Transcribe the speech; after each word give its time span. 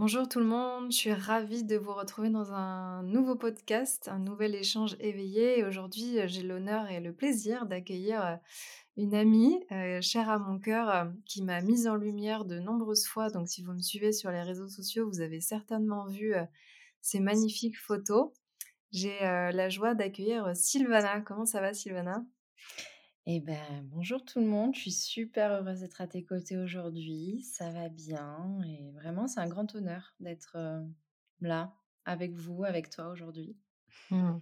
Bonjour 0.00 0.26
tout 0.26 0.38
le 0.38 0.46
monde, 0.46 0.90
je 0.90 0.96
suis 0.96 1.12
ravie 1.12 1.62
de 1.62 1.76
vous 1.76 1.92
retrouver 1.92 2.30
dans 2.30 2.54
un 2.54 3.02
nouveau 3.02 3.36
podcast, 3.36 4.08
un 4.08 4.18
nouvel 4.18 4.54
échange 4.54 4.96
éveillé. 4.98 5.62
Aujourd'hui, 5.62 6.18
euh, 6.18 6.26
j'ai 6.26 6.42
l'honneur 6.42 6.90
et 6.90 7.00
le 7.00 7.12
plaisir 7.12 7.66
d'accueillir 7.66 8.24
euh, 8.24 8.36
une 8.96 9.14
amie 9.14 9.62
euh, 9.72 10.00
chère 10.00 10.30
à 10.30 10.38
mon 10.38 10.58
cœur 10.58 11.12
qui 11.26 11.42
m'a 11.42 11.60
mise 11.60 11.86
en 11.86 11.96
lumière 11.96 12.46
de 12.46 12.58
nombreuses 12.58 13.04
fois. 13.04 13.28
Donc 13.28 13.50
si 13.50 13.62
vous 13.62 13.74
me 13.74 13.82
suivez 13.82 14.12
sur 14.12 14.30
les 14.30 14.40
réseaux 14.40 14.68
sociaux, 14.68 15.06
vous 15.06 15.20
avez 15.20 15.42
certainement 15.42 16.06
vu 16.06 16.32
ces 17.02 17.20
magnifiques 17.20 17.78
photos. 17.78 18.30
J'ai 18.92 19.18
la 19.20 19.68
joie 19.68 19.94
d'accueillir 19.94 20.56
Sylvana. 20.56 21.20
Comment 21.20 21.44
ça 21.44 21.60
va 21.60 21.74
Sylvana? 21.74 22.24
Eh 23.32 23.38
ben, 23.38 23.88
bonjour 23.92 24.24
tout 24.24 24.40
le 24.40 24.46
monde, 24.46 24.74
je 24.74 24.80
suis 24.80 24.90
super 24.90 25.52
heureuse 25.52 25.80
d'être 25.80 26.00
à 26.00 26.08
tes 26.08 26.24
côtés 26.24 26.56
aujourd'hui, 26.58 27.42
ça 27.42 27.70
va 27.70 27.88
bien 27.88 28.58
et 28.66 28.90
vraiment 28.90 29.28
c'est 29.28 29.38
un 29.38 29.46
grand 29.46 29.72
honneur 29.76 30.14
d'être 30.18 30.56
là 31.40 31.72
avec 32.04 32.34
vous, 32.34 32.64
avec 32.64 32.90
toi 32.90 33.06
aujourd'hui. 33.06 33.56
Mmh. 34.10 34.38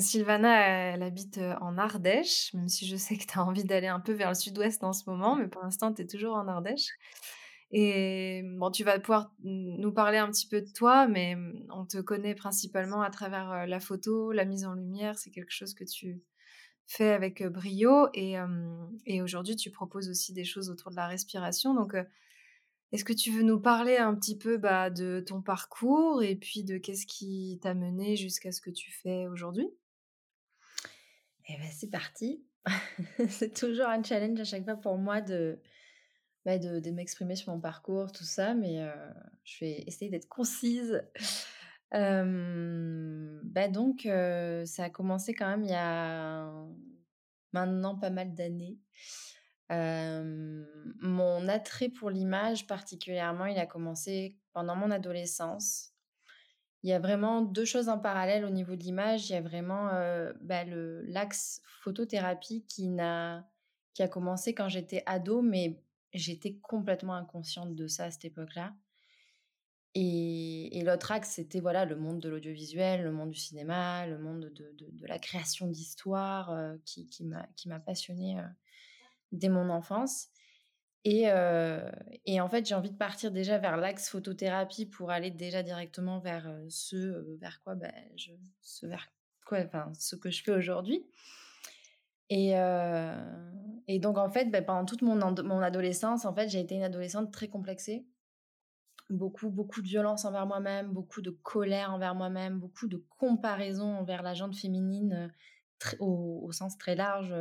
Sylvana, 0.00 0.92
elle 0.92 1.04
habite 1.04 1.38
en 1.60 1.78
Ardèche, 1.78 2.52
même 2.54 2.68
si 2.68 2.84
je 2.84 2.96
sais 2.96 3.16
que 3.16 3.26
tu 3.26 3.38
as 3.38 3.44
envie 3.44 3.62
d'aller 3.62 3.86
un 3.86 4.00
peu 4.00 4.12
vers 4.12 4.30
le 4.30 4.34
sud-ouest 4.34 4.82
en 4.82 4.92
ce 4.92 5.08
moment, 5.08 5.36
mais 5.36 5.46
pour 5.46 5.62
l'instant 5.62 5.94
tu 5.94 6.02
es 6.02 6.06
toujours 6.06 6.34
en 6.34 6.48
Ardèche. 6.48 6.88
Et 7.70 8.42
bon, 8.56 8.72
tu 8.72 8.82
vas 8.82 8.98
pouvoir 8.98 9.32
nous 9.44 9.92
parler 9.92 10.18
un 10.18 10.28
petit 10.32 10.48
peu 10.48 10.62
de 10.62 10.72
toi, 10.72 11.06
mais 11.06 11.36
on 11.68 11.86
te 11.86 11.98
connaît 11.98 12.34
principalement 12.34 13.02
à 13.02 13.10
travers 13.10 13.68
la 13.68 13.78
photo, 13.78 14.32
la 14.32 14.44
mise 14.44 14.64
en 14.64 14.74
lumière, 14.74 15.16
c'est 15.16 15.30
quelque 15.30 15.52
chose 15.52 15.74
que 15.74 15.84
tu 15.84 16.20
fait 16.90 17.12
avec 17.12 17.42
brio. 17.46 18.08
Et, 18.14 18.34
et 19.06 19.22
aujourd'hui, 19.22 19.56
tu 19.56 19.70
proposes 19.70 20.08
aussi 20.08 20.32
des 20.32 20.44
choses 20.44 20.70
autour 20.70 20.90
de 20.90 20.96
la 20.96 21.06
respiration. 21.06 21.74
Donc, 21.74 21.94
est-ce 22.92 23.04
que 23.04 23.12
tu 23.12 23.30
veux 23.30 23.42
nous 23.42 23.60
parler 23.60 23.96
un 23.96 24.14
petit 24.14 24.36
peu 24.36 24.56
bah, 24.56 24.90
de 24.90 25.22
ton 25.24 25.40
parcours 25.40 26.22
et 26.22 26.34
puis 26.34 26.64
de 26.64 26.76
qu'est-ce 26.76 27.06
qui 27.06 27.58
t'a 27.62 27.74
mené 27.74 28.16
jusqu'à 28.16 28.50
ce 28.50 28.60
que 28.60 28.70
tu 28.70 28.90
fais 28.90 29.28
aujourd'hui? 29.28 29.68
Eh 31.48 31.56
ben, 31.56 31.70
c'est 31.72 31.90
parti. 31.90 32.44
c'est 33.28 33.54
toujours 33.54 33.86
un 33.86 34.02
challenge 34.02 34.40
à 34.40 34.44
chaque 34.44 34.64
fois 34.64 34.76
pour 34.76 34.98
moi 34.98 35.20
de, 35.20 35.60
bah, 36.44 36.58
de 36.58 36.90
m'exprimer 36.90 37.36
sur 37.36 37.52
mon 37.52 37.60
parcours, 37.60 38.10
tout 38.10 38.24
ça, 38.24 38.54
mais 38.54 38.84
je 39.44 39.64
vais 39.64 39.84
essayer 39.86 40.10
d'être 40.10 40.28
concise. 40.28 41.00
Bah, 41.92 43.68
donc, 43.68 44.02
ça 44.66 44.84
a 44.84 44.90
commencé 44.90 45.34
quand 45.34 45.48
même 45.48 45.64
il 45.64 45.70
y 45.70 45.74
a 45.74 46.52
maintenant 47.52 47.96
pas 47.98 48.10
mal 48.10 48.34
d'années. 48.34 48.78
mon 49.70 51.48
attrait 51.48 51.88
pour 51.88 52.10
l'image 52.10 52.66
particulièrement, 52.66 53.46
il 53.46 53.58
a 53.58 53.66
commencé 53.66 54.36
pendant 54.52 54.76
mon 54.76 54.90
adolescence. 54.90 55.90
Il 56.82 56.88
y 56.88 56.94
a 56.94 56.98
vraiment 56.98 57.42
deux 57.42 57.66
choses 57.66 57.90
en 57.90 57.98
parallèle 57.98 58.44
au 58.44 58.50
niveau 58.50 58.74
de 58.74 58.82
l'image. 58.82 59.28
Il 59.28 59.34
y 59.34 59.36
a 59.36 59.42
vraiment, 59.42 59.90
bah, 60.40 60.64
le 60.64 61.02
l'axe 61.02 61.60
photothérapie 61.82 62.64
qui 62.66 62.88
qui 63.94 64.02
a 64.02 64.08
commencé 64.08 64.54
quand 64.54 64.68
j'étais 64.68 65.02
ado, 65.06 65.42
mais 65.42 65.82
j'étais 66.12 66.54
complètement 66.62 67.14
inconsciente 67.14 67.74
de 67.74 67.86
ça 67.86 68.04
à 68.04 68.10
cette 68.10 68.24
époque-là. 68.24 68.72
Et, 69.94 70.82
l'autre 70.84 71.10
axe, 71.10 71.30
c'était 71.30 71.60
voilà 71.60 71.84
le 71.84 71.96
monde 71.96 72.20
de 72.20 72.28
l'audiovisuel, 72.28 73.02
le 73.02 73.10
monde 73.10 73.30
du 73.30 73.38
cinéma, 73.38 74.06
le 74.06 74.18
monde 74.18 74.50
de, 74.54 74.72
de, 74.78 75.06
la 75.06 75.18
création 75.18 75.66
d'histoires 75.66 76.50
euh, 76.50 76.76
qui, 76.84 77.06
qui 77.06 77.24
m'a 77.24 77.80
passionnée 77.80 78.38
euh, 78.38 78.44
dès 79.32 79.48
mon 79.48 79.68
enfance. 79.68 80.28
Et, 81.04 81.24
euh, 81.30 81.90
et 82.26 82.40
en 82.40 82.48
fait, 82.48 82.66
j'ai 82.66 82.74
envie 82.74 82.90
de 82.90 82.96
partir 82.96 83.32
déjà 83.32 83.58
vers 83.58 83.76
l'axe 83.76 84.08
photothérapie 84.10 84.86
pour 84.86 85.10
aller 85.10 85.30
déjà 85.30 85.62
directement 85.62 86.20
vers 86.20 86.54
ce 86.68 87.36
vers 87.38 87.60
quoi, 87.62 87.74
ben, 87.74 87.92
je, 88.16 88.32
ce 88.60 88.86
vers 88.86 89.08
quoi, 89.46 89.60
enfin, 89.60 89.90
ce 89.98 90.14
que 90.14 90.30
je 90.30 90.42
fais 90.42 90.52
aujourd'hui. 90.52 91.04
Et, 92.28 92.50
et 93.88 93.98
donc, 93.98 94.18
en 94.18 94.30
fait, 94.30 94.50
ben, 94.50 94.64
pendant 94.64 94.84
toute 94.84 95.02
mon, 95.02 95.16
mon 95.16 95.62
adolescence, 95.62 96.24
en 96.26 96.34
fait, 96.34 96.48
j'ai 96.48 96.60
été 96.60 96.76
une 96.76 96.84
adolescente 96.84 97.32
très 97.32 97.48
complexée 97.48 98.06
beaucoup, 99.10 99.50
beaucoup 99.50 99.82
de 99.82 99.88
violence 99.88 100.24
envers 100.24 100.46
moi-même, 100.46 100.92
beaucoup 100.92 101.20
de 101.20 101.30
colère 101.30 101.92
envers 101.92 102.14
moi-même, 102.14 102.58
beaucoup 102.58 102.86
de 102.86 103.04
comparaison 103.18 103.96
envers 103.96 104.22
la 104.22 104.34
jante 104.34 104.56
féminine 104.56 105.32
au, 105.98 106.50
sens 106.52 106.78
très 106.78 106.94
large, 106.94 107.34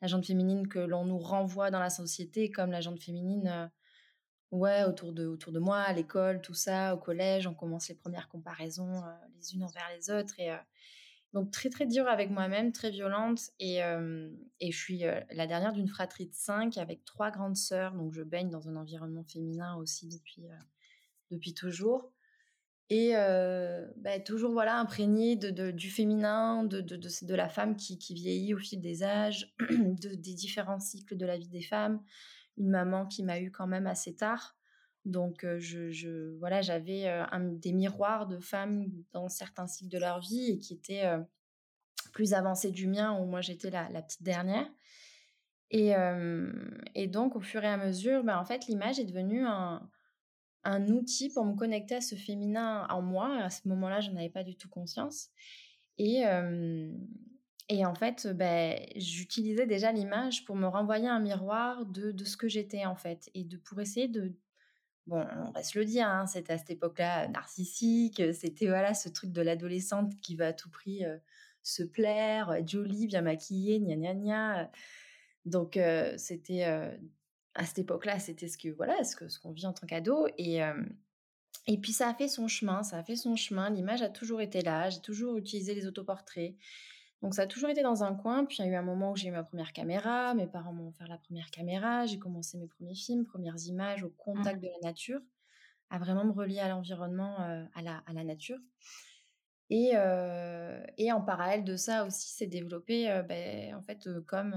la 0.00 0.08
jante 0.08 0.26
féminine 0.26 0.68
que 0.68 0.78
l'on 0.78 1.04
nous 1.04 1.18
renvoie 1.18 1.70
dans 1.70 1.80
la 1.80 1.90
société 1.90 2.50
comme 2.50 2.70
la 2.70 2.80
jante 2.80 3.00
féminine, 3.00 3.70
ouais, 4.50 4.84
autour 4.84 5.12
de, 5.12 5.26
autour 5.26 5.52
de 5.52 5.58
moi, 5.58 5.78
à 5.78 5.92
l'école, 5.92 6.40
tout 6.40 6.54
ça, 6.54 6.94
au 6.94 6.98
collège, 6.98 7.46
on 7.46 7.54
commence 7.54 7.88
les 7.88 7.94
premières 7.94 8.28
comparaisons 8.28 9.02
les 9.36 9.54
unes 9.54 9.64
envers 9.64 9.88
les 9.96 10.10
autres 10.10 10.38
et 10.38 10.54
donc 11.32 11.50
très 11.50 11.68
très 11.68 11.86
dur 11.86 12.06
avec 12.08 12.30
moi-même, 12.30 12.72
très 12.72 12.90
violente 12.90 13.50
et 13.60 13.80
je 13.80 14.76
suis 14.76 15.04
la 15.30 15.46
dernière 15.46 15.72
d'une 15.72 15.88
fratrie 15.88 16.26
de 16.26 16.34
cinq 16.34 16.76
avec 16.76 17.04
trois 17.04 17.30
grandes 17.30 17.56
sœurs, 17.56 17.94
donc 17.94 18.12
je 18.12 18.22
baigne 18.22 18.50
dans 18.50 18.68
un 18.68 18.76
environnement 18.76 19.24
féminin 19.24 19.76
aussi 19.76 20.08
depuis 20.08 20.48
depuis 21.30 21.54
toujours. 21.54 22.12
Et 22.90 23.12
bah, 23.96 24.18
toujours 24.24 24.52
voilà 24.52 24.78
imprégné 24.78 25.36
de, 25.36 25.70
du 25.70 25.90
féminin, 25.90 26.64
de, 26.64 26.80
de, 26.80 27.34
la 27.34 27.48
femme 27.48 27.76
qui, 27.76 28.14
vieillit 28.14 28.54
au 28.54 28.58
fil 28.58 28.80
des 28.80 29.02
âges, 29.02 29.54
de, 29.60 30.14
des 30.14 30.34
différents 30.34 30.80
cycles 30.80 31.16
de 31.16 31.26
la 31.26 31.36
vie 31.36 31.48
des 31.48 31.60
femmes. 31.60 32.02
Une 32.56 32.70
maman 32.70 33.06
qui 33.06 33.22
m'a 33.22 33.40
eu 33.40 33.50
quand 33.50 33.66
même 33.66 33.86
assez 33.86 34.14
tard. 34.14 34.56
Donc, 35.04 35.46
je, 35.58 36.36
voilà, 36.38 36.62
j'avais 36.62 37.06
des 37.52 37.72
miroirs 37.72 38.26
de 38.26 38.38
femmes 38.38 38.86
dans 39.12 39.28
certains 39.28 39.66
cycles 39.66 39.90
de 39.90 39.98
leur 39.98 40.20
vie 40.20 40.52
et 40.52 40.58
qui 40.58 40.74
étaient 40.74 41.04
plus 42.12 42.32
avancés 42.32 42.70
du 42.70 42.86
mien, 42.86 43.18
où 43.18 43.26
moi 43.26 43.42
j'étais 43.42 43.70
la, 43.70 44.02
petite 44.02 44.22
dernière. 44.22 44.66
Et, 45.70 45.92
et, 46.94 47.06
donc, 47.06 47.36
au 47.36 47.40
fur 47.40 47.62
et 47.62 47.68
à 47.68 47.76
mesure, 47.76 48.24
bah, 48.24 48.40
en 48.40 48.44
fait, 48.44 48.66
l'image 48.66 48.98
est 48.98 49.04
devenue 49.04 49.44
un, 49.44 49.88
un 50.68 50.88
outil 50.88 51.30
pour 51.30 51.44
me 51.44 51.54
connecter 51.54 51.96
à 51.96 52.00
ce 52.00 52.14
féminin 52.14 52.86
en 52.90 53.02
moi. 53.02 53.36
À 53.42 53.50
ce 53.50 53.66
moment-là, 53.68 54.00
je 54.00 54.10
n'en 54.10 54.18
avais 54.18 54.28
pas 54.28 54.44
du 54.44 54.56
tout 54.56 54.68
conscience. 54.68 55.30
Et, 55.96 56.22
et 57.68 57.86
en 57.86 57.94
fait, 57.94 58.28
ben, 58.28 58.78
j'utilisais 58.94 59.66
déjà 59.66 59.90
l'image 59.92 60.44
pour 60.44 60.56
me 60.56 60.66
renvoyer 60.66 61.08
un 61.08 61.20
miroir 61.20 61.86
de, 61.86 62.12
de 62.12 62.24
ce 62.24 62.36
que 62.36 62.48
j'étais 62.48 62.84
en 62.84 62.96
fait. 62.96 63.30
Et 63.34 63.44
de, 63.44 63.56
pour 63.56 63.80
essayer 63.80 64.08
de... 64.08 64.36
Bon, 65.06 65.26
on 65.46 65.50
va 65.52 65.62
se 65.62 65.78
le 65.78 65.86
dire, 65.86 66.06
hein, 66.06 66.26
c'était 66.26 66.52
à 66.52 66.58
cette 66.58 66.70
époque-là 66.70 67.28
narcissique, 67.28 68.22
c'était 68.34 68.66
voilà 68.66 68.92
ce 68.92 69.08
truc 69.08 69.32
de 69.32 69.40
l'adolescente 69.40 70.12
qui 70.20 70.36
va 70.36 70.48
à 70.48 70.52
tout 70.52 70.70
prix 70.70 71.02
se 71.62 71.82
plaire, 71.82 72.54
jolie, 72.66 73.06
bien 73.06 73.22
maquillée, 73.22 73.80
gna 73.80 73.96
gna 73.96 74.14
gna. 74.14 74.70
Donc 75.44 75.78
c'était 76.16 76.64
à 77.58 77.64
cette 77.66 77.80
époque-là, 77.80 78.18
c'était 78.18 78.48
ce 78.48 78.56
que 78.56 78.68
voilà, 78.68 79.04
ce 79.04 79.16
que 79.16 79.28
ce 79.28 79.38
qu'on 79.38 79.50
vit 79.50 79.66
en 79.66 79.72
tant 79.72 79.86
qu'ado 79.86 80.26
et 80.38 80.60
et 81.66 81.76
puis 81.76 81.92
ça 81.92 82.08
a 82.08 82.14
fait 82.14 82.28
son 82.28 82.48
chemin, 82.48 82.82
ça 82.82 82.96
a 82.96 83.02
fait 83.02 83.16
son 83.16 83.36
chemin. 83.36 83.68
L'image 83.68 84.00
a 84.00 84.08
toujours 84.08 84.40
été 84.40 84.62
là. 84.62 84.88
J'ai 84.88 85.00
toujours 85.00 85.36
utilisé 85.36 85.74
les 85.74 85.86
autoportraits. 85.86 86.54
Donc 87.20 87.34
ça 87.34 87.42
a 87.42 87.46
toujours 87.46 87.68
été 87.68 87.82
dans 87.82 88.02
un 88.02 88.14
coin. 88.14 88.46
Puis 88.46 88.58
il 88.58 88.64
y 88.64 88.68
a 88.68 88.72
eu 88.72 88.74
un 88.74 88.82
moment 88.82 89.12
où 89.12 89.16
j'ai 89.16 89.28
eu 89.28 89.32
ma 89.32 89.44
première 89.44 89.74
caméra. 89.74 90.32
Mes 90.32 90.46
parents 90.46 90.72
m'ont 90.72 90.88
offert 90.88 91.08
la 91.08 91.18
première 91.18 91.50
caméra. 91.50 92.06
J'ai 92.06 92.18
commencé 92.18 92.56
mes 92.56 92.68
premiers 92.68 92.94
films, 92.94 93.26
premières 93.26 93.58
images 93.66 94.02
au 94.02 94.08
contact 94.08 94.58
mmh. 94.58 94.62
de 94.62 94.66
la 94.66 94.88
nature, 94.88 95.20
à 95.90 95.98
vraiment 95.98 96.24
me 96.24 96.32
relier 96.32 96.60
à 96.60 96.68
l'environnement, 96.70 97.36
à, 97.38 97.82
la, 97.82 98.02
à 98.06 98.12
la 98.14 98.24
nature. 98.24 98.58
Et, 99.68 99.92
et 100.96 101.12
en 101.12 101.20
parallèle 101.20 101.64
de 101.64 101.76
ça 101.76 102.06
aussi, 102.06 102.30
s'est 102.30 102.46
développé, 102.46 103.22
beh, 103.28 103.74
en 103.74 103.82
fait, 103.82 104.08
comme 104.26 104.56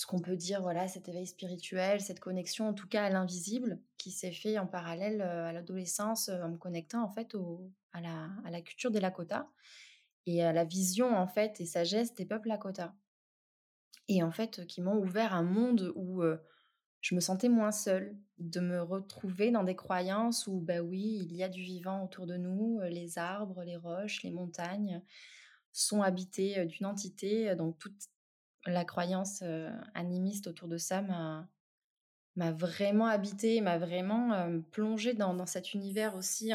ce 0.00 0.06
qu'on 0.06 0.18
peut 0.18 0.34
dire, 0.36 0.62
voilà, 0.62 0.88
cet 0.88 1.10
éveil 1.10 1.26
spirituel, 1.26 2.00
cette 2.00 2.20
connexion, 2.20 2.66
en 2.66 2.72
tout 2.72 2.88
cas 2.88 3.04
à 3.04 3.10
l'invisible, 3.10 3.78
qui 3.98 4.10
s'est 4.10 4.32
fait 4.32 4.58
en 4.58 4.66
parallèle 4.66 5.20
à 5.20 5.52
l'adolescence, 5.52 6.30
en 6.30 6.48
me 6.48 6.56
connectant 6.56 7.04
en 7.04 7.10
fait 7.10 7.34
au, 7.34 7.70
à, 7.92 8.00
la, 8.00 8.30
à 8.46 8.50
la 8.50 8.62
culture 8.62 8.90
des 8.90 9.00
Lakota 9.00 9.50
et 10.24 10.42
à 10.42 10.54
la 10.54 10.64
vision 10.64 11.14
en 11.14 11.26
fait 11.26 11.60
et 11.60 11.66
sagesse 11.66 12.14
des 12.14 12.24
peuples 12.24 12.48
Lakota. 12.48 12.94
Et 14.08 14.22
en 14.22 14.30
fait, 14.30 14.66
qui 14.66 14.80
m'ont 14.80 14.96
ouvert 14.96 15.34
un 15.34 15.42
monde 15.42 15.92
où 15.94 16.22
je 17.02 17.14
me 17.14 17.20
sentais 17.20 17.50
moins 17.50 17.70
seule, 17.70 18.16
de 18.38 18.60
me 18.60 18.80
retrouver 18.80 19.50
dans 19.50 19.64
des 19.64 19.76
croyances 19.76 20.46
où, 20.46 20.60
bah 20.60 20.80
oui, 20.80 21.18
il 21.28 21.36
y 21.36 21.42
a 21.42 21.50
du 21.50 21.60
vivant 21.60 22.04
autour 22.04 22.26
de 22.26 22.38
nous, 22.38 22.80
les 22.88 23.18
arbres, 23.18 23.64
les 23.64 23.76
roches, 23.76 24.22
les 24.22 24.30
montagnes 24.30 25.02
sont 25.72 26.00
habités 26.00 26.64
d'une 26.64 26.86
entité. 26.86 27.54
Donc 27.54 27.76
toute 27.78 28.00
la 28.66 28.84
croyance 28.84 29.42
animiste 29.94 30.46
autour 30.46 30.68
de 30.68 30.76
ça 30.76 31.02
m'a 32.36 32.52
vraiment 32.52 33.06
habité, 33.06 33.60
m'a 33.60 33.78
vraiment 33.78 34.60
plongée 34.70 35.14
dans, 35.14 35.34
dans, 35.34 35.46
cet 35.46 35.74
univers 35.74 36.14
aussi 36.16 36.52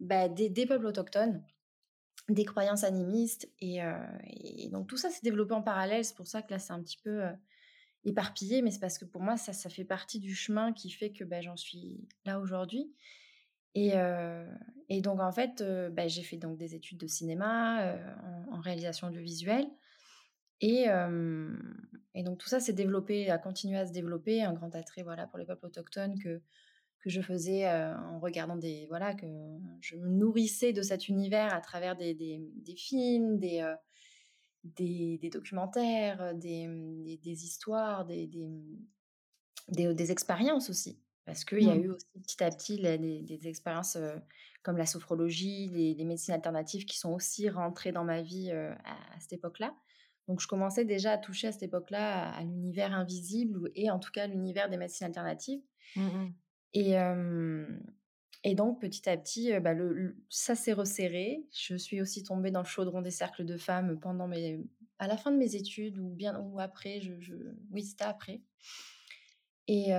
bah, 0.00 0.28
des, 0.28 0.66
peuples 0.66 0.86
autochtones, 0.86 1.42
des 2.28 2.44
croyances 2.44 2.84
animistes. 2.84 3.50
Et, 3.60 3.80
donc 4.70 4.88
tout 4.88 4.96
ça 4.96 5.10
s'est 5.10 5.22
développé 5.22 5.54
en 5.54 5.62
parallèle. 5.62 6.04
C'est 6.04 6.16
pour 6.16 6.26
ça 6.26 6.42
que 6.42 6.52
là, 6.52 6.58
c'est 6.58 6.72
un 6.72 6.82
petit 6.82 6.98
peu 6.98 7.22
éparpillé, 8.04 8.62
mais 8.62 8.70
c'est 8.70 8.80
parce 8.80 8.98
que 8.98 9.04
pour 9.04 9.22
moi, 9.22 9.36
ça, 9.36 9.70
fait 9.70 9.84
partie 9.84 10.20
du 10.20 10.34
chemin 10.34 10.72
qui 10.72 10.90
fait 10.90 11.12
que 11.12 11.24
bah, 11.24 11.40
j'en 11.40 11.56
suis 11.56 12.06
là 12.24 12.38
aujourd'hui. 12.40 12.92
Et, 13.74 13.92
donc, 15.02 15.20
en 15.20 15.32
fait, 15.32 15.62
bah, 15.92 16.08
j'ai 16.08 16.22
fait 16.22 16.36
donc 16.36 16.56
des 16.56 16.74
études 16.74 16.98
de 16.98 17.06
cinéma 17.06 17.96
en, 18.50 18.60
réalisation 18.60 19.08
audiovisuelle. 19.08 19.68
Et, 20.60 20.86
et, 22.14 22.22
donc, 22.22 22.38
tout 22.38 22.48
ça 22.48 22.60
s'est 22.60 22.72
développé, 22.72 23.30
a 23.30 23.38
continué 23.38 23.78
à 23.78 23.86
se 23.86 23.92
développer, 23.92 24.42
un 24.42 24.52
grand 24.52 24.74
attrait 24.74 25.02
voilà, 25.02 25.26
pour 25.26 25.38
les 25.38 25.44
peuples 25.44 25.66
autochtones 25.66 26.18
que, 26.18 26.40
que 27.00 27.10
je 27.10 27.20
faisais 27.20 27.68
en 27.68 28.18
regardant 28.20 28.56
des. 28.56 28.86
Voilà, 28.88 29.14
que 29.14 29.26
je 29.80 29.96
me 29.96 30.08
nourrissais 30.08 30.72
de 30.72 30.82
cet 30.82 31.08
univers 31.08 31.52
à 31.54 31.60
travers 31.60 31.96
des, 31.96 32.14
des, 32.14 32.40
des 32.56 32.76
films, 32.76 33.38
des 33.38 33.62
des, 34.74 35.30
documentaires, 35.32 36.34
des, 36.34 37.18
des, 37.22 37.44
histoires, 37.44 38.04
des, 38.04 38.28
des, 39.68 40.10
expériences 40.12 40.70
aussi. 40.70 40.98
Parce 41.24 41.44
qu'il 41.44 41.64
y 41.64 41.70
a 41.70 41.74
mmh. 41.74 41.82
eu 41.82 41.90
aussi 41.90 42.06
petit 42.22 42.44
à 42.44 42.50
petit 42.50 42.76
des, 42.78 43.48
expériences 43.48 43.98
comme 44.62 44.76
la 44.76 44.86
sophrologie, 44.86 45.68
les, 45.68 46.04
médecines 46.04 46.34
alternatives 46.34 46.84
qui 46.84 46.98
sont 46.98 47.12
aussi 47.12 47.48
rentrées 47.48 47.92
dans 47.92 48.04
ma 48.04 48.22
vie 48.22 48.50
à, 48.50 49.20
cette 49.20 49.34
époque-là. 49.34 49.74
Donc 50.28 50.40
je 50.40 50.48
commençais 50.48 50.84
déjà 50.84 51.12
à 51.12 51.18
toucher 51.18 51.48
à 51.48 51.52
cette 51.52 51.62
époque-là 51.62 52.30
à, 52.30 52.42
l'univers 52.42 52.92
invisible 52.92 53.70
et 53.74 53.90
en 53.90 53.98
tout 53.98 54.10
cas 54.10 54.26
l'univers 54.26 54.68
des 54.68 54.76
médecines 54.76 55.06
alternatives. 55.06 55.62
Mmh 55.94 56.26
et, 56.78 56.94
et 58.44 58.54
donc, 58.54 58.80
petit 58.80 59.08
à 59.08 59.16
petit, 59.16 59.58
bah, 59.60 59.72
le, 59.72 60.16
ça 60.28 60.54
s'est 60.54 60.72
resserré. 60.72 61.46
Je 61.52 61.74
suis 61.74 62.00
aussi 62.00 62.22
tombée 62.22 62.50
dans 62.50 62.60
le 62.60 62.66
chaudron 62.66 63.00
des 63.00 63.10
cercles 63.10 63.44
de 63.44 63.56
femmes 63.56 63.98
pendant 63.98 64.28
mes, 64.28 64.60
à 64.98 65.08
la 65.08 65.16
fin 65.16 65.32
de 65.32 65.36
mes 65.36 65.56
études 65.56 65.98
ou 65.98 66.10
bien 66.10 66.38
ou 66.38 66.60
après. 66.60 67.00
Je, 67.00 67.34
oui, 67.70 67.82
c'était 67.82 68.04
après. 68.04 68.42
Et, 69.68 69.90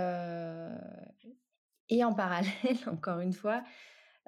et 1.89 2.03
en 2.03 2.13
parallèle, 2.13 2.51
encore 2.87 3.19
une 3.19 3.33
fois, 3.33 3.63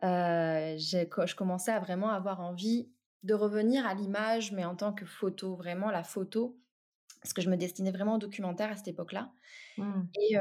je 0.01 1.35
commençais 1.35 1.71
à 1.71 1.79
vraiment 1.79 2.09
avoir 2.09 2.41
envie 2.41 2.89
de 3.23 3.33
revenir 3.33 3.85
à 3.85 3.93
l'image, 3.93 4.51
mais 4.51 4.65
en 4.65 4.75
tant 4.75 4.93
que 4.93 5.05
photo, 5.05 5.55
vraiment 5.55 5.91
la 5.91 6.03
photo, 6.03 6.57
parce 7.21 7.33
que 7.33 7.41
je 7.41 7.49
me 7.49 7.57
destinais 7.57 7.91
vraiment 7.91 8.15
au 8.15 8.17
documentaire 8.17 8.71
à 8.71 8.75
cette 8.75 8.87
époque-là. 8.87 9.31
Mmh. 9.77 10.01
Et, 10.21 10.35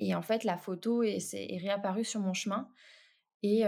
et 0.00 0.14
en 0.14 0.22
fait, 0.22 0.42
la 0.42 0.56
photo 0.56 1.02
est, 1.02 1.18
est, 1.32 1.58
réapparue 1.58 2.04
sur 2.04 2.20
mon 2.20 2.34
chemin. 2.34 2.68
Et 3.42 3.62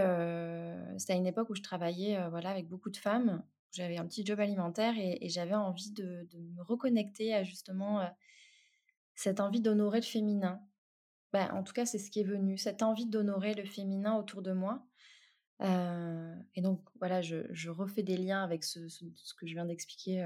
c'était 0.97 1.13
à 1.13 1.15
une 1.15 1.27
époque 1.27 1.49
où 1.49 1.55
je 1.55 1.61
travaillais 1.61 2.19
voilà, 2.29 2.49
avec 2.49 2.67
beaucoup 2.67 2.89
de 2.89 2.97
femmes. 2.97 3.43
J'avais 3.71 3.97
un 3.97 4.05
petit 4.05 4.25
job 4.25 4.39
alimentaire 4.39 4.95
et, 4.97 5.29
j'avais 5.29 5.53
envie 5.53 5.91
de, 5.91 6.27
me 6.33 6.63
reconnecter 6.63 7.33
à 7.33 7.43
justement 7.43 8.01
cette 9.15 9.39
envie 9.39 9.61
d'honorer 9.61 9.99
le 9.99 10.05
féminin. 10.05 10.61
Ben, 11.33 11.51
en 11.53 11.63
tout 11.63 11.73
cas, 11.73 11.85
c'est 11.85 11.99
ce 11.99 12.09
qui 12.09 12.21
est 12.21 12.23
venu, 12.23 12.57
cette 12.57 12.81
envie 12.81 13.05
d'honorer 13.05 13.53
le 13.53 13.65
féminin 13.65 14.15
autour 14.15 14.41
de 14.41 14.53
moi. 14.53 14.85
Et 15.59 16.61
donc, 16.61 16.81
voilà, 16.99 17.21
je, 17.21 17.69
refais 17.69 18.03
des 18.03 18.17
liens 18.17 18.43
avec 18.43 18.63
ce, 18.63 18.87
ce, 18.87 19.33
que 19.33 19.47
je 19.47 19.53
viens 19.53 19.65
d'expliquer 19.65 20.23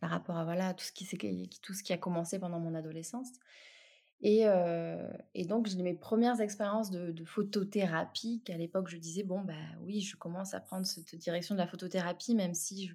par 0.00 0.10
rapport 0.10 0.36
à 0.36 0.44
voilà, 0.44 0.74
tout, 0.74 0.84
ce 0.84 0.92
qui, 0.92 1.50
tout 1.62 1.74
ce 1.74 1.82
qui 1.82 1.92
a 1.92 1.98
commencé 1.98 2.38
pendant 2.38 2.60
mon 2.60 2.74
adolescence. 2.74 3.28
Et, 4.20 4.44
et, 5.34 5.44
donc, 5.44 5.68
j'ai 5.68 5.82
mes 5.82 5.94
premières 5.94 6.40
expériences 6.40 6.90
de, 6.90 7.24
photothérapie, 7.24 8.42
qu'à 8.44 8.56
l'époque, 8.56 8.88
je 8.88 8.98
disais, 8.98 9.22
bon, 9.22 9.40
bah 9.40 9.54
oui, 9.82 10.00
je 10.00 10.16
commence 10.16 10.54
à 10.54 10.60
prendre 10.60 10.84
cette 10.84 11.14
direction 11.14 11.54
de 11.54 11.60
la 11.60 11.66
photothérapie, 11.66 12.34
même 12.34 12.54
si 12.54 12.88
je, 12.88 12.94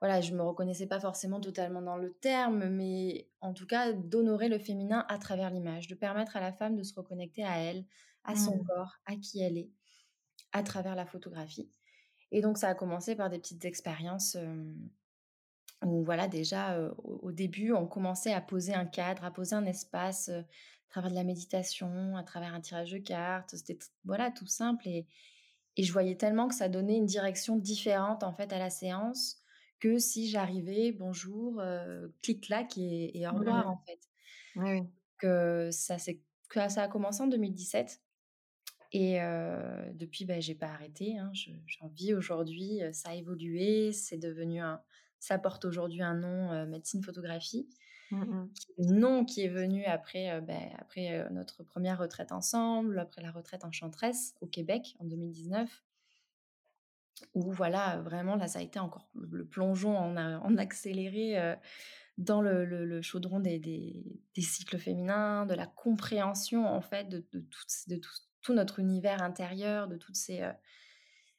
voilà, 0.00 0.20
je 0.20 0.34
me 0.34 0.42
reconnaissais 0.42 0.86
pas 0.86 1.00
forcément 1.00 1.40
totalement 1.40 1.80
dans 1.80 1.96
le 1.96 2.12
terme, 2.12 2.68
mais 2.68 3.28
en 3.40 3.54
tout 3.54 3.66
cas, 3.66 3.92
d'honorer 3.92 4.48
le 4.48 4.58
féminin 4.58 5.04
à 5.08 5.18
travers 5.18 5.50
l'image, 5.50 5.88
de 5.88 5.94
permettre 5.94 6.36
à 6.36 6.40
la 6.40 6.52
femme 6.52 6.76
de 6.76 6.82
se 6.82 6.94
reconnecter 6.94 7.44
à 7.44 7.58
elle, 7.58 7.84
à 8.24 8.36
son 8.36 8.56
mmh. 8.56 8.64
corps, 8.66 8.96
à 9.06 9.16
qui 9.16 9.40
elle 9.40 9.56
est, 9.56 9.70
à 10.52 10.62
travers 10.62 10.94
la 10.94 11.06
photographie. 11.06 11.70
Et 12.32 12.40
donc, 12.40 12.58
ça 12.58 12.68
a 12.68 12.74
commencé 12.74 13.14
par 13.14 13.30
des 13.30 13.38
petites 13.38 13.64
expériences 13.64 14.36
où 15.84 16.02
voilà 16.04 16.26
déjà 16.26 16.80
au, 16.98 17.32
début 17.32 17.72
on 17.72 17.86
commençait 17.86 18.32
à 18.32 18.40
poser 18.40 18.74
un 18.74 18.86
cadre, 18.86 19.24
à 19.24 19.30
poser 19.30 19.54
un 19.54 19.66
espace 19.66 20.30
à 20.30 20.44
travers 20.88 21.10
de 21.10 21.16
la 21.16 21.24
méditation, 21.24 22.16
à 22.16 22.22
travers 22.22 22.54
un 22.54 22.60
tirage 22.60 22.92
de 22.92 22.98
cartes, 22.98 23.50
c'était 23.56 23.78
voilà 24.04 24.30
tout 24.30 24.46
simple 24.46 24.88
et, 24.88 25.06
et 25.76 25.82
je 25.82 25.92
voyais 25.92 26.16
tellement 26.16 26.48
que 26.48 26.54
ça 26.54 26.68
donnait 26.68 26.96
une 26.96 27.06
direction 27.06 27.56
différente 27.56 28.22
en 28.22 28.32
fait 28.32 28.52
à 28.52 28.58
la 28.58 28.70
séance 28.70 29.42
que 29.80 29.98
si 29.98 30.28
j'arrivais 30.28 30.92
bonjour 30.92 31.62
clic 32.22 32.44
clac 32.44 32.78
et, 32.78 33.18
et 33.18 33.28
au 33.28 33.32
revoir 33.32 33.68
en 33.68 33.82
fait. 33.86 34.00
Que 35.18 35.70
ça 35.70 35.98
c'est 35.98 36.20
que 36.48 36.68
ça 36.68 36.82
a 36.82 36.88
commencé 36.88 37.22
en 37.22 37.26
2017 37.26 38.00
et 38.96 39.20
depuis, 39.92 40.24
bah, 40.24 40.40
j'ai 40.40 40.54
pas 40.54 40.68
arrêté. 40.68 41.18
Hein, 41.18 41.30
j'en 41.66 41.88
vis 41.88 42.14
aujourd'hui. 42.14 42.80
Ça 42.92 43.10
a 43.10 43.14
évolué. 43.14 43.92
C'est 43.92 44.16
devenu 44.16 44.60
un, 44.60 44.80
ça 45.18 45.38
porte 45.38 45.66
aujourd'hui 45.66 46.02
un 46.02 46.14
nom 46.14 46.66
médecine 46.66 47.02
photographie. 47.02 47.68
Mmh 48.10 48.44
nom 48.78 49.24
qui 49.24 49.42
est 49.42 49.48
venu 49.48 49.84
après, 49.84 50.40
ben, 50.40 50.70
après 50.78 51.28
notre 51.32 51.64
première 51.64 51.98
retraite 51.98 52.30
ensemble, 52.30 52.98
après 53.00 53.20
la 53.20 53.32
retraite 53.32 53.64
en 53.64 53.72
Chantresse 53.72 54.34
au 54.40 54.46
Québec 54.46 54.96
en 55.00 55.04
2019. 55.04 55.82
Où 57.34 57.50
voilà, 57.50 58.00
vraiment, 58.02 58.36
là, 58.36 58.46
ça 58.46 58.60
a 58.60 58.62
été 58.62 58.78
encore 58.78 59.08
le 59.14 59.44
plongeon 59.44 59.96
en, 59.96 60.16
en 60.16 60.56
accéléré 60.56 61.56
dans 62.18 62.40
le, 62.40 63.02
chaudron 63.02 63.40
des, 63.40 63.58
des, 63.58 64.42
cycles 64.42 64.78
féminins, 64.78 65.44
de 65.46 65.54
la 65.54 65.66
compréhension 65.66 66.66
en 66.66 66.80
fait 66.80 67.08
de, 67.08 67.24
de, 67.32 67.40
tout, 67.40 67.64
de 67.88 67.96
tout, 67.96 68.10
notre 68.54 68.78
univers 68.78 69.22
intérieur, 69.22 69.88
de 69.88 69.96
toutes 69.96 70.16
ces, 70.16 70.48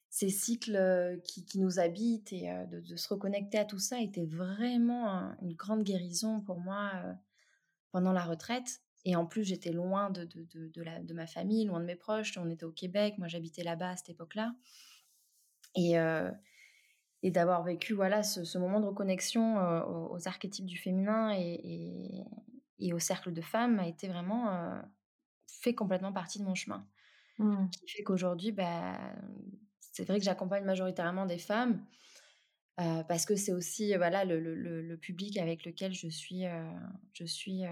ces 0.10 0.30
cycles 0.30 1.20
qui, 1.24 1.60
nous 1.60 1.80
habitent 1.80 2.34
et 2.34 2.50
de, 2.72 2.96
se 2.96 3.08
reconnecter 3.10 3.58
à 3.60 3.66
tout 3.66 3.80
ça 3.80 4.00
était 4.00 4.26
vraiment 4.26 5.36
une 5.42 5.54
grande 5.54 5.84
guérison 5.84 6.42
pour 6.42 6.60
moi 6.60 6.92
pendant 7.92 8.14
la 8.14 8.24
retraite. 8.24 8.82
Et 9.06 9.16
en 9.16 9.26
plus, 9.26 9.44
j'étais 9.44 9.72
loin 9.72 10.10
de, 10.10 11.14
ma 11.14 11.28
famille, 11.28 11.66
loin 11.66 11.80
de 11.80 11.86
mes 11.86 11.96
proches. 11.96 12.38
On 12.38 12.50
était 12.50 12.66
au 12.66 12.72
Québec, 12.72 13.16
moi 13.18 13.28
j'habitais 13.28 13.64
là-bas 13.64 13.92
à 13.92 13.96
cette 13.98 14.10
époque-là. 14.10 14.54
Et, 15.76 15.96
d'avoir 17.24 17.64
vécu 17.64 17.94
voilà, 17.94 18.24
ce, 18.24 18.58
moment 18.58 18.80
de 18.80 18.86
reconnexion 18.86 19.58
aux, 20.12 20.28
archétypes 20.28 20.66
du 20.66 20.78
féminin 20.78 21.32
et, 21.38 22.24
au 22.94 23.00
cercle 23.00 23.34
de 23.34 23.42
femmes 23.42 23.80
a 23.80 23.88
été 23.88 24.08
vraiment 24.08 24.82
fait 25.46 25.76
complètement 25.76 26.14
partie 26.14 26.40
de 26.40 26.44
mon 26.44 26.56
chemin. 26.56 26.86
Mmh. 27.40 27.70
Qui 27.70 27.88
fait 27.88 28.04
qu'aujourd'hui, 28.04 28.52
bah, 28.52 29.00
c'est 29.80 30.06
vrai 30.06 30.20
que 30.20 30.26
j'accompagne 30.26 30.64
majoritairement 30.64 31.26
des 31.26 31.38
femmes 31.38 31.86
parce 33.08 33.26
que 33.26 33.36
c'est 33.36 33.54
aussi 33.54 33.96
voilà 33.96 34.24
le, 34.24 34.96
public 34.98 35.38
avec 35.38 35.66
lequel 35.66 35.94
je 35.94 36.08
suis, 36.08 36.44
je 37.14 37.26
suis 37.26 37.64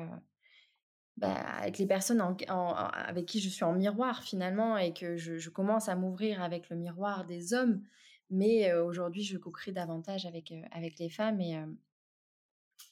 bah, 1.18 1.34
avec 1.34 1.78
les 1.78 1.86
personnes 1.86 2.22
avec 2.50 3.26
qui 3.28 3.40
je 3.40 3.50
suis 3.50 3.64
en 3.64 3.74
miroir 3.74 4.24
finalement 4.24 4.78
et 4.78 4.94
que 4.94 5.16
je, 5.16 5.50
commence 5.50 5.90
à 5.90 5.96
m'ouvrir 5.96 6.42
avec 6.42 6.70
le 6.70 6.76
miroir 6.76 7.26
des 7.26 7.54
hommes. 7.54 7.84
Mais 8.32 8.74
aujourd'hui, 8.74 9.24
je 9.24 9.38
co-crée 9.38 9.72
davantage 9.72 10.26
avec, 10.26 10.52
avec 10.72 10.98
les 10.98 11.12
femmes 11.12 11.40
et, 11.40 11.60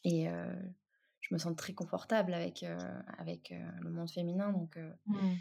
et 0.03 0.27
je 1.21 1.33
me 1.33 1.39
sens 1.39 1.55
très 1.55 1.73
confortable 1.73 2.35
avec, 2.35 2.63
avec 3.17 3.51
le 3.81 3.89
monde 3.89 4.11
féminin. 4.11 4.51
Donc, 4.51 4.77
mmh. 5.07 5.33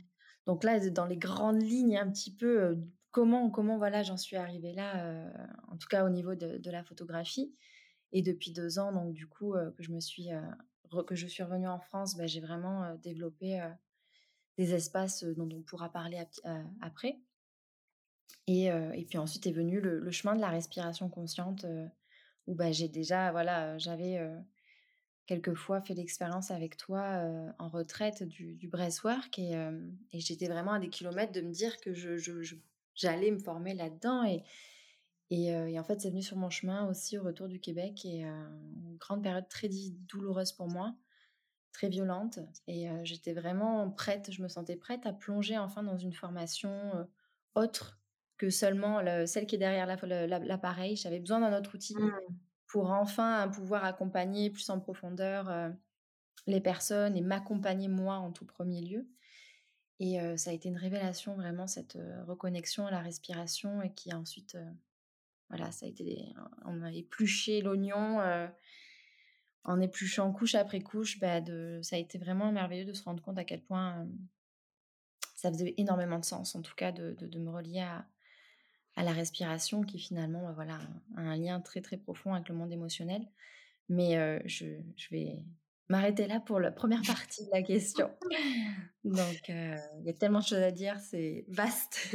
Donc 0.46 0.64
là, 0.64 0.78
dans 0.90 1.06
les 1.06 1.16
grandes 1.16 1.62
lignes, 1.62 1.98
un 1.98 2.10
petit 2.10 2.34
peu 2.34 2.78
comment, 3.10 3.50
comment 3.50 3.78
voilà, 3.78 4.02
j'en 4.02 4.16
suis 4.16 4.36
arrivée 4.36 4.72
là, 4.72 5.30
en 5.68 5.76
tout 5.76 5.88
cas 5.88 6.04
au 6.04 6.08
niveau 6.08 6.34
de, 6.34 6.70
la 6.70 6.82
photographie. 6.82 7.54
Et 8.12 8.22
depuis 8.22 8.52
deux 8.52 8.78
ans, 8.78 8.92
donc 8.92 9.14
du 9.14 9.26
coup, 9.26 9.52
que, 9.52 9.82
je 9.82 9.90
me 9.90 10.00
suis, 10.00 10.28
que 11.06 11.14
je 11.14 11.26
suis 11.26 11.42
revenue 11.42 11.68
en 11.68 11.78
France, 11.78 12.16
bah, 12.16 12.26
j'ai 12.26 12.40
vraiment 12.40 12.94
développé 12.96 13.62
des 14.58 14.74
espaces 14.74 15.24
dont 15.24 15.48
on 15.52 15.62
pourra 15.62 15.90
parler 15.90 16.22
après. 16.80 17.20
Et, 18.48 18.66
et, 18.66 19.06
puis 19.08 19.18
ensuite 19.18 19.46
est 19.46 19.52
venu 19.52 19.80
le, 19.80 20.10
chemin 20.10 20.34
de 20.34 20.40
la 20.40 20.48
respiration 20.48 21.08
consciente, 21.08 21.64
où 22.46 22.54
bah, 22.54 22.72
j'ai 22.72 22.88
déjà, 22.88 23.30
voilà, 23.30 23.78
j'avais 23.78 24.18
quelquefois 25.32 25.80
fait 25.80 25.94
l'expérience 25.94 26.50
avec 26.50 26.76
toi 26.76 27.22
en 27.58 27.68
retraite 27.68 28.22
du, 28.22 28.54
du 28.54 28.70
et, 29.38 30.20
j'étais 30.20 30.46
vraiment 30.46 30.72
à 30.72 30.78
des 30.78 30.90
kilomètres 30.90 31.32
de 31.32 31.40
me 31.40 31.50
dire 31.50 31.80
que 31.80 31.94
je, 31.94 32.16
j'allais 32.94 33.30
me 33.30 33.38
former 33.38 33.74
là-dedans 33.74 34.24
et, 34.24 34.42
et, 35.30 35.78
en 35.78 35.84
fait 35.84 36.00
c'est 36.00 36.10
venu 36.10 36.22
sur 36.22 36.36
mon 36.36 36.50
chemin 36.50 36.86
aussi 36.88 37.16
au 37.18 37.22
retour 37.22 37.48
du 37.48 37.60
Québec 37.60 38.04
et 38.04 38.22
une 38.24 38.96
grande 38.98 39.22
période 39.22 39.48
très 39.48 39.68
douloureuse 40.08 40.52
pour 40.52 40.68
moi 40.68 40.94
très 41.72 41.88
violente 41.88 42.38
et 42.66 42.88
j'étais 43.02 43.32
vraiment 43.32 43.90
prête 43.90 44.30
je 44.30 44.42
me 44.42 44.48
sentais 44.48 44.76
prête 44.76 45.06
à 45.06 45.14
plonger 45.14 45.56
enfin 45.56 45.82
dans 45.82 45.96
une 45.96 46.12
formation 46.12 47.08
autre 47.54 47.98
que 48.36 48.50
seulement 48.50 49.00
celle 49.26 49.46
qui 49.46 49.54
est 49.54 49.58
derrière 49.58 49.86
l'appareil. 49.86 50.96
J'avais 50.96 51.20
besoin 51.20 51.40
d'un 51.40 51.56
autre 51.56 51.76
outil. 51.76 51.94
Mmh 51.94 52.12
pour 52.72 52.90
enfin 52.90 53.48
pouvoir 53.48 53.84
accompagner 53.84 54.48
plus 54.48 54.70
en 54.70 54.80
profondeur 54.80 55.70
les 56.46 56.60
personnes 56.62 57.14
et 57.14 57.20
m'accompagner 57.20 57.86
moi 57.86 58.14
en 58.14 58.32
tout 58.32 58.46
premier 58.46 58.80
lieu. 58.80 59.06
Et 60.00 60.18
ça 60.38 60.48
a 60.48 60.54
été 60.54 60.70
une 60.70 60.78
révélation 60.78 61.34
vraiment 61.34 61.66
cette 61.66 61.98
reconnexion 62.26 62.86
à 62.86 62.90
la 62.90 63.00
respiration 63.00 63.82
et 63.82 63.92
qui 63.92 64.10
a 64.10 64.18
ensuite, 64.18 64.56
voilà, 65.50 65.70
ça 65.70 65.84
a 65.84 65.90
été, 65.90 66.32
on 66.64 66.80
a 66.80 66.90
épluché 66.90 67.60
l'oignon 67.60 68.22
en 69.64 69.80
épluchant 69.82 70.32
couche 70.32 70.54
après 70.54 70.80
couche. 70.80 71.20
Bah, 71.20 71.42
de, 71.42 71.78
ça 71.82 71.96
a 71.96 71.98
été 71.98 72.16
vraiment 72.16 72.52
merveilleux 72.52 72.86
de 72.86 72.94
se 72.94 73.04
rendre 73.04 73.22
compte 73.22 73.36
à 73.36 73.44
quel 73.44 73.60
point 73.60 74.08
ça 75.34 75.52
faisait 75.52 75.74
énormément 75.76 76.18
de 76.18 76.24
sens, 76.24 76.54
en 76.54 76.62
tout 76.62 76.74
cas, 76.74 76.90
de, 76.90 77.14
de 77.20 77.38
me 77.38 77.50
relier 77.50 77.80
à, 77.80 78.06
à 78.96 79.02
la 79.02 79.12
respiration 79.12 79.82
qui 79.82 79.98
finalement 79.98 80.42
bah, 80.42 80.52
voilà, 80.54 80.78
a 81.16 81.20
un 81.20 81.36
lien 81.36 81.60
très 81.60 81.80
très 81.80 81.96
profond 81.96 82.34
avec 82.34 82.48
le 82.48 82.54
monde 82.54 82.72
émotionnel. 82.72 83.26
Mais 83.88 84.14
je, 84.46 84.66
je, 84.96 85.08
vais 85.10 85.44
m'arrêter 85.88 86.26
là 86.26 86.40
pour 86.40 86.60
la 86.60 86.70
première 86.70 87.02
partie 87.06 87.44
de 87.44 87.50
la 87.50 87.62
question. 87.62 88.10
Donc 89.04 89.48
il 89.48 90.04
y 90.04 90.08
a 90.08 90.12
tellement 90.14 90.38
de 90.38 90.44
choses 90.44 90.62
à 90.62 90.70
dire, 90.70 90.98
c'est 90.98 91.44
vaste. 91.48 92.14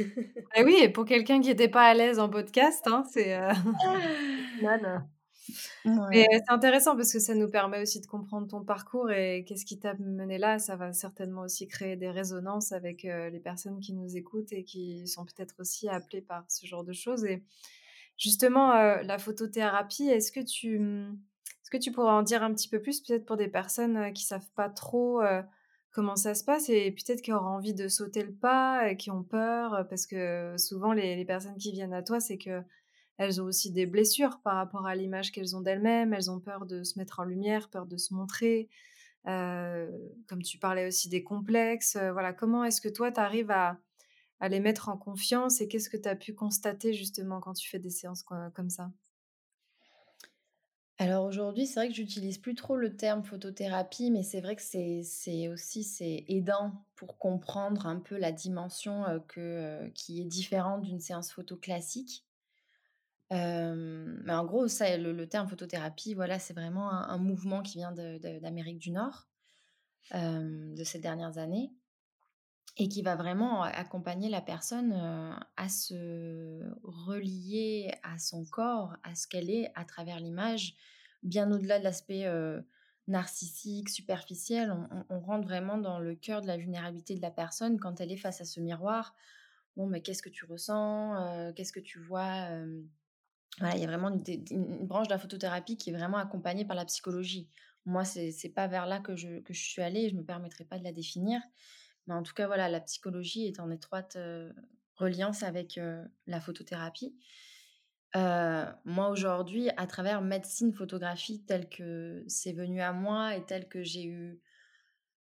et 0.56 0.64
oui, 0.64 0.76
et 0.80 0.88
pour 0.88 1.04
quelqu'un 1.04 1.40
qui 1.40 1.48
n'était 1.48 1.68
pas 1.68 1.86
à 1.86 1.94
l'aise 1.94 2.18
en 2.18 2.28
podcast, 2.28 2.86
hein, 2.86 3.04
c'est 3.12 3.38
Mais 6.10 6.26
c'est 6.30 6.52
intéressant 6.52 6.96
parce 6.96 7.12
que 7.12 7.18
ça 7.18 7.34
nous 7.34 7.50
permet 7.50 7.82
aussi 7.82 8.00
de 8.00 8.06
comprendre 8.06 8.48
ton 8.48 8.62
parcours 8.64 9.10
et 9.10 9.44
qu'est-ce 9.46 9.64
qui 9.64 9.78
t'a 9.78 9.94
mené 9.94 10.38
là. 10.38 10.58
Ça 10.58 10.76
va 10.76 10.92
certainement 10.92 11.42
aussi 11.42 11.66
créer 11.68 11.96
des 11.96 12.10
résonances 12.10 12.72
avec 12.72 13.02
les 13.02 13.40
personnes 13.40 13.80
qui 13.80 13.92
nous 13.92 14.16
écoutent 14.16 14.52
et 14.52 14.64
qui 14.64 15.06
sont 15.06 15.24
peut-être 15.24 15.54
aussi 15.58 15.88
appelées 15.88 16.22
par 16.22 16.44
ce 16.48 16.66
genre 16.66 16.84
de 16.84 16.92
choses. 16.92 17.24
Et 17.24 17.42
justement, 18.16 18.72
la 18.74 19.18
photothérapie, 19.18 20.08
est-ce 20.08 20.32
que 20.32 20.40
tu, 20.40 20.78
mmh, 20.78 21.18
est-ce 21.62 21.70
que 21.70 21.76
tu 21.78 21.92
pourrais 21.92 22.12
en 22.12 22.22
dire 22.22 22.42
un 22.42 22.52
petit 22.54 22.68
peu 22.68 22.80
plus, 22.80 23.00
peut-être 23.00 23.26
pour 23.26 23.36
des 23.36 23.48
personnes 23.48 24.12
qui 24.12 24.24
savent 24.24 24.50
pas 24.54 24.68
trop 24.70 25.20
comment 25.90 26.16
ça 26.16 26.34
se 26.34 26.44
passe 26.44 26.68
et 26.68 26.90
peut-être 26.92 27.22
qui 27.22 27.32
auraient 27.32 27.46
envie 27.46 27.74
de 27.74 27.88
sauter 27.88 28.22
le 28.22 28.32
pas 28.32 28.90
et 28.90 28.96
qui 28.96 29.10
ont 29.10 29.24
peur? 29.24 29.86
Parce 29.88 30.06
que 30.06 30.54
souvent 30.58 30.92
les, 30.92 31.16
les 31.16 31.24
personnes 31.24 31.56
qui 31.56 31.72
viennent 31.72 31.94
à 31.94 32.02
toi, 32.02 32.20
c'est 32.20 32.38
que 32.38 32.62
elles 33.18 33.42
ont 33.42 33.44
aussi 33.44 33.72
des 33.72 33.84
blessures 33.84 34.40
par 34.40 34.54
rapport 34.54 34.86
à 34.86 34.94
l'image 34.94 35.32
qu'elles 35.32 35.56
ont 35.56 35.60
d'elles-mêmes. 35.60 36.14
Elles 36.14 36.30
ont 36.30 36.38
peur 36.38 36.66
de 36.66 36.84
se 36.84 36.98
mettre 36.98 37.18
en 37.20 37.24
lumière, 37.24 37.68
peur 37.68 37.84
de 37.84 37.96
se 37.96 38.14
montrer. 38.14 38.68
Euh, 39.26 39.90
comme 40.28 40.42
tu 40.42 40.58
parlais 40.58 40.86
aussi 40.86 41.08
des 41.08 41.24
complexes. 41.24 41.96
Euh, 41.96 42.12
voilà, 42.12 42.32
comment 42.32 42.64
est-ce 42.64 42.80
que 42.80 42.88
toi, 42.88 43.10
tu 43.10 43.20
arrives 43.20 43.50
à, 43.50 43.78
les 44.48 44.60
mettre 44.60 44.88
en 44.88 44.96
confiance 44.96 45.60
et 45.60 45.66
qu'est-ce 45.66 45.90
que 45.90 45.96
tu 45.96 46.08
as 46.08 46.14
pu 46.14 46.32
constater 46.32 46.94
justement 46.94 47.40
quand 47.40 47.54
tu 47.54 47.68
fais 47.68 47.80
des 47.80 47.90
séances 47.90 48.22
comme 48.54 48.70
ça? 48.70 48.92
Alors 50.98 51.24
aujourd'hui, 51.24 51.66
c'est 51.66 51.80
vrai 51.80 51.88
que 51.88 51.94
j'utilise 51.94 52.38
plus 52.38 52.54
trop 52.54 52.76
le 52.76 52.96
terme 52.96 53.24
photothérapie, 53.24 54.12
mais 54.12 54.22
c'est 54.22 54.40
vrai 54.40 54.54
que 54.54 54.62
c'est 54.62 55.48
aussi 55.48 55.82
c'est 55.82 56.24
aidant 56.28 56.72
pour 56.94 57.18
comprendre 57.18 57.86
un 57.86 57.98
peu 57.98 58.16
la 58.16 58.30
dimension 58.30 59.04
euh, 59.06 59.18
que, 59.26 59.88
qui 59.88 60.20
est 60.20 60.24
différente 60.24 60.82
d'une 60.82 61.00
séance 61.00 61.32
photo 61.32 61.56
classique 61.56 62.27
mais 63.30 64.32
en 64.32 64.44
gros, 64.44 64.68
ça, 64.68 64.96
le, 64.96 65.28
terme 65.28 65.48
photothérapie, 65.48 66.14
voilà, 66.14 66.38
c'est 66.38 66.54
vraiment 66.54 66.90
un, 66.90 67.18
mouvement 67.18 67.62
qui 67.62 67.78
vient 67.78 67.92
d'Amérique 67.92 68.78
du 68.78 68.90
Nord 68.90 69.28
de 70.12 70.84
ces 70.84 70.98
dernières 70.98 71.38
années 71.38 71.70
et 72.78 72.88
qui 72.88 73.02
va 73.02 73.16
vraiment 73.16 73.62
accompagner 73.62 74.30
la 74.30 74.40
personne 74.40 74.92
à 75.56 75.68
se 75.68 76.62
relier 76.82 77.92
à 78.02 78.18
son 78.18 78.44
corps, 78.44 78.96
à 79.02 79.14
ce 79.14 79.26
qu'elle 79.26 79.50
est 79.50 79.70
à 79.74 79.84
travers 79.84 80.20
l'image, 80.20 80.76
bien 81.22 81.50
au-delà 81.50 81.78
de 81.78 81.84
l'aspect 81.84 82.26
narcissique, 83.08 83.88
superficiel. 83.88 84.72
On, 85.10 85.20
rentre 85.20 85.48
vraiment 85.48 85.78
dans 85.78 85.98
le 85.98 86.14
cœur 86.14 86.40
de 86.40 86.46
la 86.46 86.56
vulnérabilité 86.56 87.16
de 87.16 87.22
la 87.22 87.30
personne 87.30 87.80
quand 87.80 88.00
elle 88.00 88.12
est 88.12 88.16
face 88.16 88.40
à 88.40 88.44
ce 88.44 88.60
miroir. 88.60 89.14
Bon, 89.76 89.86
mais 89.86 90.00
qu'est-ce 90.00 90.22
que 90.22 90.28
tu 90.28 90.44
ressens 90.44 91.52
Qu'est-ce 91.56 91.72
que 91.72 91.80
tu 91.80 91.98
vois 91.98 92.48
il 93.60 93.80
y 93.80 93.84
a 93.84 93.86
vraiment 93.86 94.10
une, 94.10 94.86
branche 94.86 95.08
de 95.08 95.12
la 95.12 95.18
photothérapie 95.18 95.76
qui 95.76 95.90
est 95.90 95.92
vraiment 95.92 96.18
accompagnée 96.18 96.64
par 96.64 96.76
la 96.76 96.84
psychologie. 96.84 97.48
Moi, 97.84 98.04
c'est 98.04 98.32
n'est 98.44 98.50
pas 98.50 98.66
vers 98.66 98.86
là 98.86 99.00
que 99.00 99.16
je, 99.16 99.40
que 99.40 99.54
je 99.54 99.62
suis 99.62 99.82
allée 99.82 100.08
je 100.08 100.14
ne 100.14 100.20
me 100.20 100.24
permettrai 100.24 100.64
pas 100.64 100.78
de 100.78 100.84
la 100.84 100.92
définir. 100.92 101.40
Mais 102.08 102.14
en 102.14 102.22
tout 102.22 102.32
cas, 102.32 102.46
voilà, 102.46 102.68
la 102.68 102.80
psychologie 102.80 103.46
est 103.46 103.60
en 103.60 103.70
étroite 103.70 104.16
euh, 104.16 104.50
reliance 104.96 105.42
avec 105.42 105.76
euh, 105.78 106.02
la 106.26 106.40
photothérapie. 106.40 107.14
Euh, 108.16 108.64
moi, 108.86 109.10
aujourd'hui, 109.10 109.68
à 109.76 109.86
travers 109.86 110.22
médecine 110.22 110.72
photographie, 110.72 111.44
tel 111.44 111.68
que 111.68 112.24
c'est 112.26 112.52
venu 112.54 112.80
à 112.80 112.92
moi 112.92 113.36
et 113.36 113.44
tel 113.44 113.68
que 113.68 113.82
j'ai 113.82 114.04
eu 114.04 114.40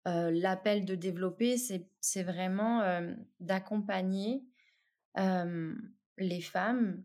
l'appel 0.05 0.85
de 0.85 0.95
développer, 0.95 1.57
c'est 1.57 2.23
vraiment 2.23 2.81
d'accompagner 3.41 4.41
les 5.17 6.39
femmes 6.39 7.03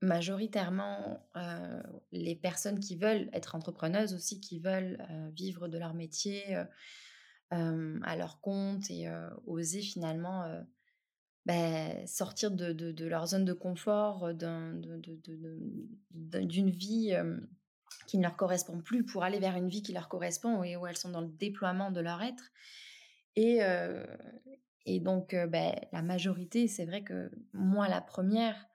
majoritairement 0.00 1.24
les 2.10 2.36
personnes 2.36 2.80
qui 2.80 2.96
veulent 2.96 3.30
être 3.32 3.54
entrepreneuses 3.54 4.14
aussi, 4.14 4.40
qui 4.40 4.58
veulent 4.58 4.98
vivre 5.34 5.68
de 5.68 5.78
leur 5.78 5.94
métier 5.94 6.56
à 7.50 8.16
leur 8.16 8.40
compte 8.40 8.90
et 8.90 9.08
oser 9.46 9.80
finalement 9.80 10.44
bah, 11.46 12.06
sortir 12.06 12.50
de, 12.50 13.04
leur 13.04 13.26
zone 13.26 13.44
de 13.44 13.52
confort, 13.52 14.32
d'une 16.32 16.70
vie 16.70 17.16
qui 18.06 18.18
ne 18.18 18.22
leur 18.22 18.36
correspond 18.36 18.80
plus 18.80 19.04
pour 19.04 19.24
aller 19.24 19.38
vers 19.38 19.56
une 19.56 19.68
vie 19.68 19.82
qui 19.82 19.92
leur 19.92 20.08
correspond 20.08 20.62
et 20.62 20.76
où 20.76 20.86
elles 20.86 20.96
sont 20.96 21.10
dans 21.10 21.20
le 21.20 21.28
déploiement 21.28 21.90
de 21.90 22.00
leur 22.00 22.22
être. 22.22 22.50
Et, 23.36 23.60
et 24.86 25.00
donc, 25.00 25.36
bah, 25.48 25.74
la 25.92 26.02
majorité, 26.02 26.68
c'est 26.68 26.84
vrai 26.84 27.02
que 27.02 27.30
moi, 27.52 27.88
la 27.88 28.00
première, 28.00 28.68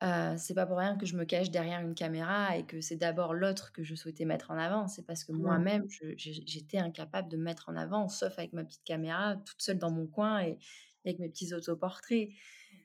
c'est 0.00 0.54
pas 0.54 0.66
pour 0.66 0.78
rien 0.78 0.96
que 0.96 1.06
je 1.06 1.16
me 1.16 1.24
cache 1.24 1.50
derrière 1.50 1.80
une 1.80 1.94
caméra 1.94 2.56
et 2.56 2.64
que 2.64 2.80
c'est 2.80 2.96
d'abord 2.96 3.34
l'autre 3.34 3.72
que 3.72 3.82
je 3.82 3.94
souhaitais 3.94 4.24
mettre 4.24 4.50
en 4.50 4.58
avant. 4.58 4.86
C'est 4.86 5.02
parce 5.02 5.24
que 5.24 5.32
mmh. 5.32 5.38
moi-même, 5.40 5.86
j'étais 6.16 6.78
incapable 6.78 7.28
de 7.28 7.36
me 7.36 7.42
mettre 7.42 7.68
en 7.68 7.76
avant, 7.76 8.08
sauf 8.08 8.38
avec 8.38 8.52
ma 8.52 8.64
petite 8.64 8.84
caméra, 8.84 9.36
toute 9.44 9.60
seule 9.60 9.78
dans 9.78 9.90
mon 9.90 10.06
coin 10.06 10.40
et, 10.40 10.58
avec 11.04 11.18
mes 11.18 11.28
petits 11.28 11.52
autoportraits. 11.52 12.30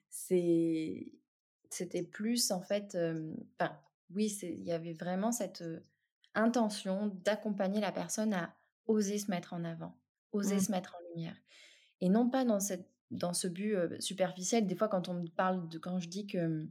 C'était 0.10 2.04
plus, 2.12 2.52
en 2.52 2.62
fait, 2.62 2.98
enfin, 3.60 3.78
oui, 4.14 4.36
il 4.42 4.64
y 4.64 4.72
avait 4.72 4.94
vraiment 4.94 5.32
cette 5.32 5.64
intention 6.36 7.08
d'accompagner 7.24 7.80
la 7.80 7.92
personne 7.92 8.34
à 8.34 8.56
oser 8.88 9.20
se 9.20 9.30
mettre 9.30 9.54
en 9.54 9.64
avant, 9.64 9.96
oser 10.32 10.56
mmh. 10.56 10.60
se 10.60 10.72
mettre 10.72 10.96
en 10.96 11.10
lumière. 11.10 11.36
Et 12.02 12.10
non 12.10 12.30
pas 12.30 12.44
dans, 12.44 12.60
cette, 12.60 12.90
dans 13.12 13.34
ce 13.34 13.48
but 13.48 14.02
superficiel. 14.02 14.66
Des 14.66 14.76
fois, 14.76 14.88
quand 14.88 15.10
on 15.10 15.14
me 15.14 15.28
parle 15.28 15.70
de, 15.70 15.78
quand 15.78 16.00
je 16.00 16.10
dis 16.10 16.26
que 16.26 16.68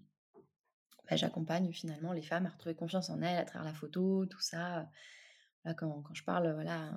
bah, 1.09 1.17
j'accompagne 1.17 1.73
finalement 1.73 2.13
les 2.13 2.23
femmes 2.23 2.47
à 2.47 2.51
retrouver 2.51 2.75
confiance 2.75 3.11
en 3.11 3.21
elles 3.23 3.39
à 3.39 3.45
travers 3.45 3.67
la 3.67 3.75
photo, 3.75 4.27
tout 4.27 4.41
ça. 4.41 4.89
quand, 5.77 6.03
quand, 6.03 6.15
je 6.15 6.25
parle, 6.25 6.53
voilà, 6.53 6.93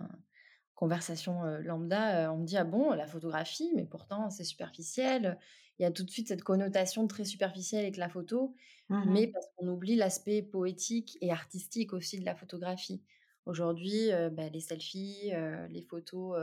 conversation 0.76 1.44
lambda, 1.62 2.32
on 2.32 2.38
me 2.38 2.46
dit 2.46 2.58
ah 2.58 2.64
bon, 2.64 2.92
la 2.92 3.08
photographie, 3.08 3.72
mais 3.76 3.86
pourtant 3.86 4.30
c'est 4.30 4.44
superficiel. 4.44 5.38
Il 5.78 5.84
y 5.84 5.86
a 5.86 5.92
tout 5.92 6.04
de 6.04 6.10
suite 6.10 6.30
cette 6.30 6.44
connotation 6.44 7.08
très 7.08 7.26
superficielle 7.26 7.84
avec 7.84 7.98
la 7.98 8.10
photo, 8.10 8.56
mmh 8.90 9.04
mais 9.08 9.28
parce 9.28 9.48
qu'on 9.56 9.68
oublie 9.68 9.96
l'aspect 9.96 10.42
poétique 10.42 11.18
et 11.22 11.32
artistique 11.32 11.94
aussi 11.94 12.20
de 12.20 12.26
la 12.26 12.36
photographie. 12.36 13.02
Aujourd'hui, 13.46 14.10
bah, 14.32 14.50
les 14.50 14.60
selfies, 14.60 15.32
les 15.70 15.82
photos 15.82 16.38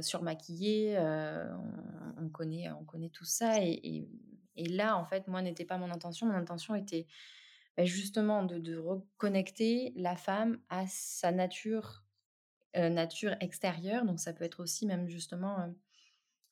surmaquillée. 0.00 0.98
On, 2.18 2.28
connaît, 2.30 2.70
on 2.70 2.84
connaît 2.84 3.10
tout 3.10 3.24
ça. 3.24 3.62
Et, 3.62 4.08
là, 4.56 4.96
en 4.96 5.04
fait, 5.04 5.28
moi, 5.28 5.42
n'était 5.42 5.64
pas 5.64 5.78
mon 5.78 5.90
intention. 5.90 6.26
Mon 6.26 6.34
intention 6.34 6.74
était 6.74 7.06
bah, 7.76 7.84
justement 7.84 8.44
de, 8.44 8.76
reconnecter 8.76 9.92
la 9.96 10.16
femme 10.16 10.58
à 10.68 10.86
sa 10.86 11.32
nature, 11.32 12.04
nature 12.74 13.36
extérieure. 13.40 14.04
Donc, 14.04 14.20
ça 14.20 14.32
peut 14.32 14.44
être 14.44 14.60
aussi 14.60 14.86
même 14.86 15.08
justement 15.08 15.72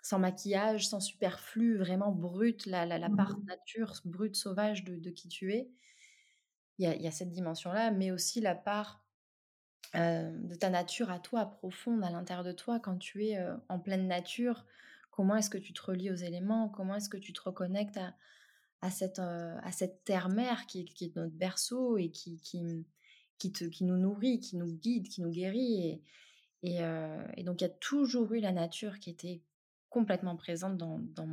sans 0.03 0.19
maquillage, 0.19 0.89
sans 0.89 1.01
superflu, 1.01 1.79
vraiment 1.79 2.11
brute, 2.11 2.67
la, 2.67 2.85
la, 2.87 3.09
part 3.09 3.39
mmh 3.39 3.45
nature 3.47 3.95
brute, 4.05 4.35
sauvage 4.35 4.83
de, 4.85 5.11
qui 5.11 5.29
tu 5.29 5.53
es. 5.53 5.71
Il 6.79 6.89
y 7.01 7.07
a, 7.07 7.11
cette 7.13 7.31
dimension-là, 7.31 7.93
mais 7.93 8.11
aussi 8.11 8.41
la 8.41 8.57
part 8.57 9.05
de 9.95 10.55
ta 10.55 10.71
nature 10.71 11.11
à 11.11 11.21
toi, 11.21 11.47
profonde, 11.47 12.03
à 12.03 12.11
l'intérieur 12.11 12.45
de 12.45 12.53
toi, 12.53 12.81
quand 12.81 12.99
tu 12.99 13.27
es 13.27 13.39
en 13.69 13.79
pleine 13.79 14.09
nature. 14.09 14.65
Comment 15.13 15.37
est-ce 15.37 15.51
que 15.51 15.59
tu 15.59 15.73
te 15.73 15.83
relis 15.83 16.11
aux 16.11 16.17
éléments 16.17 16.69
Comment 16.69 16.97
est-ce 16.97 17.09
que 17.09 17.19
tu 17.19 17.33
te 17.33 17.41
reconnectes 17.41 17.97
à, 17.99 18.15
à 18.81 18.91
cette, 18.91 19.21
à 19.21 19.71
cette 19.71 20.03
terre-mère 20.05 20.67
qui, 20.67 20.87
qui, 20.87 21.05
est 21.05 21.17
notre 21.17 21.35
berceau 21.35 21.99
et 21.99 22.11
qui, 22.11 22.41
qui, 22.41 22.85
qui, 23.39 23.53
te, 23.53 23.65
qui 23.65 23.85
nous 23.85 23.99
nourrit, 23.99 24.41
qui 24.41 24.57
nous 24.57 24.73
guide, 24.73 25.09
qui 25.09 25.23
nous 25.23 25.31
guérit. 25.31 26.03
Et, 26.63 26.79
et 27.37 27.45
donc, 27.45 27.61
il 27.61 27.65
y 27.65 27.67
a 27.67 27.75
toujours 27.81 28.33
eu 28.33 28.41
la 28.41 28.53
nature 28.53 28.99
qui 28.99 29.11
était 29.11 29.43
complètement 29.91 30.35
présente 30.35 30.79
dans, 30.79 30.99
dans, 30.99 31.29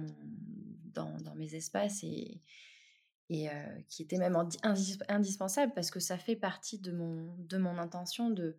dans, 0.93 1.17
dans 1.21 1.35
mes 1.35 1.55
espaces 1.55 2.03
et, 2.03 2.41
et 3.29 3.47
qui 3.87 4.03
était 4.03 4.17
même 4.17 4.35
indispensable 5.07 5.71
parce 5.73 5.89
que 5.89 5.99
ça 5.99 6.17
fait 6.17 6.35
partie 6.35 6.79
de 6.79 6.91
mon, 6.91 7.33
de 7.37 7.57
mon 7.57 7.77
intention 7.77 8.29
de, 8.29 8.57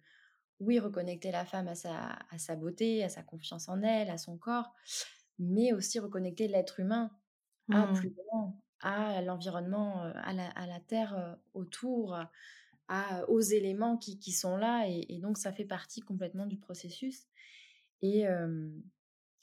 oui, 0.60 0.78
reconnecter 0.78 1.30
la 1.32 1.44
femme 1.44 1.68
à 1.68 1.74
sa, 1.74 2.18
à 2.30 2.38
sa 2.38 2.54
beauté, 2.54 3.02
à 3.02 3.08
sa 3.08 3.22
confiance 3.22 3.68
en 3.68 3.82
elle, 3.82 4.10
à 4.10 4.18
son 4.18 4.36
corps, 4.36 4.74
mais 5.38 5.72
aussi 5.72 5.98
reconnecter 5.98 6.48
l'être 6.48 6.80
humain 6.80 7.10
à 7.72 7.86
plus 7.86 8.10
mmh. 8.10 8.14
grand, 8.26 8.62
à 8.80 9.22
l'environnement, 9.22 10.02
à 10.02 10.32
la, 10.32 10.48
à 10.50 10.66
la, 10.66 10.80
terre 10.80 11.38
autour, 11.54 12.18
à, 12.88 13.28
aux 13.28 13.40
éléments 13.40 13.96
qui, 13.96 14.18
qui 14.18 14.32
sont 14.32 14.56
là. 14.56 14.86
Et, 14.88 15.18
donc, 15.18 15.38
ça 15.38 15.52
fait 15.52 15.64
partie 15.64 16.00
complètement 16.00 16.46
du 16.46 16.58
processus. 16.58 17.26
Et, 18.02 18.24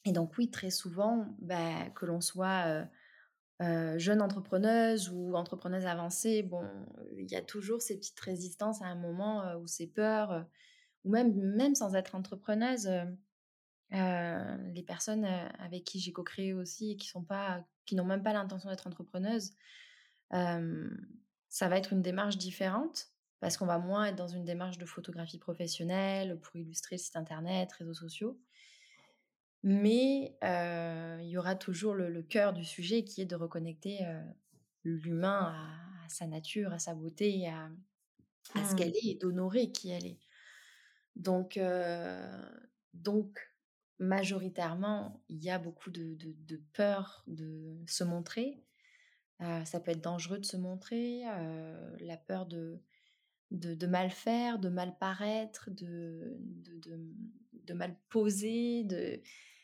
et 0.05 0.11
donc 0.11 0.37
oui, 0.37 0.49
très 0.51 0.71
souvent, 0.71 1.25
bah, 1.39 1.89
que 1.95 2.05
l'on 2.05 2.21
soit 2.21 2.87
jeune 3.59 4.21
entrepreneuse 4.21 5.09
ou 5.09 5.35
entrepreneuse 5.35 5.85
avancée, 5.85 6.43
bon, 6.43 6.67
il 7.17 7.29
y 7.31 7.35
a 7.35 7.41
toujours 7.41 7.81
ces 7.81 7.97
petites 7.97 8.19
résistances 8.19 8.81
à 8.81 8.85
un 8.85 8.95
moment 8.95 9.55
ou 9.55 9.67
ces 9.67 9.87
peurs, 9.87 10.45
ou 11.03 11.11
même, 11.11 11.33
même 11.33 11.75
sans 11.75 11.95
être 11.95 12.15
entrepreneuse, 12.15 12.89
les 13.91 14.83
personnes 14.85 15.25
avec 15.59 15.83
qui 15.83 15.99
j'ai 15.99 16.11
co-créé 16.11 16.53
aussi 16.53 16.91
et 16.91 16.97
qui 16.97 17.07
sont 17.07 17.23
pas, 17.23 17.65
qui 17.85 17.95
n'ont 17.95 18.05
même 18.05 18.23
pas 18.23 18.33
l'intention 18.33 18.69
d'être 18.69 18.87
entrepreneuse, 18.87 19.53
ça 20.29 21.69
va 21.69 21.77
être 21.77 21.93
une 21.93 22.01
démarche 22.01 22.37
différente 22.37 23.07
parce 23.39 23.57
qu'on 23.57 23.65
va 23.65 23.77
moins 23.77 24.05
être 24.05 24.15
dans 24.15 24.27
une 24.27 24.45
démarche 24.45 24.77
de 24.77 24.85
photographie 24.85 25.37
professionnelle 25.37 26.39
pour 26.39 26.55
illustrer 26.55 26.95
le 26.95 27.01
site 27.01 27.15
internet, 27.15 27.71
réseaux 27.73 27.93
sociaux. 27.93 28.39
Mais 29.63 30.37
il 30.41 31.29
y 31.29 31.37
aura 31.37 31.55
toujours 31.55 31.93
le, 31.93 32.21
cœur 32.23 32.53
du 32.53 32.65
sujet 32.65 33.03
qui 33.03 33.21
est 33.21 33.25
de 33.25 33.35
reconnecter 33.35 33.99
l'humain 34.83 35.53
à, 35.55 36.09
sa 36.09 36.25
nature, 36.25 36.71
à 36.71 36.79
sa 36.79 36.93
beauté, 36.93 37.47
à, 37.49 37.69
à 38.55 38.65
ce 38.65 38.75
qu'elle 38.75 38.89
mmh. 38.89 38.95
est 39.03 39.07
et 39.07 39.15
d'honorer 39.15 39.71
qui 39.71 39.89
elle 39.89 40.05
est. 40.05 40.19
Donc, 41.17 41.59
donc 42.93 43.39
majoritairement, 43.99 45.23
il 45.29 45.43
y 45.43 45.49
a 45.49 45.59
beaucoup 45.59 45.89
de, 45.89 46.17
peur 46.73 47.23
de 47.27 47.77
se 47.87 48.03
montrer. 48.03 48.63
ça 49.39 49.79
peut 49.79 49.91
être 49.91 50.03
dangereux 50.03 50.39
de 50.39 50.45
se 50.45 50.57
montrer, 50.57 51.23
la 51.99 52.17
peur 52.17 52.45
de, 52.45 52.79
de, 53.51 53.87
mal 53.87 54.11
faire, 54.11 54.59
de 54.59 54.69
mal 54.69 54.97
paraître, 54.97 55.69
de, 55.71 56.37
de, 57.65 57.73
mal 57.73 57.95
poser. 58.09 58.85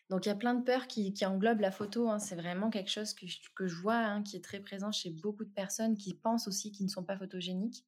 Donc 0.09 0.25
il 0.25 0.29
y 0.29 0.31
a 0.31 0.35
plein 0.35 0.55
de 0.55 0.63
peurs 0.63 0.87
qui, 0.87 1.13
englobent 1.25 1.61
la 1.61 1.71
photo. 1.71 2.09
Hein. 2.09 2.19
C'est 2.19 2.35
vraiment 2.35 2.71
quelque 2.71 2.89
chose 2.89 3.13
que 3.13 3.25
que 3.55 3.67
je 3.67 3.75
vois, 3.75 3.97
hein, 3.97 4.23
qui 4.23 4.37
est 4.37 4.43
très 4.43 4.59
présent 4.59 4.91
chez 4.91 5.11
beaucoup 5.11 5.45
de 5.45 5.53
personnes 5.53 5.97
qui 5.97 6.15
pensent 6.15 6.47
aussi 6.47 6.71
qu'ils 6.71 6.87
ne 6.87 6.91
sont 6.91 7.03
pas 7.03 7.17
photogéniques. 7.17 7.85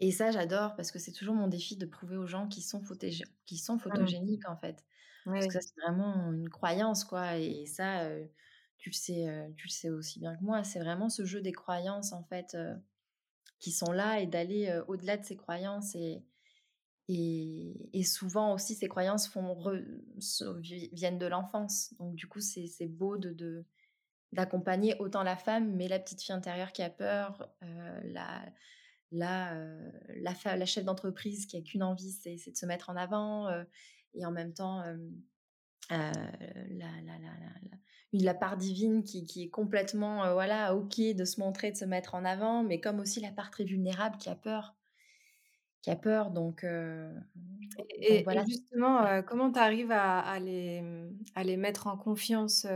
Et 0.00 0.12
ça, 0.12 0.30
j'adore 0.30 0.76
parce 0.76 0.90
que 0.90 0.98
c'est 0.98 1.12
toujours 1.12 1.34
mon 1.34 1.48
défi 1.48 1.76
de 1.76 1.86
prouver 1.86 2.16
aux 2.16 2.26
gens 2.26 2.46
qui 2.46 2.62
sont, 2.62 2.82
qui 3.46 3.58
sont 3.58 3.76
mmh. 3.76 3.80
photogéniques, 3.80 4.48
en 4.48 4.56
fait. 4.56 4.84
Parce 5.24 5.46
que 5.46 5.52
ça, 5.52 5.60
c'est 5.60 5.80
vraiment 5.82 6.32
une 6.32 6.48
croyance, 6.48 7.04
quoi. 7.04 7.36
Et 7.36 7.66
ça, 7.66 8.08
tu, 8.78 8.88
le 8.88 8.94
sais, 8.94 9.26
tu 9.56 9.66
le 9.66 9.70
sais 9.72 9.90
aussi 9.90 10.20
bien 10.20 10.36
que 10.36 10.42
moi. 10.42 10.64
C'est 10.64 10.78
vraiment 10.78 11.10
ce 11.10 11.24
jeu 11.24 11.42
des 11.42 11.52
croyances, 11.52 12.12
en 12.12 12.22
fait, 12.22 12.56
qui 13.58 13.72
sont 13.72 13.92
là 13.92 14.20
et 14.20 14.26
d'aller 14.26 14.80
au-delà 14.88 15.18
de 15.18 15.24
ces 15.24 15.36
croyances. 15.36 15.94
Et, 15.96 16.24
et, 17.08 18.02
souvent 18.04 18.54
aussi, 18.54 18.74
ces 18.74 18.88
croyances 18.88 19.28
font 19.28 19.56
viennent 20.60 21.18
de 21.18 21.26
l'enfance. 21.26 21.94
Donc, 21.98 22.14
du 22.14 22.26
coup, 22.26 22.40
c'est 22.40 22.88
beau 22.88 23.16
de, 23.16 23.64
d'accompagner 24.32 24.94
autant 24.98 25.22
la 25.22 25.36
femme, 25.36 25.74
mais 25.74 25.88
la 25.88 25.98
petite 25.98 26.22
fille 26.22 26.34
intérieure 26.34 26.72
qui 26.72 26.82
a 26.82 26.90
peur, 26.90 27.50
la, 28.04 28.44
la, 29.12 29.54
la, 30.16 30.56
la, 30.56 30.66
chef 30.66 30.84
d'entreprise 30.84 31.46
qui 31.46 31.56
a 31.56 31.62
qu'une 31.62 31.82
envie, 31.82 32.12
c'est 32.12 32.36
de 32.50 32.56
se 32.56 32.66
mettre 32.66 32.90
en 32.90 32.96
avant, 32.96 33.48
et 34.14 34.26
en 34.26 34.30
même 34.30 34.52
temps, 34.52 34.82
la, 35.90 36.12
la, 36.70 37.18
la, 38.12 38.34
part 38.34 38.56
divine 38.56 39.02
qui, 39.02 39.24
qui 39.24 39.44
est 39.44 39.50
complètement 39.50 40.32
voilà 40.32 40.74
ok 40.74 41.00
de 41.14 41.24
se 41.24 41.40
montrer, 41.40 41.72
de 41.72 41.76
se 41.76 41.84
mettre 41.84 42.14
en 42.14 42.24
avant, 42.24 42.62
mais 42.62 42.80
comme 42.80 43.00
aussi 43.00 43.20
la 43.20 43.32
part 43.32 43.50
très 43.50 43.64
vulnérable 43.64 44.18
qui 44.18 44.28
a 44.28 44.34
peur, 44.34 44.76
qui 45.82 45.90
a 45.90 45.96
peur. 45.96 46.30
Donc, 46.30 46.64
et, 47.88 48.22
voilà. 48.24 48.44
justement, 48.44 49.22
comment 49.22 49.50
tu 49.50 49.58
arrives 49.58 49.92
à, 49.92 50.20
à, 50.20 50.38
les, 50.38 50.82
à 51.34 51.44
les 51.44 51.56
mettre 51.56 51.86
en 51.86 51.96
confiance 51.96 52.66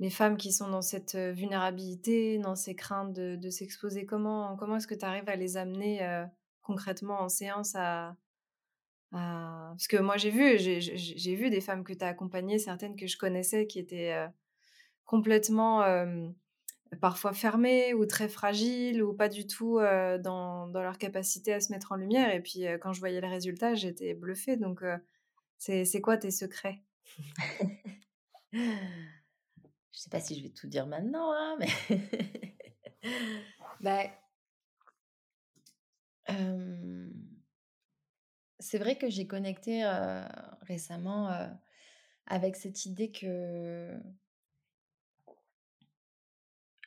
les 0.00 0.10
femmes 0.10 0.36
qui 0.36 0.52
sont 0.52 0.68
dans 0.68 0.82
cette 0.82 1.16
vulnérabilité, 1.16 2.38
dans 2.38 2.54
ces 2.54 2.74
craintes 2.74 3.12
de, 3.12 3.50
s'exposer 3.50 4.06
Comment, 4.06 4.56
comment 4.56 4.76
est-ce 4.76 4.86
que 4.86 4.94
tu 4.94 5.04
arrives 5.04 5.28
à 5.28 5.36
les 5.36 5.56
amener 5.56 6.24
concrètement 6.62 7.20
en 7.20 7.28
séance 7.28 7.74
à, 7.74 8.16
parce 9.10 9.88
que 9.88 9.96
moi, 9.96 10.16
j'ai 10.16 10.30
vu, 10.30 10.58
j'ai 10.58 11.34
vu 11.34 11.50
des 11.50 11.60
femmes 11.60 11.84
que 11.84 11.92
tu 11.92 12.04
as 12.04 12.08
accompagnées, 12.08 12.58
certaines 12.58 12.96
que 12.96 13.06
je 13.06 13.16
connaissais 13.16 13.66
qui 13.66 13.78
étaient 13.78 14.26
complètement 15.04 15.82
parfois 17.00 17.32
fermées 17.32 17.94
ou 17.94 18.06
très 18.06 18.28
fragiles 18.28 19.02
ou 19.02 19.14
pas 19.14 19.28
du 19.28 19.46
tout 19.46 19.78
dans, 19.78 20.68
dans, 20.68 20.82
leur 20.82 20.98
capacité 20.98 21.52
à 21.52 21.60
se 21.60 21.72
mettre 21.72 21.92
en 21.92 21.96
lumière. 21.96 22.34
Et 22.34 22.40
puis, 22.40 22.64
quand 22.80 22.92
je 22.92 23.00
voyais 23.00 23.20
le 23.20 23.28
résultat, 23.28 23.74
j'étais 23.74 24.14
bluffée. 24.14 24.56
Donc, 24.56 24.82
c'est 25.58 26.00
quoi 26.00 26.16
tes 26.16 26.30
secrets? 26.30 26.82
Je 29.98 30.04
sais 30.04 30.10
pas 30.10 30.20
si 30.20 30.38
je 30.38 30.44
vais 30.44 30.50
tout 30.50 30.68
dire 30.68 30.86
maintenant, 30.86 31.32
hein, 31.32 31.58
mais. 31.58 31.66
bah, 33.80 34.04
c'est 38.60 38.78
vrai 38.78 38.96
que 38.96 39.10
j'ai 39.10 39.26
connecté 39.26 39.84
récemment 40.62 41.50
avec 42.26 42.54
cette 42.54 42.86
idée 42.86 43.10
que 43.10 43.98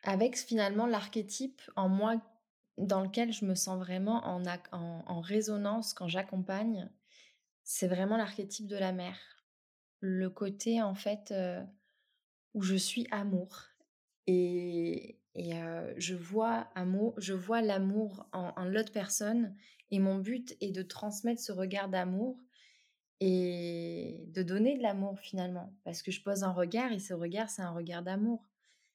avec 0.03 0.37
finalement 0.37 0.85
l'archétype 0.85 1.61
en 1.75 1.89
moi 1.89 2.15
dans 2.77 3.01
lequel 3.01 3.33
je 3.33 3.43
me 3.43 3.55
sens 3.55 3.77
vraiment 3.77 4.25
en, 4.25 4.41
en, 4.71 5.19
résonance 5.19 5.93
quand 5.93 6.07
j'accompagne, 6.07 6.89
c'est 7.65 7.89
vraiment 7.89 8.15
l'archétype 8.15 8.67
de 8.67 8.77
la 8.77 8.93
mère. 8.93 9.19
Le 9.99 10.29
côté 10.29 10.81
en 10.81 10.95
fait 10.95 11.33
où 12.53 12.61
je 12.61 12.75
suis 12.75 13.07
amour 13.11 13.69
et, 14.27 15.19
et 15.35 15.51
je 15.97 16.15
vois 16.15 16.67
amour, 16.75 17.13
je 17.17 17.33
vois 17.33 17.61
l'amour 17.61 18.27
en, 18.33 18.53
en 18.55 18.65
l'autre 18.65 18.91
personne 18.91 19.55
et 19.89 19.99
mon 19.99 20.17
but 20.17 20.55
est 20.61 20.71
de 20.71 20.81
transmettre 20.81 21.41
ce 21.41 21.51
regard 21.51 21.89
d'amour 21.89 22.37
et 23.19 24.25
de 24.29 24.41
donner 24.41 24.77
de 24.77 24.81
l'amour 24.81 25.19
finalement. 25.19 25.73
Parce 25.83 26.01
que 26.01 26.11
je 26.11 26.21
pose 26.21 26.43
un 26.43 26.51
regard 26.51 26.91
et 26.91 26.99
ce 26.99 27.13
regard, 27.13 27.49
c'est 27.49 27.61
un 27.61 27.71
regard 27.71 28.01
d'amour. 28.01 28.47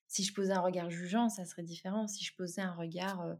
Si 0.08 0.24
je 0.24 0.32
posais 0.32 0.52
un 0.52 0.60
regard 0.60 0.90
jugeant, 0.90 1.28
ça 1.28 1.44
serait 1.44 1.62
différent. 1.62 2.06
Si 2.08 2.24
je 2.24 2.34
posais 2.34 2.60
un 2.60 2.72
regard, 2.72 3.36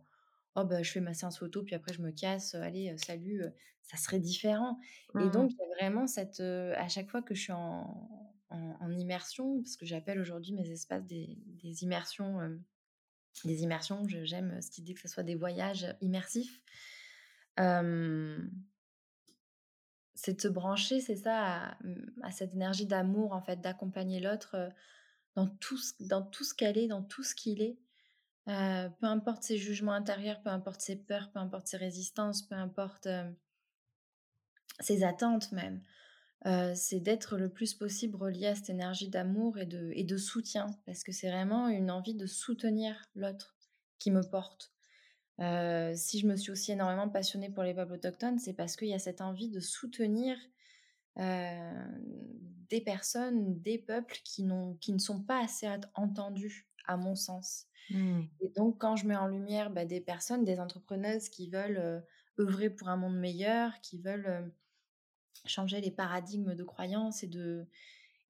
oh 0.54 0.64
bah 0.64 0.82
je 0.82 0.90
fais 0.90 1.00
ma 1.00 1.14
séance 1.14 1.38
photo, 1.38 1.62
puis 1.62 1.74
après 1.74 1.92
je 1.92 2.02
me 2.02 2.10
casse, 2.10 2.54
allez, 2.54 2.96
salut, 2.98 3.42
ça 3.82 3.96
serait 3.96 4.20
différent. 4.20 4.78
Et 5.14 5.24
mmh. 5.24 5.30
donc, 5.30 5.52
il 5.52 5.58
y 5.58 5.62
a 5.62 5.76
vraiment 5.76 6.06
cette. 6.06 6.40
à 6.40 6.88
chaque 6.88 7.08
fois 7.08 7.22
que 7.22 7.34
je 7.34 7.42
suis 7.42 7.52
en, 7.52 8.35
en, 8.50 8.90
immersion, 8.92 9.60
parce 9.62 9.76
que 9.76 9.86
j'appelle 9.86 10.20
aujourd'hui 10.20 10.52
mes 10.52 10.70
espaces 10.70 11.04
des, 11.04 11.38
des 11.62 11.82
immersions. 11.82 12.38
des 13.44 13.62
immersions, 13.62 14.06
j'aime 14.08 14.60
cette 14.62 14.78
idée 14.78 14.94
que 14.94 15.00
ce 15.00 15.08
soit 15.08 15.22
des 15.22 15.34
voyages 15.34 15.86
immersifs 16.00 16.62
c'est 20.16 20.34
de 20.34 20.40
se 20.40 20.48
brancher, 20.48 21.00
c'est 21.00 21.16
ça, 21.16 21.38
à, 21.38 21.76
mmh, 21.84 22.30
cette 22.32 22.54
énergie 22.54 22.86
d'amour, 22.86 23.32
en 23.32 23.42
fait, 23.42 23.60
d'accompagner 23.60 24.18
l'autre 24.18 24.70
dans 25.34 25.46
tout 25.46 25.76
ce, 25.76 25.92
dans 26.00 26.22
tout 26.22 26.42
ce 26.42 26.54
qu'elle 26.54 26.78
est, 26.78 26.88
dans 26.88 27.02
tout 27.02 27.22
ce 27.22 27.34
qu'il 27.34 27.62
est. 27.62 27.78
peu 28.46 29.06
importe 29.06 29.42
ses 29.42 29.58
jugements 29.58 29.92
intérieurs, 29.92 30.40
peu 30.42 30.48
importe 30.48 30.80
ses 30.80 30.96
peurs, 30.96 31.30
peu 31.30 31.38
importe 31.38 31.68
ses 31.68 31.76
résistances, 31.76 32.42
peu 32.42 32.54
importe 32.54 33.08
ses 34.80 35.04
attentes 35.04 35.52
même. 35.52 35.82
C'est 36.44 37.00
d'être 37.00 37.36
le 37.36 37.48
plus 37.48 37.74
possible 37.74 38.16
relié 38.16 38.46
à 38.46 38.54
cette 38.54 38.70
énergie 38.70 39.08
d'amour 39.08 39.58
et 39.58 39.66
de, 39.66 39.90
et 39.94 40.04
de 40.04 40.16
soutien, 40.16 40.66
parce 40.84 41.02
que 41.02 41.12
c'est 41.12 41.30
vraiment 41.30 41.68
une 41.68 41.90
envie 41.90 42.14
de 42.14 42.26
soutenir 42.26 42.94
l'autre 43.14 43.56
qui 43.98 44.10
me 44.10 44.22
porte. 44.22 44.72
si 45.38 46.20
je 46.20 46.26
me 46.26 46.36
suis 46.36 46.52
aussi 46.52 46.72
énormément 46.72 47.08
passionnée 47.08 47.50
pour 47.50 47.64
les 47.64 47.74
peuples 47.74 47.94
autochtones, 47.94 48.38
c'est 48.38 48.52
parce 48.52 48.76
qu'il 48.76 48.88
y 48.88 48.94
a 48.94 48.98
cette 48.98 49.20
envie 49.20 49.48
de 49.48 49.60
soutenir 49.60 50.36
des 51.16 52.80
personnes, 52.80 53.60
des 53.62 53.78
peuples 53.78 54.18
qui, 54.24 54.46
qui 54.80 54.92
ne 54.92 54.98
sont 54.98 55.22
pas 55.22 55.42
assez 55.42 55.66
entendus, 55.94 56.68
à 56.86 56.96
mon 56.96 57.14
sens. 57.14 57.66
Mmh. 57.90 58.22
Et 58.40 58.48
donc, 58.56 58.78
quand 58.78 58.96
je 58.96 59.06
mets 59.06 59.16
en 59.16 59.28
lumière 59.28 59.70
bah, 59.70 59.84
des 59.84 60.00
personnes, 60.00 60.44
des 60.44 60.60
entrepreneuses 60.60 61.28
qui 61.28 61.48
veulent 61.50 62.04
œuvrer 62.38 62.70
pour 62.70 62.88
un 62.88 62.96
monde 62.96 63.16
meilleur, 63.16 63.72
qui 63.80 63.98
veulent 63.98 64.52
changer 65.48 65.80
les 65.80 65.90
paradigmes 65.90 66.54
de 66.54 66.64
croyances 66.64 67.22
et 67.22 67.26
de, 67.26 67.66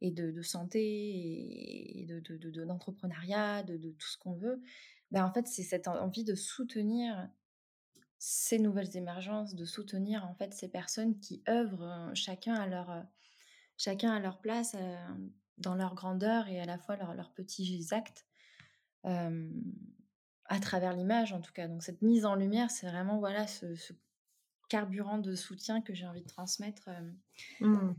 et 0.01 0.11
de, 0.11 0.43
santé 0.43 2.01
et 2.01 2.07
de, 2.07 2.65
d'entrepreneuriat, 2.65 3.63
de, 3.63 3.77
de, 3.77 3.91
tout 3.91 4.09
ce 4.09 4.19
qu'on 4.19 4.35
veut, 4.35 4.61
ben 5.11 5.25
en 5.25 5.33
fait, 5.33 5.47
c'est 5.47 5.63
cette 5.63 5.89
envie 5.89 6.25
de 6.25 6.35
soutenir 6.35 7.29
ces 8.19 8.59
nouvelles 8.59 8.97
émergences, 8.97 9.55
de 9.55 9.65
soutenir 9.65 10.25
en 10.25 10.35
fait 10.35 10.53
ces 10.55 10.69
personnes 10.69 11.19
qui 11.21 11.43
œuvrent 11.49 12.11
chacun 12.15 12.55
à 12.55 12.67
leur, 12.67 13.05
chacun 13.77 14.13
à 14.13 14.21
leur 14.21 14.41
place, 14.41 14.77
dans 15.59 15.75
leur 15.75 15.95
grandeur 15.95 16.49
et 16.49 16.61
à 16.61 16.65
la 16.65 16.79
fois 16.79 16.97
leurs 16.97 17.15
leur 17.15 17.33
petits 17.33 17.87
actes, 17.93 18.27
à 19.05 20.61
travers 20.61 20.93
l'image 20.93 21.33
en 21.33 21.41
tout 21.41 21.53
cas. 21.53 21.69
Donc 21.69 21.83
cette 21.83 22.03
mise 22.03 22.25
en 22.25 22.35
lumière, 22.35 22.71
c'est 22.71 22.87
vraiment 22.87 23.19
voilà 23.19 23.47
ce, 23.47 23.67
carburant 24.69 25.19
de 25.19 25.35
soutien 25.35 25.81
que 25.81 25.95
j'ai 25.95 26.07
envie 26.07 26.23
de 26.23 26.29
transmettre. 26.29 26.89
Mmh. 27.61 27.95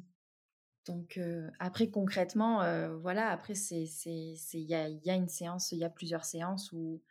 Donc 0.86 1.20
après 1.60 1.90
concrètement, 1.90 2.62
voilà, 3.00 3.30
après 3.30 3.56
c'est 3.56 3.86
il 3.86 4.62
y 4.62 4.74
a, 4.74 4.88
y 4.90 5.10
a, 5.10 5.16
une 5.16 5.28
séance, 5.28 5.72
il 5.72 5.80
y 5.80 5.84
a 5.84 5.90
plusieurs 5.90 6.26
séances 6.26 6.72
où 6.72 7.02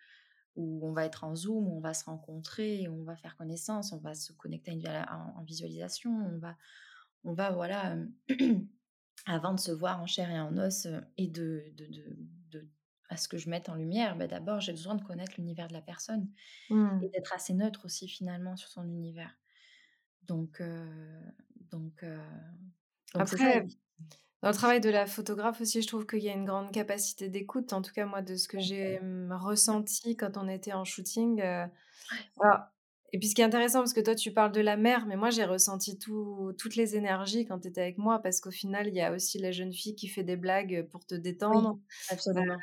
où 0.57 0.81
on 0.83 0.93
va 0.93 1.05
être 1.05 1.25
en 1.25 1.37
Zoom, 1.37 1.69
où 1.69 1.77
on 1.77 1.81
va 1.81 1.95
se 1.95 2.05
rencontrer, 2.05 2.89
on 2.89 3.05
va 3.05 3.17
faire 3.17 3.37
connaissance, 3.37 3.93
on 3.93 3.99
va 3.99 4.15
se 4.15 4.33
connecter 4.33 4.79
en, 5.11 5.43
visualisation, 5.45 6.11
on 6.11 6.39
va, 6.39 6.57
on 7.25 7.35
va 7.35 7.51
voilà, 7.53 7.97
avant 9.27 9.55
de 9.55 9.61
se 9.61 9.71
voir 9.71 10.01
en 10.01 10.07
chair 10.07 10.31
et 10.31 10.41
en 10.41 10.57
os 10.57 10.89
et 11.19 11.29
de, 11.29 11.65
de, 11.77 11.87
de, 12.51 12.69
à 13.09 13.17
ce 13.17 13.29
que 13.29 13.37
je 13.37 13.51
mette 13.51 13.69
en 13.69 13.75
lumière, 13.75 14.17
bah 14.17 14.27
d'abord 14.27 14.61
j'ai 14.61 14.73
besoin 14.73 14.95
de 14.95 15.03
connaître 15.03 15.35
l'univers 15.37 15.69
de 15.69 15.75
la 15.75 15.83
personne 15.83 16.29
mmh. 16.71 17.03
et 17.03 17.09
d'être 17.11 17.33
assez 17.35 17.55
neutre 17.55 17.85
aussi 17.85 18.09
finalement 18.09 18.57
sur 18.57 18.69
son 18.69 18.85
univers. 18.89 19.37
Donc, 20.29 20.63
donc, 21.71 22.05
après, 23.15 23.67
dans 24.43 24.49
le 24.49 24.55
travail 24.55 24.81
de 24.81 24.91
la 24.91 25.07
photographe 25.07 25.61
aussi, 25.61 25.83
je 25.83 25.87
trouve 25.87 26.07
qu'il 26.07 26.23
y 26.23 26.29
a 26.29 26.33
une 26.33 26.45
grande 26.45 26.71
capacité 26.71 27.29
d'écoute. 27.29 27.73
En 27.73 27.83
tout 27.83 27.93
cas, 27.93 28.07
moi, 28.07 28.23
de 28.23 28.37
ce 28.37 28.49
que 28.49 28.61
j'ai 28.61 29.01
mmh, 29.01 29.33
ressenti 29.33 30.17
quand 30.17 30.37
on 30.37 30.49
était 30.49 30.73
en 30.73 30.85
shooting. 30.85 31.41
et 31.41 33.19
puis, 33.19 33.29
ce 33.29 33.35
qui 33.35 33.41
est 33.41 33.45
intéressant, 33.45 33.81
parce 33.81 33.95
que 33.95 34.01
toi, 34.01 34.15
tu 34.15 34.33
parles 34.33 34.53
de 34.53 34.61
la 34.61 34.77
mer, 34.77 35.07
mais 35.07 35.17
moi, 35.17 35.31
j'ai 35.31 35.45
ressenti 35.45 35.99
toutes 35.99 36.77
les 36.77 36.97
énergies 36.97 37.47
quand 37.47 37.61
tu 37.61 37.69
étais 37.69 37.81
avec 37.81 37.99
moi, 37.99 38.21
parce 38.21 38.41
qu'au 38.41 38.51
final, 38.51 38.89
il 38.89 38.95
y 38.95 39.01
a 39.01 39.13
aussi 39.13 39.39
la 39.39 39.53
jeune 39.53 39.73
fille 39.73 39.97
qui 39.97 40.07
fait 40.07 40.23
des 40.23 40.37
blagues 40.37 40.87
pour 40.91 41.07
te 41.07 41.15
détendre. 41.15 41.79
absolument. 42.11 42.59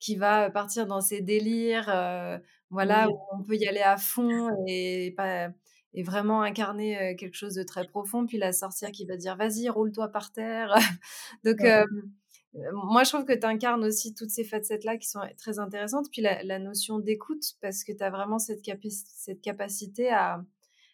qui 0.00 0.16
va 0.16 0.50
partir 0.50 0.86
dans 0.86 1.00
ses 1.00 1.20
délires, 1.20 2.40
voilà, 2.70 3.08
où 3.08 3.18
on 3.32 3.42
peut 3.44 3.56
y 3.56 3.68
aller 3.68 3.80
à 3.80 3.96
fond 3.96 4.50
et 4.66 5.14
pas 5.16 5.50
et 5.94 6.02
vraiment 6.02 6.42
incarner 6.42 7.16
quelque 7.16 7.34
chose 7.34 7.54
de 7.54 7.62
très 7.62 7.86
profond, 7.86 8.26
puis 8.26 8.38
la 8.38 8.52
sorcière 8.52 8.90
qui 8.90 9.04
va 9.04 9.16
dire 9.16 9.36
vas-y, 9.36 9.68
roule-toi 9.68 10.08
par 10.08 10.32
terre. 10.32 10.74
Donc, 11.44 11.60
moi, 12.72 13.04
je 13.04 13.10
trouve 13.10 13.24
que 13.24 13.32
tu 13.32 13.46
incarnes 13.46 13.84
aussi 13.84 14.14
toutes 14.14 14.30
ces 14.30 14.44
facettes-là 14.44 14.98
qui 14.98 15.08
sont 15.08 15.20
très 15.38 15.58
intéressantes. 15.58 16.08
Puis 16.10 16.22
la, 16.22 16.58
notion 16.58 16.98
d'écoute, 16.98 17.44
parce 17.60 17.84
que 17.84 17.92
tu 17.92 18.02
as 18.02 18.10
vraiment 18.10 18.38
cette, 18.38 18.60
cette 18.90 19.40
capacité 19.40 20.10
à, 20.10 20.44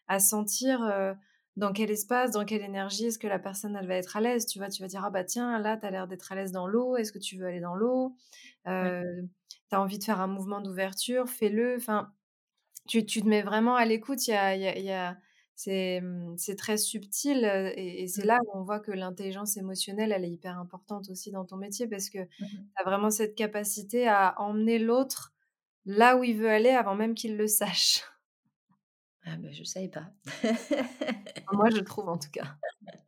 à 0.06 0.20
sentir 0.20 0.80
dans 1.58 1.72
quel 1.72 1.90
espace, 1.90 2.30
dans 2.30 2.44
quelle 2.44 2.62
énergie 2.62 3.06
est-ce 3.06 3.18
que 3.18 3.26
la 3.26 3.40
personne 3.40 3.76
elle 3.76 3.88
va 3.88 3.96
être 3.96 4.16
à 4.16 4.20
l'aise. 4.20 4.46
Tu 4.46 4.58
vois, 4.58 4.68
tu 4.68 4.80
vas 4.80 4.88
dire 4.88 5.02
ah 5.04 5.10
bah 5.10 5.24
tiens, 5.24 5.58
là, 5.58 5.76
tu 5.76 5.84
as 5.86 5.90
l'air 5.90 6.06
d'être 6.06 6.30
à 6.30 6.36
l'aise 6.36 6.52
dans 6.52 6.68
l'eau, 6.68 6.96
est-ce 6.96 7.12
que 7.12 7.18
tu 7.18 7.36
veux 7.36 7.46
aller 7.46 7.60
dans 7.60 7.74
l'eau? 7.74 8.14
Tu 8.64 8.70
as 8.70 9.80
envie 9.82 9.98
de 9.98 10.04
faire 10.04 10.20
un 10.20 10.28
mouvement 10.28 10.60
d'ouverture, 10.60 11.28
fais-le. 11.28 11.76
Enfin, 11.76 12.12
tu, 12.88 13.06
tu, 13.06 13.22
te 13.22 13.28
mets 13.28 13.42
vraiment 13.42 13.76
à 13.76 13.84
l'écoute. 13.84 14.26
Il 14.26 14.32
y 14.32 14.34
a, 14.34 14.56
y 14.56 14.82
y 14.82 14.90
a 14.90 15.16
c'est, 15.58 16.00
mmh, 16.00 16.36
c'est 16.36 16.54
très 16.54 16.76
subtil 16.76 17.44
et, 17.74 18.06
c'est 18.06 18.22
mmh. 18.22 18.28
là 18.28 18.38
où 18.46 18.58
on 18.58 18.62
voit 18.62 18.78
que 18.78 18.92
l'intelligence 18.92 19.56
émotionnelle, 19.56 20.12
elle 20.12 20.24
est 20.24 20.30
hyper 20.30 20.56
importante 20.56 21.10
aussi 21.10 21.32
dans 21.32 21.44
ton 21.44 21.56
métier 21.56 21.88
parce 21.88 22.10
que 22.10 22.20
mmh 22.20 22.46
tu 22.46 22.68
as 22.76 22.84
vraiment 22.84 23.10
cette 23.10 23.34
capacité 23.34 24.06
à 24.06 24.40
emmener 24.40 24.78
l'autre 24.78 25.34
là 25.84 26.16
où 26.16 26.22
il 26.22 26.36
veut 26.36 26.48
aller 26.48 26.70
avant 26.70 26.94
même 26.94 27.16
qu'il 27.16 27.36
le 27.36 27.48
sache. 27.48 28.04
Ah 29.24 29.36
bah, 29.36 29.50
je 29.50 29.64
savais 29.64 29.88
pas. 29.88 30.12
Moi, 31.52 31.70
je 31.70 31.80
trouve 31.80 32.08
en 32.08 32.18
tout 32.18 32.30
cas. 32.30 32.56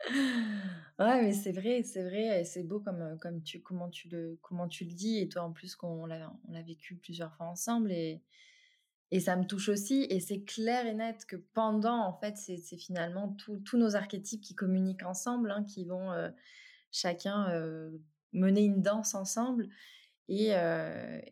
Ouais, 0.98 1.22
mais 1.22 1.32
c'est 1.32 1.52
vrai, 1.52 1.82
c'est 1.82 2.02
vrai, 2.02 2.44
c'est 2.44 2.62
beau 2.62 2.78
comme, 2.78 3.16
comme 3.22 3.42
tu, 3.42 3.62
comment, 3.62 3.88
tu 3.88 4.10
le, 4.10 4.38
comment 4.42 4.68
tu 4.68 4.84
le 4.84 4.92
dis. 4.92 5.18
Et 5.18 5.28
toi, 5.28 5.44
en 5.44 5.50
plus, 5.50 5.74
qu'on 5.74 6.04
l'a, 6.04 6.30
on 6.46 6.52
l'a 6.52 6.60
vécu 6.60 6.94
plusieurs 6.94 7.34
fois 7.36 7.46
ensemble. 7.46 7.90
Et, 7.90 8.20
et 9.11 9.20
ça 9.20 9.37
me 9.37 9.44
touche 9.44 9.68
aussi, 9.68 10.07
et 10.09 10.20
c'est 10.20 10.42
clair 10.42 10.87
et 10.87 10.94
net 10.94 11.25
que 11.27 11.37
pendant, 11.37 12.05
en 12.05 12.12
fait, 12.12 12.37
c'est 12.37 12.77
finalement 12.77 13.37
tous 13.64 13.77
nos 13.77 13.96
archétypes 13.96 14.40
qui 14.40 14.55
communiquent 14.55 15.05
ensemble, 15.05 15.51
hein, 15.51 15.64
qui 15.64 15.85
vont 15.85 16.12
chacun 16.92 17.49
mener 18.33 18.62
une 18.62 18.83
danse 18.83 19.14
ensemble. 19.14 19.68
Et, 20.29 20.51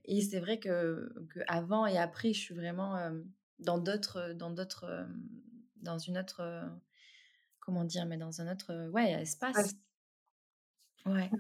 et 0.05 0.21
c'est 0.23 0.41
vrai 0.41 0.59
que, 0.59 1.09
que, 1.31 1.41
avant 1.47 1.87
et 1.87 1.99
après, 1.99 2.33
je 2.33 2.41
suis 2.41 2.55
vraiment 2.55 2.97
dans 3.61 3.79
d'autres, 3.79 4.33
dans 4.33 4.51
d'autres, 4.51 5.07
dans 5.77 5.99
une 5.99 6.19
autre, 6.19 6.69
comment 7.61 7.85
dire, 7.85 8.07
mais 8.07 8.17
dans 8.17 8.41
un 8.41 8.51
autre, 8.51 8.89
ouais, 8.91 9.13
espace. 9.13 9.77
Ouais. 11.07 11.31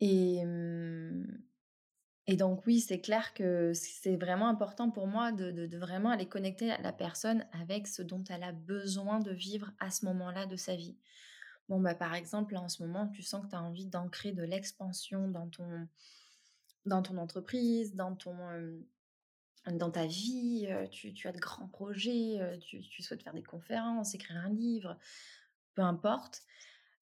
Et, 0.00 0.42
et 2.30 2.36
donc 2.36 2.66
oui, 2.66 2.80
c'est 2.80 3.00
clair 3.00 3.32
que 3.32 3.72
c'est 3.72 4.16
vraiment 4.16 4.48
important 4.48 4.90
pour 4.90 5.06
moi 5.06 5.32
de, 5.32 5.76
vraiment 5.78 6.10
aller 6.10 6.28
connecter 6.28 6.66
la 6.82 6.92
personne 6.92 7.46
avec 7.52 7.88
ce 7.88 8.02
dont 8.02 8.22
elle 8.28 8.42
a 8.42 8.52
besoin 8.52 9.18
de 9.18 9.30
vivre 9.30 9.72
à 9.80 9.90
ce 9.90 10.04
moment-là 10.04 10.44
de 10.44 10.54
sa 10.54 10.76
vie. 10.76 10.98
Bon, 11.70 11.80
bah, 11.80 11.94
par 11.94 12.14
exemple, 12.14 12.54
en 12.58 12.68
ce 12.68 12.82
moment, 12.82 13.08
tu 13.08 13.22
sens 13.22 13.42
que 13.42 13.48
tu 13.48 13.56
as 13.56 13.62
envie 13.62 13.86
d'ancrer 13.86 14.32
de 14.32 14.42
l'expansion 14.42 15.28
dans 15.28 15.48
ton, 15.48 15.88
dans 16.84 17.00
ton 17.00 17.16
entreprise, 17.16 17.94
dans, 17.94 18.14
ton, 18.14 18.36
dans 19.66 19.90
ta 19.90 20.04
vie, 20.04 20.68
tu, 20.90 21.28
as 21.28 21.32
de 21.32 21.40
grands 21.40 21.68
projets, 21.68 22.58
tu 22.60 23.02
souhaites 23.02 23.22
faire 23.22 23.32
des 23.32 23.42
conférences, 23.42 24.14
écrire 24.14 24.36
un 24.36 24.50
livre, 24.50 24.98
peu 25.74 25.80
importe. 25.80 26.42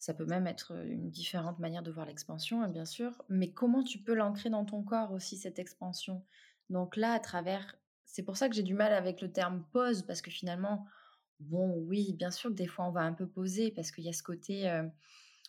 Ça 0.07 0.14
peut 0.14 0.25
même 0.25 0.47
être 0.47 0.71
une 0.87 1.11
différente 1.11 1.59
manière 1.59 1.83
de 1.83 1.90
voir 1.90 2.07
l'expansion, 2.07 2.62
hein, 2.62 2.69
bien 2.69 2.85
sûr, 2.85 3.25
mais 3.29 3.51
comment 3.51 3.83
tu 3.83 3.99
peux 3.99 4.14
l'ancrer 4.14 4.51
dans 4.51 4.64
ton 4.64 4.85
corps 4.85 5.11
aussi, 5.11 5.37
cette 5.37 5.59
expansion? 5.59 6.25
Donc 6.71 6.95
là, 6.95 7.12
à 7.12 7.19
travers... 7.19 7.75
C'est 8.05 8.23
pour 8.23 8.37
ça 8.37 8.49
que 8.49 8.55
j'ai 8.55 8.62
du 8.62 8.75
mal 8.75 8.92
avec 8.92 9.21
le 9.21 9.33
terme 9.33 9.64
pause, 9.73 10.03
parce 10.03 10.23
que 10.23 10.31
finalement, 10.31 10.87
bon, 11.40 11.75
oui, 11.88 12.12
bien 12.12 12.31
sûr 12.31 12.51
que 12.51 12.55
des 12.55 12.69
fois, 12.69 12.87
on 12.87 12.92
va 12.92 13.01
un 13.01 13.14
peu 13.14 13.27
poser, 13.27 13.73
parce 13.73 13.90
qu'il 13.90 14.05
y 14.05 14.09
a 14.09 14.12
ce 14.12 14.23
côté 14.23 14.81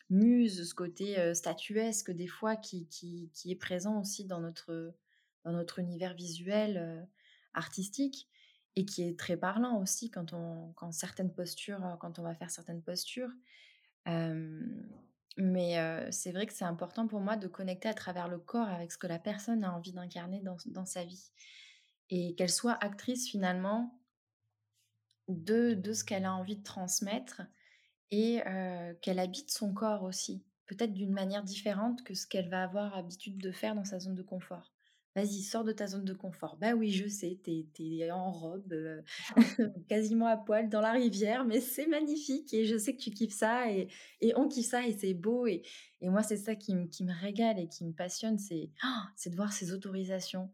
muse, 0.09 0.67
ce 0.67 0.73
côté 0.73 1.35
statuesque, 1.35 2.09
des 2.09 2.25
fois, 2.25 2.55
qui, 2.55 3.29
est 3.45 3.55
présent 3.59 3.99
aussi 3.99 4.25
dans 4.25 4.39
notre, 4.39 4.91
dans 5.43 5.51
notre 5.51 5.77
univers 5.77 6.15
visuel, 6.15 7.07
artistique, 7.53 8.27
et 8.75 8.85
qui 8.85 9.03
est 9.03 9.19
très 9.19 9.37
parlant 9.37 9.79
aussi 9.79 10.09
quand, 10.09 10.33
on, 10.33 10.73
quand 10.73 10.91
certaines 10.91 11.31
postures, 11.31 11.95
quand 11.99 12.17
on 12.17 12.23
va 12.23 12.33
faire 12.33 12.49
certaines 12.49 12.81
postures 12.81 13.29
mais 15.37 16.11
c'est 16.11 16.31
vrai 16.31 16.45
que 16.45 16.53
c'est 16.53 16.65
important 16.65 17.07
pour 17.07 17.19
moi 17.19 17.37
de 17.37 17.47
connecter 17.47 17.89
à 17.89 17.93
travers 17.93 18.27
le 18.27 18.39
corps 18.39 18.67
avec 18.67 18.91
ce 18.91 18.97
que 18.97 19.07
la 19.07 19.19
personne 19.19 19.63
a 19.63 19.73
envie 19.73 19.93
d'incarner 19.93 20.41
dans, 20.41 20.85
sa 20.85 21.03
vie. 21.03 21.31
Et 22.09 22.35
qu'elle 22.35 22.49
soit 22.49 22.77
actrice 22.81 23.29
finalement 23.29 23.99
de 25.27 25.93
ce 25.93 26.03
qu'elle 26.03 26.25
a 26.25 26.33
envie 26.33 26.55
de 26.55 26.63
transmettre 26.63 27.41
et 28.11 28.41
qu'elle 29.01 29.19
habite 29.19 29.51
son 29.51 29.73
corps 29.73 30.03
aussi, 30.03 30.43
peut-être 30.65 30.93
d'une 30.93 31.13
manière 31.13 31.43
différente 31.43 32.03
que 32.03 32.13
ce 32.13 32.27
qu'elle 32.27 32.49
va 32.49 32.63
avoir 32.63 32.95
habitude 32.95 33.37
de 33.37 33.51
faire 33.51 33.75
dans 33.75 33.85
sa 33.85 33.99
zone 33.99 34.15
de 34.15 34.23
confort. 34.23 34.76
Vas-y, 35.17 35.41
sors 35.41 35.63
de 35.63 35.71
ta 35.71 35.87
zone 35.87 36.05
de 36.05 36.13
confort. 36.13 36.57
Bah 36.57 36.73
oui, 36.73 36.91
je 36.91 37.07
sais, 37.07 37.39
t'es 37.43 37.65
es, 37.79 38.11
en 38.11 38.31
robe, 38.31 39.03
quasiment 39.89 40.27
à 40.27 40.37
poil 40.37 40.69
dans 40.69 40.81
la 40.81 40.91
rivière, 40.91 41.43
mais 41.43 41.59
c'est 41.59 41.87
magnifique 41.87 42.53
et 42.53 42.65
je 42.65 42.77
sais 42.77 42.95
que 42.95 43.01
tu 43.01 43.09
kiffes 43.09 43.33
ça 43.33 43.71
et, 43.71 43.87
et 44.21 44.33
on 44.35 44.47
kiffe 44.47 44.67
ça 44.67 44.85
et 44.85 44.95
c'est 44.95 45.15
beau. 45.15 45.47
Et, 45.47 45.63
et 46.01 46.09
moi, 46.09 46.21
c'est 46.21 46.37
ça 46.37 46.55
qui, 46.55 46.87
qui, 46.89 47.03
me 47.03 47.13
régale 47.13 47.57
et 47.59 47.67
qui 47.67 47.83
me 47.83 47.93
passionne, 47.93 48.37
c'est 48.37 48.69
c'est 49.15 49.31
de 49.31 49.35
voir 49.35 49.51
ces 49.51 49.73
autorisations 49.73 50.51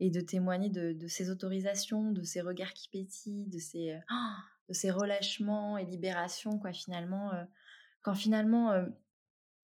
et 0.00 0.10
de 0.10 0.20
témoigner 0.22 0.70
de, 0.70 0.92
de, 0.92 1.06
ces 1.06 1.28
autorisations, 1.28 2.10
de 2.10 2.22
ces 2.22 2.40
regards 2.40 2.72
qui 2.72 2.88
pétillent, 2.88 3.48
de 3.48 3.58
ces, 3.58 3.98
de 4.68 4.72
ces 4.72 4.90
relâchements 4.90 5.76
et 5.76 5.84
libérations, 5.84 6.58
quoi, 6.58 6.72
finalement. 6.72 7.32
quand 8.00 8.14
finalement, 8.14 8.72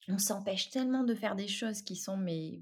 on 0.08 0.18
s'empêche 0.18 0.68
tellement 0.68 1.04
de 1.04 1.14
faire 1.14 1.34
des 1.34 1.48
choses 1.48 1.80
qui 1.80 1.96
sont, 1.96 2.18
mais 2.18 2.60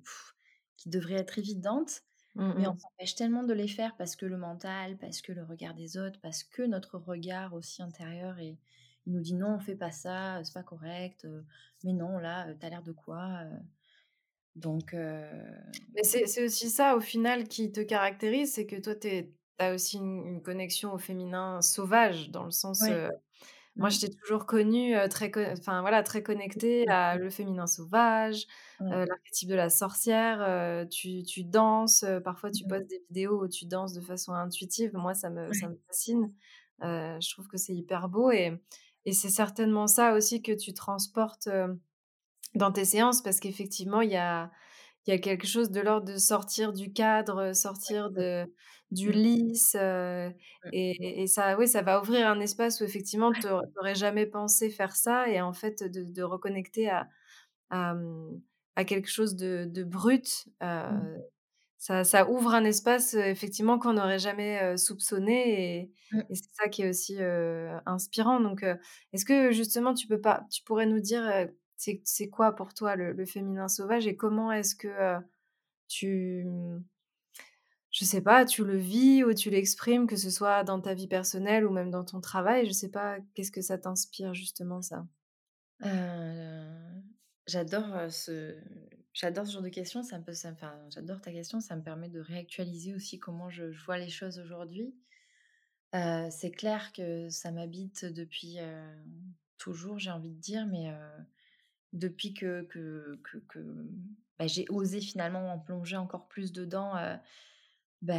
qui 0.83 0.89
devraient 0.89 1.15
être 1.15 1.39
évidentes, 1.39 2.03
mmh 2.35 2.55
mais 2.57 2.67
on 2.67 2.77
s'empêche 2.77 3.15
tellement 3.15 3.45
de 3.45 3.53
les 3.53 3.69
faire 3.69 3.95
parce 3.97 4.17
que 4.17 4.27
le 4.27 4.37
mental, 4.37 4.97
parce 4.99 5.23
que 5.23 5.33
le 5.33 5.45
regard 5.45 5.75
des 5.75 5.97
autres, 5.97 6.19
parce 6.21 6.43
que 6.43 6.63
notre 6.63 6.99
regard 6.99 7.55
aussi 7.55 7.83
intérieur 7.83 8.39
et 8.39 8.59
il 9.07 9.13
nous 9.13 9.21
dit 9.21 9.35
non, 9.35 9.55
on 9.55 9.59
fait 9.61 9.77
pas 9.77 9.93
ça, 9.93 10.41
c'est 10.43 10.55
pas 10.55 10.63
correct, 10.63 11.27
mais 11.85 11.93
non, 11.93 12.19
là, 12.19 12.47
t'as 12.59 12.71
l'air 12.71 12.83
de 12.83 12.93
quoi 12.93 13.45
Donc. 14.55 14.95
Mais 14.95 16.03
c'est 16.05 16.45
aussi 16.45 16.71
ça, 16.71 16.97
au 16.97 17.01
final, 17.01 17.49
qui 17.49 17.73
te 17.73 17.81
caractérise, 17.81 18.53
c'est 18.53 18.67
que 18.67 18.77
toi, 18.77 18.95
tu 18.95 19.27
as 19.59 19.75
aussi 19.75 19.99
une, 19.99 20.41
connexion 20.43 20.93
au 20.93 20.99
féminin 20.99 21.61
sauvage, 21.63 22.31
dans 22.31 22.45
le 22.45 22.53
sens. 22.53 22.83
Mmh. 23.77 23.89
t'ai 24.01 24.11
toujours 24.11 24.47
connue 24.47 24.95
très, 25.09 25.31
enfin, 25.53 25.81
voilà, 25.81 26.03
très 26.03 26.23
connectée 26.23 26.87
à 26.89 27.17
le 27.17 27.31
féminin 27.31 27.67
sauvage, 27.67 28.47
l'archétype 28.81 29.49
de 29.49 29.55
la 29.55 29.71
sorcière. 29.71 30.87
tu, 30.91 31.23
tu, 31.23 31.45
danses, 31.45 32.05
parfois 32.25 32.51
tu 32.51 32.65
postes 32.67 32.89
des 32.89 33.03
vidéos 33.09 33.43
où 33.43 33.49
tu 33.49 33.67
danses 33.67 33.93
de 33.93 34.01
façon 34.01 34.33
intuitive. 34.33 34.91
Moi, 34.95 35.15
ça 35.15 35.31
me, 35.31 35.53
ça 35.53 35.69
me 35.69 35.77
fascine. 35.87 36.33
je 36.83 37.33
trouve 37.33 37.49
que 37.49 37.57
c'est 37.57 37.75
hyper 37.75 38.09
beau 38.09 38.31
et, 38.31 38.53
et 39.07 39.13
c'est 39.13 39.31
certainement 39.31 39.87
ça 39.87 40.15
aussi 40.15 40.43
que 40.43 40.53
tu 40.53 40.75
transportes 40.75 41.49
dans 42.55 42.73
tes 42.73 42.85
séances 42.85 43.23
parce 43.23 43.41
qu'effectivement, 43.41 44.03
il 44.03 44.11
y 44.11 44.17
a, 44.17 44.51
il 45.07 45.11
y 45.11 45.15
a 45.15 45.19
quelque 45.19 45.47
chose 45.47 45.71
de 45.71 45.81
l'ordre 45.81 46.13
de 46.13 46.17
sortir 46.17 46.73
du 46.73 46.93
cadre, 46.93 47.53
sortir 47.55 48.11
de, 48.11 48.47
du 48.91 49.09
mmh. 49.09 49.13
lisse. 49.13 49.75
Mmh. 49.75 50.33
et, 50.73 51.23
et, 51.23 51.27
ça, 51.27 51.57
oui, 51.59 51.67
ça 51.67 51.83
va 51.83 52.01
ouvrir 52.01 52.29
un 52.29 52.41
espace 52.41 52.81
où 52.81 52.85
effectivement, 52.85 53.33
tu 53.33 53.47
n'aurais 53.47 53.95
jamais 53.95 54.27
pensé 54.27 54.71
faire 54.71 54.95
ça 54.95 55.29
et 55.29 55.41
en 55.41 55.53
fait, 55.53 55.83
de, 55.83 56.05
de 56.05 56.23
reconnecter 56.23 56.89
à, 56.89 57.09
à, 57.71 57.95
mmh, 57.95 58.41
à, 58.77 58.85
quelque 58.85 59.09
chose 59.09 59.35
de, 59.35 59.67
de 59.69 59.83
brut. 59.83 60.49
ça, 61.79 62.05
ça, 62.05 62.31
ouvre 62.31 62.55
un 62.55 62.65
espace 62.65 63.15
effectivement 63.15 63.81
qu'on 63.81 63.95
n'aurait 63.95 64.21
jamais 64.21 64.77
soupçonné 64.77 65.81
et, 65.81 65.93
et 66.31 66.35
c'est 66.35 66.55
ça 66.55 66.69
qui 66.69 66.83
est 66.83 66.89
aussi 66.89 67.19
inspirant. 67.87 68.39
Donc, 68.39 68.65
est-ce 69.13 69.25
que 69.25 69.51
justement, 69.51 69.95
tu, 69.95 70.07
peux 70.07 70.21
pas, 70.21 70.47
tu 70.53 70.63
pourrais 70.63 70.87
nous 70.87 71.01
dire 71.01 71.49
c'est 72.05 72.29
quoi 72.29 72.55
pour 72.55 72.75
toi 72.75 72.97
le, 72.97 73.25
féminin 73.25 73.69
sauvage 73.69 74.07
et 74.07 74.17
comment 74.17 74.53
est-ce 74.53 74.75
que 74.75 75.19
tu, 75.89 76.47
je 77.91 78.05
sais 78.05 78.23
pas, 78.23 78.45
tu 78.45 78.65
le 78.65 78.77
vis 78.77 79.25
ou 79.25 79.35
tu 79.35 79.51
l'exprimes, 79.51 80.07
que 80.07 80.17
ce 80.17 80.31
soit 80.31 80.65
dans 80.65 80.81
ta 80.81 80.95
vie 80.95 81.09
personnelle 81.09 81.67
ou 81.67 81.71
même 81.71 81.91
dans 81.91 82.05
ton 82.05 82.21
travail? 82.21 82.67
Je 82.67 82.73
sais 82.73 82.91
pas, 82.91 83.19
qu'est-ce 83.35 83.51
que 83.51 83.61
ça 83.61 83.79
t'inspire 83.79 84.35
justement 84.35 84.81
ça? 84.83 85.07
J'adore 87.49 88.11
ce, 88.11 88.57
j'adore 89.13 89.47
ce 89.47 89.53
genre 89.53 89.63
de 89.63 89.69
questions. 89.69 90.03
Ça 90.03 90.19
peut, 90.21 90.33
enfin, 90.47 90.75
j'adore 90.91 91.21
ta 91.21 91.33
question. 91.33 91.61
Ça 91.61 91.77
me 91.77 91.83
permet 91.83 92.09
de 92.09 92.21
réactualiser 92.21 92.95
aussi 92.95 93.19
comment 93.19 93.51
je, 93.51 93.65
vois 93.85 93.99
les 93.99 94.09
choses 94.09 94.39
aujourd'hui. 94.39 94.95
c'est 95.93 96.53
clair 96.53 96.93
que 96.93 97.29
ça 97.29 97.51
m'habite 97.51 98.05
depuis 98.05 98.59
toujours, 99.59 99.99
j'ai 99.99 100.11
envie 100.11 100.31
de 100.31 100.41
dire, 100.41 100.67
mais 100.67 100.91
depuis 101.93 102.35
que, 102.35 102.63
que, 102.71 103.19
que, 103.49 103.59
bah, 104.39 104.47
j'ai 104.47 104.67
osé 104.71 105.01
finalement 105.01 105.53
en 105.53 105.59
plonger 105.59 105.97
encore 105.97 106.29
plus 106.29 106.53
dedans, 106.53 106.95
bah, 108.01 108.17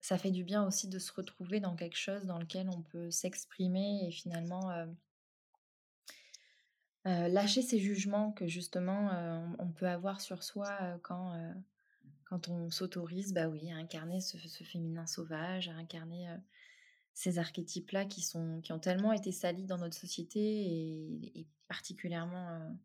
ça 0.00 0.18
fait 0.18 0.30
du 0.30 0.44
bien 0.44 0.66
aussi 0.66 0.88
de 0.88 0.98
se 0.98 1.12
retrouver 1.12 1.60
dans 1.60 1.76
quelque 1.76 1.96
chose 1.96 2.24
dans 2.24 2.38
lequel 2.38 2.68
on 2.68 2.82
peut 2.82 3.10
s'exprimer 3.10 4.06
et 4.06 4.10
finalement 4.10 4.72
lâcher 7.04 7.62
ces 7.62 7.78
jugements 7.78 8.32
que 8.32 8.46
justement 8.46 9.54
on, 9.58 9.68
peut 9.68 9.88
avoir 9.88 10.20
sur 10.20 10.42
soi 10.42 10.98
quand, 11.02 11.38
quand 12.24 12.48
on 12.48 12.70
s'autorise 12.70 13.34
bah 13.34 13.48
oui, 13.48 13.70
à 13.70 13.76
incarner 13.76 14.20
ce, 14.20 14.36
féminin 14.64 15.06
sauvage, 15.06 15.68
à 15.68 15.74
incarner 15.74 16.28
ces 17.14 17.38
archétypes-là 17.38 18.04
qui, 18.04 18.20
sont, 18.20 18.60
qui 18.60 18.72
ont 18.72 18.80
tellement 18.80 19.12
été 19.12 19.32
salis 19.32 19.66
dans 19.66 19.78
notre 19.78 19.96
société 19.96 20.40
et, 20.40 21.46
particulièrement, 21.68 22.76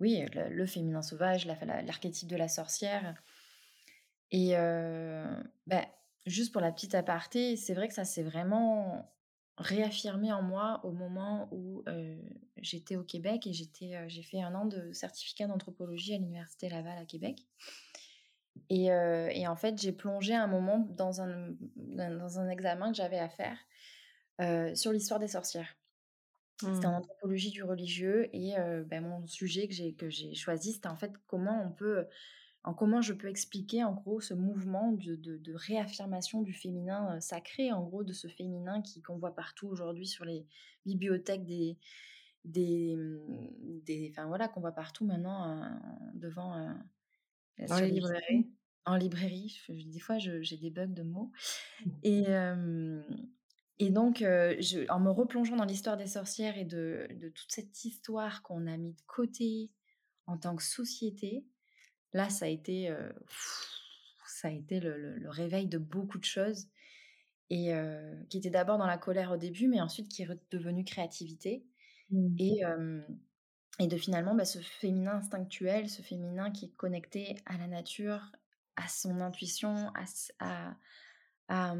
oui, 0.00 0.24
le, 0.32 0.66
féminin 0.66 1.02
sauvage, 1.02 1.46
l'archétype 1.46 2.28
de 2.28 2.36
la 2.36 2.48
sorcière. 2.48 3.20
Et 4.30 4.52
bah, 5.66 5.86
juste 6.24 6.52
pour 6.52 6.62
la 6.62 6.72
petite 6.72 6.94
aparté, 6.94 7.56
c'est 7.56 7.74
vrai 7.74 7.88
que 7.88 7.94
ça 7.94 8.04
s'est 8.04 8.22
vraiment 8.22 9.12
réaffirmé 9.58 10.32
en 10.32 10.42
moi 10.42 10.80
au 10.84 10.92
moment 10.92 11.48
où 11.50 11.84
j'étais 12.58 12.96
au 12.96 13.04
Québec 13.04 13.46
et 13.46 13.52
j'étais, 13.52 14.08
j'ai 14.08 14.22
fait 14.22 14.40
un 14.40 14.54
an 14.54 14.66
de 14.66 14.92
certificat 14.92 15.48
d'anthropologie 15.48 16.14
à 16.14 16.18
l'Université 16.18 16.68
Laval 16.68 16.96
à 16.96 17.04
Québec. 17.04 17.44
Et, 18.70 18.86
et, 18.86 19.46
en 19.46 19.56
fait, 19.56 19.80
j'ai 19.80 19.92
plongé 19.92 20.34
un 20.34 20.46
moment 20.46 20.86
dans 20.96 21.20
un, 21.20 21.54
dans 21.76 22.38
un 22.38 22.48
examen 22.48 22.90
que 22.90 22.96
j'avais 22.96 23.18
à 23.18 23.28
faire 23.28 23.58
sur 24.76 24.92
l'histoire 24.92 25.20
des 25.20 25.28
sorcières. 25.28 25.76
C'était 26.58 26.86
en 26.86 26.92
mmh. 26.92 26.94
anthropologie 26.94 27.50
du 27.50 27.62
religieux 27.62 28.30
et 28.32 28.54
ben, 28.86 29.02
mon 29.02 29.26
sujet 29.26 29.68
que 29.68 30.08
j'ai 30.08 30.34
choisi, 30.34 30.72
c'était 30.72 30.88
en 30.88 30.96
fait 30.96 31.12
comment 31.26 31.62
on 31.62 31.70
peut, 31.70 32.06
en 32.64 32.72
comment 32.72 33.02
je 33.02 33.12
peux 33.12 33.28
expliquer 33.28 33.84
en 33.84 33.92
gros 33.92 34.20
ce 34.20 34.32
mouvement 34.32 34.92
de, 34.92 35.16
de, 35.16 35.36
de 35.36 35.52
réaffirmation 35.54 36.40
du 36.40 36.54
féminin 36.54 37.20
sacré, 37.20 37.72
en 37.72 37.82
gros 37.82 38.04
de 38.04 38.14
ce 38.14 38.26
féminin 38.26 38.80
qui 38.80 39.02
qu'on 39.02 39.18
voit 39.18 39.34
partout 39.34 39.68
aujourd'hui 39.68 40.06
sur 40.06 40.24
les 40.24 40.46
bibliothèques 40.86 41.44
des 41.44 41.78
des, 42.46 42.96
mmh, 42.96 43.80
des 43.84 44.08
enfin 44.12 44.26
voilà 44.26 44.48
qu'on 44.48 44.60
voit 44.60 44.72
partout 44.72 45.04
maintenant 45.04 45.78
devant 46.14 46.74
dans 47.58 47.78
les 47.80 47.90
librairies 47.90 48.50
En 48.84 48.96
librairie. 48.96 49.60
des 49.68 50.00
fois, 50.00 50.18
j'ai 50.18 50.56
des 50.56 50.70
bugs 50.70 50.86
de 50.86 51.02
mots. 51.02 51.32
Et, 52.02 52.26
et 53.78 53.90
donc, 53.90 54.18
je, 54.20 54.90
en 54.90 55.00
me 55.00 55.10
replongeant 55.10 55.56
dans 55.56 55.64
l'histoire 55.64 55.96
des 55.96 56.06
sorcières 56.06 56.56
et 56.56 56.64
de, 56.64 57.08
de 57.10 57.28
toute 57.28 57.50
cette 57.50 57.84
histoire 57.84 58.42
qu'on 58.42 58.66
a 58.66 58.76
mis 58.76 58.92
de 58.92 59.02
côté 59.06 59.70
en 60.26 60.38
tant 60.38 60.56
que 60.56 60.62
société, 60.62 61.44
là, 62.12 62.30
ça 62.30 62.46
a 62.46 62.48
été, 62.48 62.94
ça 64.26 64.48
a 64.48 64.50
été 64.50 64.80
le, 64.80 65.16
le, 65.18 65.30
réveil 65.30 65.66
de 65.66 65.78
beaucoup 65.78 66.18
de 66.18 66.24
choses. 66.24 66.66
Et 67.48 67.72
qui 68.28 68.38
était 68.38 68.50
d'abord 68.50 68.78
dans 68.78 68.86
la 68.86 68.98
colère 68.98 69.30
au 69.32 69.36
début, 69.36 69.68
mais 69.68 69.80
ensuite 69.80 70.08
qui 70.08 70.22
est 70.22 70.28
devenue 70.50 70.84
créativité. 70.84 71.64
Mmh. 72.10 72.36
Et, 72.38 72.62
et 73.78 73.86
de 73.86 73.96
finalement 73.96 74.34
bah, 74.34 74.44
ce 74.44 74.58
féminin 74.58 75.16
instinctuel, 75.16 75.88
ce 75.88 76.02
féminin 76.02 76.50
qui 76.50 76.66
est 76.66 76.76
connecté 76.76 77.36
à 77.46 77.56
la 77.58 77.66
nature, 77.66 78.32
à 78.76 78.88
son 78.88 79.20
intuition, 79.20 79.92
à, 80.38 80.74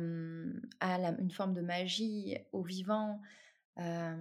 mmh, 0.04 0.60
une 1.18 1.30
forme 1.30 1.54
de 1.54 1.62
magie, 1.62 2.36
au 2.52 2.62
vivant. 2.62 3.20
ça 3.76 4.16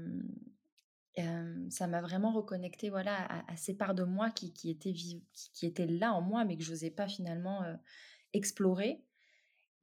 m'a 1.88 2.01
vraiment 2.01 2.31
reconnecté 2.31 2.89
voilà, 2.89 3.43
à, 3.47 3.57
ces 3.57 3.75
parts 3.75 3.95
de 3.95 4.03
moi 4.03 4.29
qui, 4.29 4.69
étaient, 4.69 5.88
là 5.88 6.13
en 6.13 6.21
moi, 6.21 6.45
mais 6.45 6.57
que 6.57 6.63
je 6.63 6.71
n'osais 6.71 6.91
pas 6.91 7.07
finalement 7.07 7.61
explorer. 8.33 9.03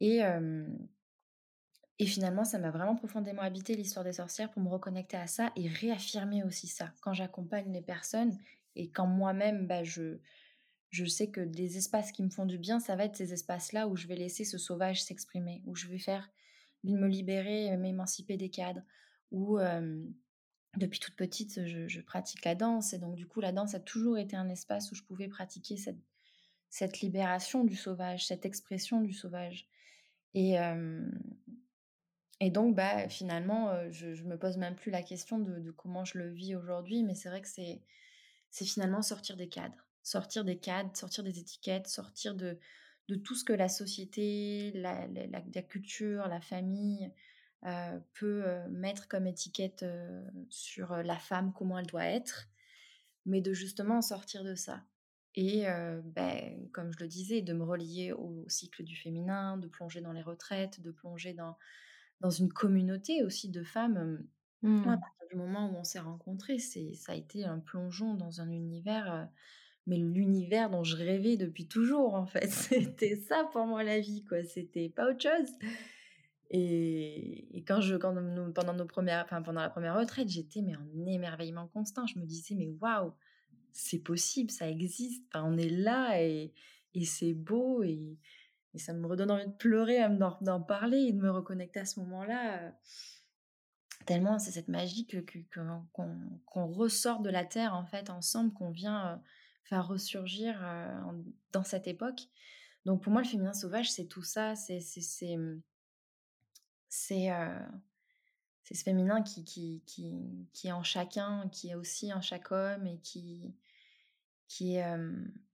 Et, 0.01 0.23
et 2.03 2.07
finalement, 2.07 2.45
ça 2.45 2.59
m'a 2.59 2.73
vraiment 2.73 2.97
profondément 2.97 3.43
habité 3.43 3.77
l'histoire 3.77 4.05
des 4.05 4.15
sorcières 4.15 4.51
pour 4.51 4.61
me 4.61 4.69
reconnecter 4.69 5.17
à 5.17 5.29
ça 5.29 5.53
et 5.55 5.69
réaffirmer 5.69 6.43
aussi 6.43 6.67
ça. 6.67 6.93
Quand 7.01 7.15
j'accompagne 7.15 7.73
les 7.73 7.81
personnes 7.81 8.37
et 8.75 8.91
quand 8.91 9.07
moi-même, 9.07 9.69
bah, 9.69 9.85
je, 9.85 10.19
je 10.91 11.05
sais 11.05 11.31
que 11.31 11.41
des 11.41 11.77
espaces 11.77 12.11
qui 12.11 12.25
me 12.25 12.29
font 12.29 12.45
du 12.45 12.59
bien, 12.59 12.81
ça 12.81 12.97
va 12.97 13.05
être 13.05 13.15
ces 13.15 13.33
espaces-là 13.33 13.87
où 13.87 13.95
je 13.95 14.09
vais 14.09 14.17
laisser 14.17 14.45
ce 14.45 14.59
sauvage 14.59 15.01
s'exprimer, 15.01 15.63
où 15.65 15.77
je 15.77 15.87
vais 15.87 15.99
faire 15.99 16.29
me 16.83 17.07
libérer, 17.07 17.77
m'émanciper 17.77 18.37
des 18.37 18.51
cadres, 18.51 18.83
où 19.31 19.61
depuis 20.77 20.99
toute 20.99 21.15
petite, 21.15 21.65
je, 21.65 21.87
je, 21.87 22.01
pratique 22.01 22.45
la 22.45 22.57
danse. 22.57 22.95
Et 22.95 22.99
donc, 22.99 23.15
du 23.15 23.29
coup, 23.29 23.41
la 23.41 23.53
danse 23.53 23.77
a 23.77 23.81
toujours 23.81 24.19
été 24.19 24.35
un 24.35 24.49
espace 24.49 24.91
où 24.91 24.97
je 24.97 25.05
pouvais 25.05 25.29
pratiquer 25.29 25.77
cette, 25.77 26.03
cette 26.69 27.01
libération 27.01 27.63
du 27.63 27.77
sauvage, 27.77 28.27
cette 28.27 28.45
expression 28.45 29.03
du 29.03 29.13
sauvage. 29.13 29.69
Et, 30.35 30.59
et 32.45 32.51
donc, 32.51 32.75
bah, 32.75 33.09
finalement, 33.09 33.73
je, 33.91 34.09
ne 34.09 34.29
me 34.29 34.37
pose 34.37 34.57
même 34.57 34.75
plus 34.75 34.91
la 34.91 35.03
question 35.03 35.39
de, 35.39 35.71
comment 35.71 36.05
je 36.05 36.19
le 36.19 36.29
vis 36.29 36.57
aujourd'hui, 36.57 37.05
mais 37.05 37.15
c'est 37.15 37.29
vrai 37.29 37.41
que 37.41 37.49
c'est, 37.49 37.81
c'est 38.51 38.65
finalement 38.65 39.01
sortir 39.01 39.37
des 39.37 39.49
cadres. 39.49 39.87
sortir 40.03 40.45
des 40.45 40.59
cadres, 40.59 40.91
sortir 40.97 41.23
des 41.23 41.39
étiquettes, 41.39 41.87
sortir 41.87 42.35
de, 42.35 42.59
de 43.09 43.15
tout 43.17 43.35
ce 43.35 43.45
que 43.45 43.53
la 43.53 43.69
société, 43.69 44.73
la, 44.75 45.07
la, 45.07 45.63
culture, 45.63 46.27
la 46.29 46.41
famille 46.41 47.11
euh, 47.65 47.99
peut 48.15 48.43
euh, 48.45 48.69
mettre 48.69 49.09
comme 49.09 49.27
étiquette 49.27 49.83
euh, 49.83 50.23
sur 50.51 50.97
la 50.97 51.17
femme, 51.17 51.53
comment 51.53 51.79
elle 51.79 51.87
doit 51.87 52.07
être, 52.07 52.49
mais 53.25 53.41
de 53.41 53.53
justement 53.53 54.03
sortir 54.03 54.45
de 54.45 54.55
ça. 54.55 54.83
Et 55.35 55.65
ben, 56.05 56.69
comme 56.73 56.93
je 56.93 56.99
le 56.99 57.09
disais, 57.09 57.41
de 57.41 57.55
me 57.55 57.65
relier 57.65 58.13
au 58.13 58.45
cycle 58.49 58.83
du 58.85 58.95
féminin, 58.95 59.57
de 59.57 59.67
plonger 59.67 60.03
dans 60.03 60.13
les 60.13 60.21
retraites, 60.21 60.83
de 60.83 60.91
plonger 60.91 61.33
dans, 61.33 61.57
dans 62.23 62.31
une 62.31 62.53
communauté 62.53 63.23
aussi 63.25 63.51
de 63.51 63.63
femmes. 63.63 64.25
à 64.63 64.67
mmh. 64.67 64.85
partir 64.85 65.27
du 65.31 65.37
moment 65.37 65.71
où 65.71 65.77
on 65.77 65.85
s'est 65.85 66.01
rencontrés, 66.01 66.59
c'est, 66.59 66.95
ça 66.95 67.13
a 67.13 67.15
été 67.17 67.45
un 67.45 67.59
plongeon 67.59 68.15
dans 68.15 68.41
un 68.41 68.51
univers 68.51 69.29
mais 69.87 69.97
l'univers 69.97 70.71
dont 70.71 70.85
je 70.85 70.97
rêvais 70.97 71.37
depuis 71.37 71.67
toujours 71.67 72.15
en 72.15 72.27
fait. 72.27 72.51
C'était 72.51 73.17
ça 73.17 73.49
pour 73.53 73.67
moi 73.67 73.83
la 73.83 74.01
vie 74.01 74.25
quoi, 74.25 74.45
c'était 74.45 74.89
pas 74.89 75.11
autre 75.11 75.23
chose. 75.23 75.51
Et, 76.55 77.65
quand 77.67 77.81
je 77.81 77.97
quand 77.97 78.15
pendant 78.55 78.75
nos 78.75 78.85
premières 78.85 79.25
enfin 79.25 79.43
pendant 79.43 79.63
la 79.63 79.71
première 79.71 79.97
retraite, 79.97 80.29
j'étais 80.29 80.61
mais 80.61 80.77
en 80.77 81.07
émerveillement 81.07 81.67
constant, 81.69 82.07
je 82.07 82.19
me 82.19 82.27
disais 82.27 82.55
mais 82.55 82.69
waouh, 82.81 83.13
c'est 83.73 84.01
possible, 84.01 84.51
ça 84.51 84.69
existe, 84.69 85.25
enfin, 85.29 85.45
on 85.51 85.57
est 85.57 85.71
là 85.71 86.21
et, 86.21 86.53
et 86.95 87.05
c'est 87.05 87.33
beau 87.33 87.83
et, 87.83 88.19
et, 88.75 88.79
ça 88.79 88.93
me 88.93 89.07
redonne 89.07 89.31
envie 89.31 89.47
de 89.47 89.53
pleurer 89.53 90.01
d'en 90.41 90.61
parler 90.61 90.99
et 90.99 91.13
de 91.13 91.21
me 91.21 91.31
reconnecter 91.31 91.81
à 91.81 91.85
ce 91.85 92.01
moment-là. 92.01 92.73
Tellement 94.07 94.39
c'est 94.39 94.51
cette 94.51 94.69
magie 94.69 95.07
qu'on 95.07 95.23
que, 95.23 96.73
ressort 96.73 97.21
de 97.21 97.31
la 97.31 97.45
terre 97.45 97.75
en 97.75 97.85
fait 97.85 98.11
ensemble, 98.11 98.53
qu'on 98.53 98.71
vient 98.71 99.23
faire 99.65 99.87
ressurgir 99.87 100.61
dans 101.53 101.65
cette 101.65 101.87
époque. 101.87 102.23
Donc 102.85 103.03
pour 103.03 103.13
moi, 103.13 103.23
le 103.23 103.29
féminin 103.29 103.53
sauvage, 103.53 103.93
c'est 103.93 104.07
tout 104.07 104.23
ça, 104.23 104.57
c'est 104.57 104.81
c'est 104.81 105.37
mmh, 105.37 105.61
c'est 106.89 107.31
ce 108.75 108.83
féminin 108.83 109.23
qui, 109.23 109.45
qui, 109.45 109.83
qui, 109.87 110.13
qui, 110.53 110.69
est 110.69 110.73
en 110.73 110.83
chacun, 110.83 111.49
qui 111.51 111.71
est 111.71 111.75
aussi 111.75 112.13
en 112.13 112.21
chaque 112.21 112.53
homme 112.53 112.87
et 112.87 112.99
qui, 112.99 113.55
qui, 114.53 114.77
est, 114.77 114.85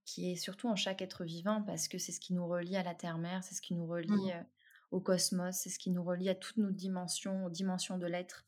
qui 0.04 0.32
est 0.32 0.36
surtout 0.36 0.68
en 0.68 0.74
chaque 0.74 1.02
être 1.02 1.24
vivant 1.24 1.62
parce 1.62 1.86
que 1.86 1.98
c'est 1.98 2.10
ce 2.10 2.18
qui 2.18 2.34
nous 2.34 2.48
relie 2.48 2.76
à 2.76 2.82
la 2.82 2.96
terre-mère, 2.96 3.44
c'est 3.44 3.54
ce 3.54 3.62
qui 3.62 3.74
nous 3.74 3.86
relie 3.86 4.10
mmh. 4.10 4.46
au 4.90 5.00
cosmos, 5.00 5.54
c'est 5.54 5.70
ce 5.70 5.78
qui 5.78 5.90
nous 5.90 6.02
relie 6.02 6.28
à 6.28 6.34
toutes 6.34 6.56
nos 6.56 6.72
dimensions, 6.72 7.44
aux 7.44 7.50
dimensions 7.50 7.96
de 7.96 8.06
l'être. 8.06 8.44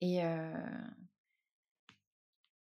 Et, 0.00 0.22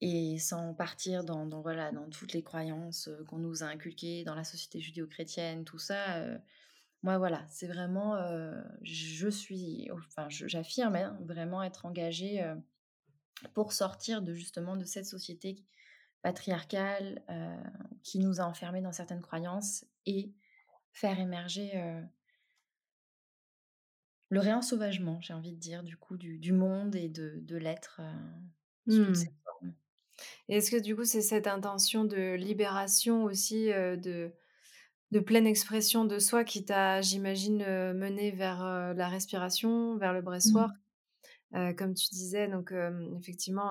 et 0.02 0.38
sans 0.38 0.76
partir 0.76 1.24
dans, 1.24 1.48
voilà, 1.62 1.92
dans 1.92 2.08
toutes 2.10 2.34
les 2.34 2.44
croyances 2.44 3.10
qu'on 3.28 3.40
nous 3.40 3.64
a 3.64 3.66
inculquées 3.66 4.24
dans 4.24 4.36
la 4.36 4.44
société 4.44 4.80
judéo-chrétienne, 4.80 5.66
tout 5.66 5.80
ça. 5.80 6.24
moi, 7.02 7.18
voilà, 7.18 7.44
c'est 7.50 7.68
vraiment, 7.68 8.16
je 8.84 9.30
suis, 9.30 9.90
enfin, 9.92 10.28
j'affirme 10.30 10.96
hein, 10.96 11.18
vraiment 11.24 11.64
être 11.64 11.88
engagée 11.88 12.46
pour 13.56 13.74
sortir 13.74 14.22
de 14.22 14.36
justement 14.36 14.78
de 14.78 14.86
cette 14.86 15.08
société 15.08 15.66
patriarcale 16.26 17.22
qui 18.02 18.18
nous 18.18 18.42
a 18.42 18.46
enfermés 18.46 18.82
dans 18.82 18.92
certaines 18.92 19.22
croyances 19.22 19.86
et 20.08 20.34
faire 20.92 21.20
émerger 21.20 21.72
le 24.30 24.40
réensauvagement, 24.40 25.22
j'ai 25.22 25.36
envie 25.36 25.54
de 25.54 25.60
dire, 25.60 25.84
du 25.84 25.98
coup, 25.98 26.18
du, 26.18 26.52
monde 26.52 26.96
et 26.96 27.10
de, 27.10 27.36
de 27.44 27.58
l'être 27.58 28.02
sous 28.90 29.06
toutes 29.06 29.18
mmh. 29.62 29.70
est-ce 30.50 30.72
que 30.72 30.82
du 30.82 30.96
coup, 30.96 31.06
c'est 31.06 31.22
cette 31.22 31.46
intention 31.46 32.06
de 32.06 32.34
libération 32.34 33.26
aussi, 33.26 33.68
de, 33.68 34.34
de 35.12 35.20
pleine 35.20 35.46
expression 35.46 36.06
de 36.06 36.18
soi 36.18 36.44
qui 36.44 36.66
t'a, 36.66 37.02
j'imagine, 37.02 37.60
mené 37.94 38.32
vers 38.32 38.64
la 38.96 39.08
respiration, 39.08 39.96
vers 39.98 40.12
le 40.12 40.24
bressoir 40.24 40.72
mmh. 41.52 41.76
Comme 41.76 41.94
tu 41.94 42.10
disais, 42.10 42.48
donc 42.48 42.74
effectivement, 43.20 43.70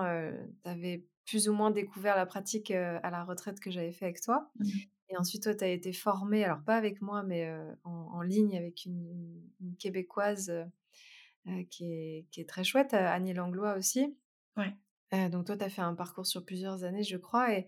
tu 0.63 0.71
avais 0.71 1.05
plus 1.27 1.49
ou 1.49 1.53
moins 1.53 1.71
découvert 1.71 2.17
la 2.17 2.27
pratique 2.27 2.71
à 2.71 3.11
la 3.11 3.25
retraite 3.25 3.61
que 3.61 3.71
j'avais 3.71 3.93
fait 3.93 4.07
avec 4.07 4.21
toi. 4.21 4.51
Mmh. 4.59 4.69
Et 5.11 5.17
ensuite, 5.17 5.43
toi, 5.43 5.55
tu 5.55 5.65
as 5.65 5.69
été 5.69 5.93
formée, 5.93 6.45
alors 6.45 6.63
pas 6.63 6.77
avec 6.77 7.01
moi, 7.03 7.23
mais 7.23 7.51
en, 7.85 8.23
ligne 8.23 8.57
avec 8.57 8.85
une, 8.85 9.43
québécoise 9.79 10.53
qui, 11.71 11.85
est, 11.93 12.27
qui, 12.31 12.41
est, 12.41 12.49
très 12.49 12.65
chouette, 12.65 12.95
Annie 12.95 13.35
Langlois 13.35 13.77
aussi. 13.77 14.17
Ouais 14.57 14.75
donc 15.31 15.47
toi, 15.47 15.57
tu 15.57 15.65
as 15.65 15.71
fait 15.71 15.83
un 15.83 15.95
parcours 15.95 16.27
sur 16.27 16.45
plusieurs 16.45 16.85
années, 16.85 17.03
je 17.03 17.17
crois. 17.17 17.53
Et 17.55 17.67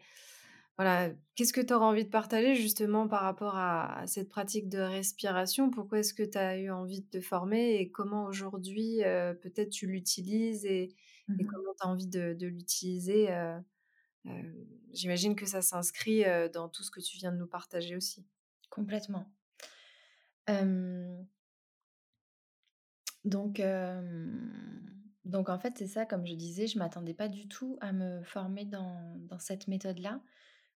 voilà, 0.77 1.11
qu'est-ce 1.35 1.53
que 1.53 1.61
tu 1.61 1.73
auras 1.73 1.87
envie 1.87 2.05
de 2.05 2.11
partager 2.11 2.55
justement 2.55 3.09
par 3.09 3.23
rapport 3.23 3.57
à, 3.57 4.03
cette 4.07 4.29
pratique 4.29 4.69
de 4.69 4.79
respiration? 4.79 5.71
Pourquoi 5.71 6.01
est-ce 6.01 6.14
que 6.14 6.23
tu 6.23 6.38
as 6.38 6.59
eu 6.59 6.71
envie 6.71 7.01
de 7.01 7.09
te 7.09 7.21
former? 7.21 7.77
Et 7.77 7.90
comment 7.90 8.25
aujourd'hui 8.25 9.01
peut-être 9.42 9.71
tu 9.71 9.87
l'utilises? 9.87 10.64
Et, 10.64 10.95
mmh 11.28 11.46
comment 11.46 11.74
tu 11.78 11.86
as 11.86 11.88
envie 11.88 12.06
de, 12.06 12.46
l'utiliser 12.46 13.28
J'imagine 14.92 15.36
que 15.36 15.46
ça 15.46 15.62
s'inscrit 15.62 16.24
dans 16.52 16.68
tout 16.68 16.82
ce 16.82 16.90
que 16.90 17.00
tu 17.00 17.16
viens 17.18 17.32
de 17.32 17.36
nous 17.36 17.46
partager 17.46 17.96
aussi. 17.96 18.26
Complètement. 18.70 19.30
donc, 23.24 23.60
donc 25.24 25.48
en 25.48 25.58
fait, 25.58 25.74
c'est 25.76 25.86
ça, 25.86 26.06
comme 26.06 26.26
je 26.26 26.34
disais, 26.34 26.66
je 26.66 26.78
m'attendais 26.78 27.14
pas 27.14 27.28
du 27.28 27.48
tout 27.48 27.78
à 27.80 27.92
me 27.92 28.22
former 28.22 28.64
dans, 28.64 29.16
dans 29.28 29.38
cette 29.38 29.68
méthode-là. 29.68 30.20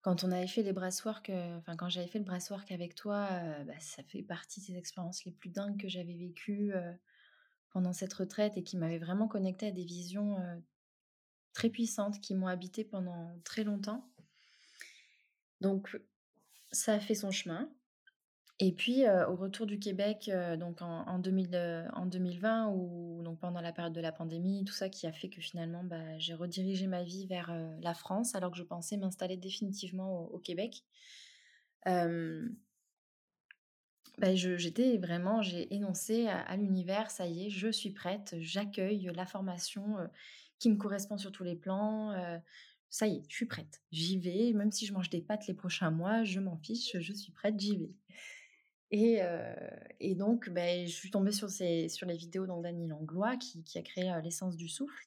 Quand 0.02 0.22
on 0.22 0.30
avait 0.30 0.46
fait 0.46 0.62
les 0.62 0.72
breathwork, 0.72 1.28
euh, 1.28 1.58
enfin 1.58 1.76
quand 1.76 1.88
j'avais 1.88 2.06
fait 2.06 2.18
le 2.18 2.24
breathwork 2.24 2.70
avec 2.70 2.94
toi, 2.94 3.28
euh, 3.30 3.64
bah, 3.64 3.78
ça 3.80 4.02
fait 4.04 4.22
partie 4.22 4.61
des 4.61 4.78
expériences 4.78 5.24
les 5.24 5.32
plus 5.32 5.50
dingues 5.50 5.78
que 5.80 5.88
j'avais 5.88 6.14
vécues 6.14 6.72
euh, 6.72 6.92
pendant 7.70 7.92
cette 7.92 8.14
retraite 8.14 8.57
et 8.57 8.62
qui 8.62 8.76
m'avaient 8.76 8.98
vraiment 8.98 9.28
connecté 9.28 9.68
à 9.68 9.70
des 9.70 9.85
visions 9.85 10.37
très 11.52 11.70
puissantes 11.70 12.20
qui 12.20 12.35
m'ont 12.35 12.46
habité 12.46 12.85
pendant 12.85 13.37
très 13.44 13.64
longtemps. 13.64 14.09
Donc 15.61 16.00
ça 16.70 16.94
a 16.94 17.00
fait 17.00 17.14
son 17.14 17.31
chemin. 17.31 17.70
Et 18.61 18.72
puis, 18.72 19.04
au 19.09 19.37
retour 19.37 19.66
du 19.66 19.78
Québec, 19.78 20.31
donc 20.59 20.83
en, 20.83 21.07
en, 21.07 21.18
2020, 21.20 22.70
ou 22.70 23.22
donc 23.22 23.38
pendant 23.38 23.61
la 23.61 23.72
période 23.72 23.92
de 23.92 24.00
la 24.00 24.11
pandémie, 24.11 24.64
tout 24.64 24.72
ça 24.72 24.88
qui 24.88 25.07
a 25.07 25.12
fait 25.12 25.28
que 25.28 25.40
finalement, 25.40 25.85
bah, 25.85 26.18
j'ai 26.18 26.35
redirigé 26.35 26.88
ma 26.88 27.04
vie 27.04 27.26
vers 27.26 27.54
la 27.81 27.94
France, 27.94 28.35
alors 28.35 28.50
que 28.50 28.57
je 28.57 28.64
pensais 28.64 28.96
m'installer 28.96 29.37
définitivement 29.37 30.24
au, 30.24 30.38
Québec. 30.38 30.83
Bah, 34.18 34.35
j'étais 34.35 34.96
vraiment, 34.96 35.42
j'ai 35.42 35.72
énoncé 35.72 36.26
à, 36.26 36.57
l'univers, 36.57 37.09
ça 37.11 37.26
y 37.26 37.46
est, 37.46 37.50
je 37.50 37.68
suis 37.68 37.90
prête, 37.90 38.35
j'accueille 38.40 39.11
la 39.14 39.26
formation 39.26 39.96
qui 40.59 40.70
me 40.70 40.76
correspond 40.76 41.18
sur 41.18 41.31
tous 41.31 41.44
les 41.44 41.54
plans. 41.54 42.40
ça 42.90 43.07
y 43.07 43.18
est, 43.18 43.22
je 43.28 43.37
suis 43.37 43.46
prête, 43.46 43.81
j'y 43.92 44.18
vais, 44.18 44.52
même 44.54 44.72
si 44.72 44.87
je 44.87 44.92
mange 44.92 45.09
des 45.09 45.22
pâtes 45.22 45.46
les 45.46 45.54
prochains 45.54 45.92
mois, 45.92 46.24
je 46.24 46.40
m'en 46.40 46.57
fiche, 46.57 46.98
je 46.98 47.12
suis 47.12 47.31
prête, 47.31 47.61
j'y 47.61 47.76
vais. 47.76 47.92
Et, 48.90 49.20
et, 50.00 50.16
donc, 50.16 50.50
ben, 50.50 50.85
je 50.85 50.92
suis 50.92 51.12
tombée 51.12 51.33
sur, 51.33 51.48
ces, 51.48 51.88
sur 51.88 52.09
les 52.09 52.16
vidéos 52.16 52.46
d'Annie 52.61 52.88
Langlois 52.88 53.37
qui, 53.37 53.62
qui, 53.62 53.78
a 53.78 53.83
créé 53.83 54.12
l'essence 54.24 54.57
du 54.57 54.68
souffle. 54.68 55.07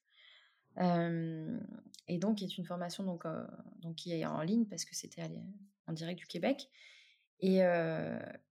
et 0.77 2.17
donc, 2.17 2.37
qui 2.37 2.45
est 2.45 2.57
une 2.57 2.65
formation 2.65 3.03
donc, 3.03 3.25
donc, 3.81 3.95
qui 3.95 4.13
est 4.13 4.25
en 4.25 4.41
ligne 4.41 4.65
parce 4.67 4.85
que 4.85 4.95
c'était 4.95 5.23
en 5.87 5.91
direct 5.91 6.17
du 6.17 6.27
Québec. 6.27 6.69
Et, 7.41 7.61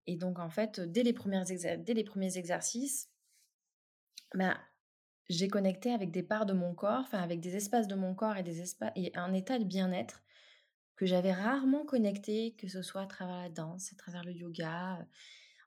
et, 0.06 0.16
donc, 0.16 0.38
en 0.38 0.50
fait, 0.50 0.80
dès 0.80 1.02
les, 1.02 1.12
premières 1.12 1.44
dès 1.44 1.94
les 1.94 2.04
premiers 2.04 2.36
exercices, 2.36 3.08
ben, 4.34 4.56
j'ai 5.28 5.48
connecté 5.48 5.92
avec 5.92 6.10
des 6.10 6.24
parts 6.24 6.44
de 6.44 6.52
mon 6.52 6.74
corps, 6.74 7.04
enfin 7.04 7.22
avec 7.22 7.40
des 7.40 7.54
espaces 7.54 7.86
de 7.86 7.94
mon 7.94 8.14
corps 8.14 8.36
et, 8.36 8.42
des 8.42 8.60
espaces, 8.60 8.92
et 8.96 9.12
un 9.14 9.32
état 9.32 9.58
de 9.58 9.64
bien-être 9.64 10.24
que 10.96 11.06
j'avais 11.06 11.32
rarement 11.32 11.84
connecté, 11.86 12.54
que 12.58 12.68
ce 12.68 12.82
soit 12.82 13.02
à 13.02 13.06
travers 13.06 13.36
la 13.38 13.48
danse, 13.48 13.92
à 13.92 13.96
travers 13.96 14.24
le 14.24 14.32
yoga. 14.32 15.06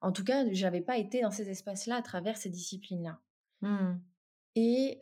En 0.02 0.12
tout 0.12 0.26
cas, 0.26 0.46
je 0.52 0.64
n'avais 0.64 0.82
pas 0.82 0.98
été 0.98 1.22
dans 1.22 1.32
ces 1.32 1.50
espaces-là 1.50 1.96
à 1.96 2.02
travers 2.02 2.38
ces 2.38 2.50
disciplines-là. 2.50 3.20
Mmh. 3.62 4.00
Et 4.56 5.00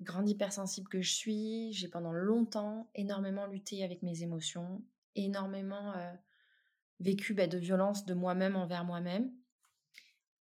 grande 0.00 0.30
hypersensible 0.30 0.88
que 0.88 1.02
je 1.02 1.12
suis, 1.12 1.72
j'ai 1.72 1.88
pendant 1.88 2.12
longtemps 2.12 2.88
énormément 2.94 3.46
lutté 3.46 3.84
avec 3.84 4.02
mes 4.02 4.22
émotions, 4.22 4.82
énormément 5.16 5.92
vécu 7.00 7.34
bah, 7.34 7.46
de 7.46 7.58
violence 7.58 8.04
de 8.04 8.14
moi-même 8.14 8.56
envers 8.56 8.84
moi-même. 8.84 9.30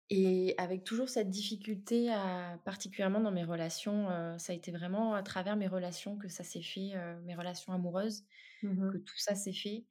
Et 0.10 0.54
avec 0.58 0.84
toujours 0.84 1.10
cette 1.10 1.30
difficulté, 1.30 2.12
à, 2.12 2.60
particulièrement 2.66 3.22
dans 3.22 3.32
mes 3.32 3.46
relations, 3.46 4.10
ça 4.38 4.54
a 4.54 4.56
été 4.56 4.72
vraiment 4.72 5.16
à 5.16 5.24
travers 5.24 5.56
mes 5.56 5.68
relations 5.68 6.18
que 6.18 6.28
ça 6.28 6.44
s'est 6.44 6.62
fait, 6.62 6.92
mes 7.24 7.36
relations 7.36 7.74
amoureuses. 7.74 8.24
Mmh 8.62 8.92
que 8.92 8.98
tout 8.98 9.18
ça 9.18 9.34
s'est 9.34 9.54
fait. 9.54 9.86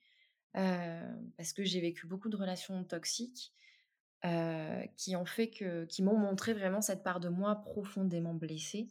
parce 0.53 1.53
que 1.53 1.65
j'ai 1.65 1.81
vécu 1.81 2.07
beaucoup 2.07 2.29
de 2.29 2.37
relations 2.37 2.85
toxiques 2.85 3.53
qui 4.97 5.17
ont 5.17 5.25
fait 5.25 5.51
que, 5.51 5.87
qui 5.87 6.03
m'ont 6.03 6.17
montré 6.17 6.55
vraiment 6.55 6.81
cette 6.81 7.03
part 7.03 7.19
de 7.19 7.29
moi 7.29 7.57
profondément 7.57 8.35
blessée. 8.35 8.89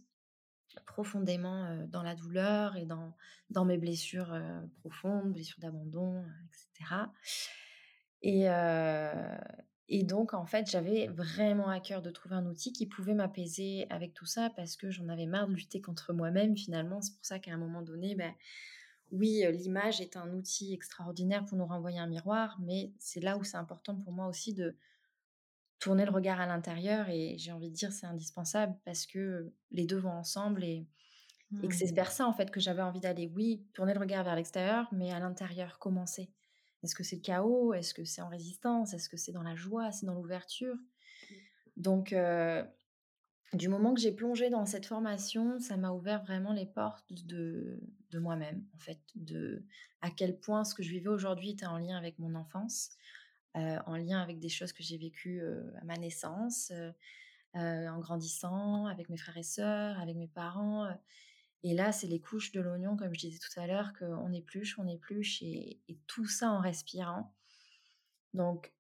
profondément 0.86 1.86
dans 1.88 2.03
la 2.03 2.15
douleur 2.15 2.76
et 2.76 2.86
dans, 2.86 3.15
dans 3.49 3.63
mes 3.63 3.78
blessures 3.78 4.38
profondes, 4.82 5.32
blessures 5.32 5.59
d'abandon, 5.59 6.26
etc. 6.47 7.05
Et, 8.22 8.47
et 9.88 10.03
donc, 10.03 10.34
en 10.34 10.45
fait, 10.45 10.69
j'avais 10.69 11.07
vraiment 11.07 11.69
à 11.69 11.80
cœur 11.80 12.01
de 12.01 12.11
trouver 12.11 12.36
un 12.36 12.45
outil 12.45 12.72
qui 12.72 12.86
pouvait 12.86 13.13
m'apaiser 13.13 13.88
avec 13.89 14.13
tout 14.13 14.26
ça 14.26 14.49
parce 14.55 14.76
que 14.76 14.89
j'en 14.91 15.09
avais 15.09 15.26
marre 15.26 15.47
de 15.47 15.53
lutter 15.53 15.82
contre 15.82 16.13
moi-même 16.13 16.55
finalement. 16.55 17.01
C'est 17.01 17.13
pour 17.13 17.26
ça 17.26 17.39
qu'à 17.39 17.53
un 17.53 17.57
moment 17.57 17.82
donné, 17.82 18.15
ben, 18.15 18.34
oui, 19.11 19.43
l'image 19.51 19.99
est 19.99 20.15
un 20.15 20.32
outil 20.34 20.74
extraordinaire 20.74 21.45
pour 21.45 21.57
nous 21.57 21.65
renvoyer 21.65 21.99
un 21.99 22.07
miroir, 22.07 22.57
mais 22.61 22.93
c'est 22.99 23.19
là 23.19 23.38
où 23.38 23.43
c'est 23.43 23.57
important 23.57 23.95
pour 23.95 24.13
moi 24.13 24.28
aussi 24.28 24.53
de 24.53 24.78
tourner 25.80 26.05
le 26.05 26.11
regard 26.11 26.39
à 26.39 26.45
l'intérieur 26.45 27.09
et 27.09 27.36
j'ai 27.38 27.51
envie 27.51 27.69
de 27.69 27.76
dire 27.76 27.91
c'est 27.91 28.05
indispensable 28.05 28.78
parce 28.86 29.07
que 29.07 29.51
les 29.72 29.86
deux 29.86 29.97
vont 29.97 30.11
ensemble 30.11 30.63
et, 30.63 30.86
et 31.63 31.67
que 31.67 31.76
c'est 31.76 31.91
Mmh. 31.91 31.95
vers 31.95 32.11
ça 32.11 32.28
en 32.28 32.34
fait 32.34 32.51
que 32.51 32.59
j'avais 32.59 32.84
envie 32.84 33.01
d'aller. 33.01 33.30
Oui, 33.36 33.65
tourner 33.74 33.93
le 33.93 33.99
regard 33.99 34.24
vers 34.24 34.36
l'extérieur, 34.36 34.88
mais 34.93 35.11
à 35.11 35.19
l'intérieur, 35.19 35.80
commencer. 35.80 36.30
Est-ce 36.84 36.95
que 36.95 37.03
c'est 37.03 37.17
le 37.17 37.21
chaos? 37.21 37.73
Est-ce 37.73 37.93
que 37.93 38.03
c'est 38.03 38.21
en 38.21 38.29
résistance? 38.29 38.93
Est-ce 38.93 39.09
que 39.09 39.17
c'est 39.17 39.32
dans 39.32 39.43
la 39.43 39.55
joie? 39.55 39.91
C'est 39.91 40.05
dans 40.05 40.15
l'ouverture? 40.15 40.75
Donc, 41.77 42.15
du 43.53 43.67
moment 43.67 43.93
que 43.93 43.99
j'ai 43.99 44.11
plongé 44.11 44.49
dans 44.49 44.65
cette 44.65 44.86
formation, 44.86 45.59
ça 45.59 45.77
m'a 45.77 45.91
ouvert 45.91 46.23
vraiment 46.23 46.53
les 46.53 46.65
portes 46.65 47.11
de, 47.11 47.79
de 48.09 48.19
moi-même, 48.19 48.65
en 48.75 48.79
fait, 48.79 48.99
de 49.15 49.63
à 50.01 50.09
quel 50.09 50.39
point 50.39 50.63
ce 50.63 50.73
que 50.73 50.84
je 50.84 50.89
vivais 50.89 51.09
aujourd'hui 51.09 51.51
était 51.51 51.65
en 51.65 51.77
lien 51.77 51.97
avec 51.97 52.17
mon 52.17 52.34
enfance, 52.36 52.91
en 53.53 53.95
lien 53.95 54.21
avec 54.21 54.39
des 54.39 54.49
choses 54.49 54.73
que 54.73 54.84
j'ai 54.84 54.97
vécues 54.97 55.41
à 55.79 55.84
ma 55.84 55.97
naissance, 55.97 56.71
en 57.53 57.99
grandissant, 57.99 58.86
avec 58.88 59.09
mes 59.09 59.17
frères 59.17 59.38
et 59.38 59.43
sœurs, 59.43 59.99
avec 59.99 60.15
mes 60.15 60.29
parents. 60.29 60.89
Et 61.64 61.74
là, 61.76 61.91
c'est 61.91 62.07
les 62.07 62.20
couches 62.20 62.51
de 62.51 62.62
l'oignon, 62.62 62.97
comme 62.97 63.14
je 63.14 63.20
disais 63.20 63.39
tout 63.39 63.59
à 63.59 63.68
l'heure, 63.68 63.93
qu'on 63.93 64.32
épluche, 64.34 64.80
on 64.80 64.88
épluche, 64.88 65.41
et, 65.43 65.80
tout 66.07 66.26
ça 66.26 66.51
en 66.51 66.59
respirant. 66.59 67.34
Donc, 68.34 68.74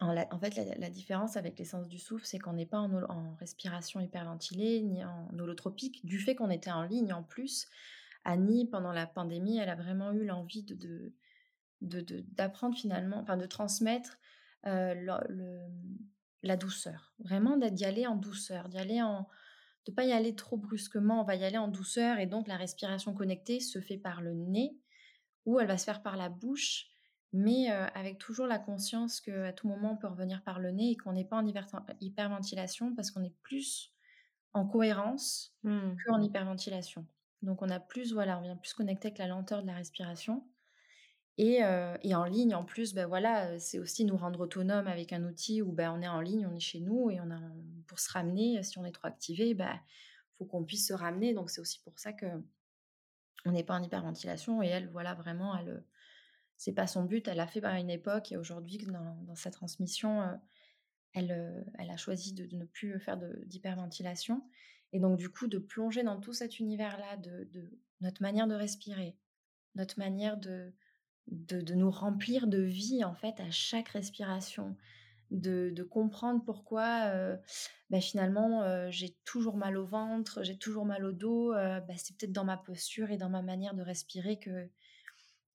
en, 0.00 0.38
fait, 0.40 0.56
la, 0.78 0.90
différence 0.90 1.36
avec 1.36 1.58
l'essence 1.58 1.88
du 1.88 1.98
souffle, 1.98 2.26
c'est 2.26 2.38
qu'on 2.38 2.54
n'est 2.54 2.66
pas 2.66 2.80
en, 2.80 3.34
respiration 3.36 4.00
hyperventilée, 4.00 4.82
ni 4.82 5.04
en 5.04 5.28
holotropique, 5.38 6.04
du 6.04 6.18
fait 6.18 6.34
qu'on 6.34 6.50
était 6.50 6.72
en 6.72 6.82
ligne 6.82 7.12
en 7.12 7.22
plus. 7.22 7.68
Annie, 8.24 8.66
pendant 8.66 8.92
la 8.92 9.06
pandémie, 9.06 9.58
elle 9.58 9.68
a 9.68 9.76
vraiment 9.76 10.12
eu 10.12 10.24
l'envie 10.24 10.64
de, 10.64 11.12
d'apprendre 11.80 12.76
finalement, 12.76 13.18
enfin 13.20 13.36
de 13.36 13.46
transmettre 13.46 14.18
euh, 14.66 15.18
la 16.42 16.56
douceur, 16.56 17.14
vraiment 17.20 17.56
d'y 17.56 17.84
aller 17.84 18.08
en 18.08 18.16
douceur, 18.16 18.68
d'y 18.68 18.78
aller 18.78 19.00
en, 19.00 19.28
de 19.86 19.92
pas 19.92 20.04
y 20.04 20.12
aller 20.12 20.34
trop 20.34 20.56
brusquement, 20.56 21.20
on 21.20 21.24
va 21.24 21.36
y 21.36 21.44
aller 21.44 21.58
en 21.58 21.68
douceur 21.68 22.18
et 22.18 22.26
donc 22.26 22.48
la 22.48 22.56
respiration 22.56 23.14
connectée 23.14 23.60
se 23.60 23.80
fait 23.80 23.98
par 23.98 24.20
le 24.20 24.34
nez 24.34 24.76
ou 25.44 25.60
elle 25.60 25.68
va 25.68 25.78
se 25.78 25.84
faire 25.84 26.02
par 26.02 26.16
la 26.16 26.28
bouche, 26.28 26.86
mais 27.32 27.70
euh, 27.70 27.86
avec 27.94 28.18
toujours 28.18 28.46
la 28.46 28.58
conscience 28.58 29.20
qu'à 29.20 29.52
tout 29.52 29.68
moment 29.68 29.92
on 29.92 29.96
peut 29.96 30.08
revenir 30.08 30.42
par 30.42 30.58
le 30.58 30.72
nez 30.72 30.90
et 30.90 30.96
qu'on 30.96 31.12
n'est 31.12 31.24
pas 31.24 31.36
en 31.36 31.46
hyperventilation 32.00 32.94
parce 32.94 33.10
qu'on 33.10 33.22
est 33.22 33.34
plus 33.42 33.92
en 34.54 34.66
cohérence 34.66 35.54
mmh. 35.62 35.96
qu'en 36.06 36.20
hyperventilation. 36.20 37.06
Donc 37.42 37.62
on 37.62 37.68
a 37.68 37.78
plus, 37.78 38.12
voilà, 38.12 38.38
on 38.38 38.42
vient 38.42 38.56
plus 38.56 38.72
connecter 38.72 39.08
avec 39.08 39.18
la 39.18 39.28
lenteur 39.28 39.62
de 39.62 39.66
la 39.66 39.74
respiration. 39.74 40.44
Et, 41.38 41.62
euh, 41.62 41.96
et, 42.02 42.14
en 42.14 42.24
ligne, 42.24 42.54
en 42.54 42.64
plus, 42.64 42.94
ben 42.94 43.06
voilà, 43.06 43.58
c'est 43.58 43.78
aussi 43.78 44.04
nous 44.06 44.16
rendre 44.16 44.40
autonomes 44.40 44.86
avec 44.86 45.12
un 45.12 45.22
outil 45.24 45.60
où 45.60 45.70
ben, 45.70 45.92
on 45.92 46.00
est 46.00 46.08
en 46.08 46.20
ligne, 46.20 46.46
on 46.46 46.54
est 46.54 46.60
chez 46.60 46.80
nous 46.80 47.10
et 47.10 47.20
on 47.20 47.30
a, 47.30 47.40
pour 47.86 48.00
se 48.00 48.10
ramener, 48.10 48.62
si 48.62 48.78
on 48.78 48.86
est 48.86 48.92
trop 48.92 49.06
activé, 49.06 49.52
ben, 49.52 49.78
faut 50.38 50.46
qu'on 50.46 50.64
puisse 50.64 50.88
se 50.88 50.94
ramener. 50.94 51.34
Donc 51.34 51.50
c'est 51.50 51.60
aussi 51.60 51.80
pour 51.80 51.98
ça 51.98 52.14
que 52.14 52.26
on 53.44 53.52
n'est 53.52 53.64
pas 53.64 53.74
en 53.74 53.82
hyperventilation. 53.82 54.62
Et 54.62 54.68
elle, 54.68 54.88
voilà, 54.88 55.14
vraiment, 55.14 55.54
elle, 55.56 55.84
c'est 56.56 56.72
pas 56.72 56.86
son 56.86 57.04
but. 57.04 57.28
Elle 57.28 57.40
a 57.40 57.46
fait 57.46 57.62
à 57.64 57.78
une 57.78 57.90
époque 57.90 58.32
et 58.32 58.38
aujourd'hui, 58.38 58.78
dans, 58.78 59.34
sa 59.34 59.50
transmission, 59.50 60.22
euh, 60.22 60.34
elle, 61.12 61.32
euh, 61.32 61.62
elle 61.78 61.90
a 61.90 61.98
choisi 61.98 62.32
de, 62.32 62.56
ne 62.56 62.64
plus 62.64 62.98
faire 62.98 63.18
d'hyperventilation. 63.18 64.42
Et 64.92 65.00
donc, 65.00 65.18
du 65.18 65.28
coup, 65.28 65.48
de 65.48 65.58
plonger 65.58 66.02
dans 66.02 66.18
tout 66.18 66.32
cet 66.32 66.60
univers-là, 66.60 67.18
de 67.18 67.48
notre 68.00 68.22
manière 68.22 68.46
de 68.46 68.54
respirer, 68.54 69.18
notre 69.74 69.98
manière 69.98 70.38
de, 70.38 70.72
de, 71.28 71.60
de, 71.60 71.74
nous 71.74 71.90
remplir 71.90 72.46
de 72.46 72.60
vie 72.60 73.04
en 73.04 73.14
fait 73.14 73.40
à 73.40 73.50
chaque 73.50 73.88
respiration, 73.88 74.76
de, 75.30 75.70
de 75.74 75.82
comprendre 75.82 76.42
pourquoi 76.44 77.06
euh, 77.06 77.36
bah, 77.90 78.00
finalement 78.00 78.62
euh, 78.62 78.88
j'ai 78.90 79.16
toujours 79.24 79.56
mal 79.56 79.76
au 79.76 79.84
ventre, 79.84 80.42
j'ai 80.42 80.56
toujours 80.56 80.84
mal 80.84 81.04
au 81.04 81.12
dos, 81.12 81.52
euh, 81.52 81.80
bah, 81.80 81.94
c'est 81.96 82.16
peut-être 82.16 82.32
dans 82.32 82.44
ma 82.44 82.56
posture 82.56 83.10
et 83.10 83.16
dans 83.16 83.30
ma 83.30 83.42
manière 83.42 83.74
de 83.74 83.82
respirer 83.82 84.38
que 84.38 84.68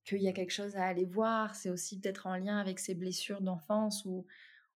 qu'il 0.03 0.21
y 0.21 0.27
a 0.27 0.33
quelque 0.33 0.51
chose 0.51 0.75
à 0.75 0.85
aller 0.85 1.05
voir. 1.05 1.55
C'est 1.55 1.69
aussi 1.69 1.99
peut-être 1.99 2.25
en 2.27 2.35
lien 2.35 2.57
avec 2.57 2.79
ces 2.79 2.95
blessures 2.95 3.41
d'enfance 3.41 4.03
où, 4.05 4.25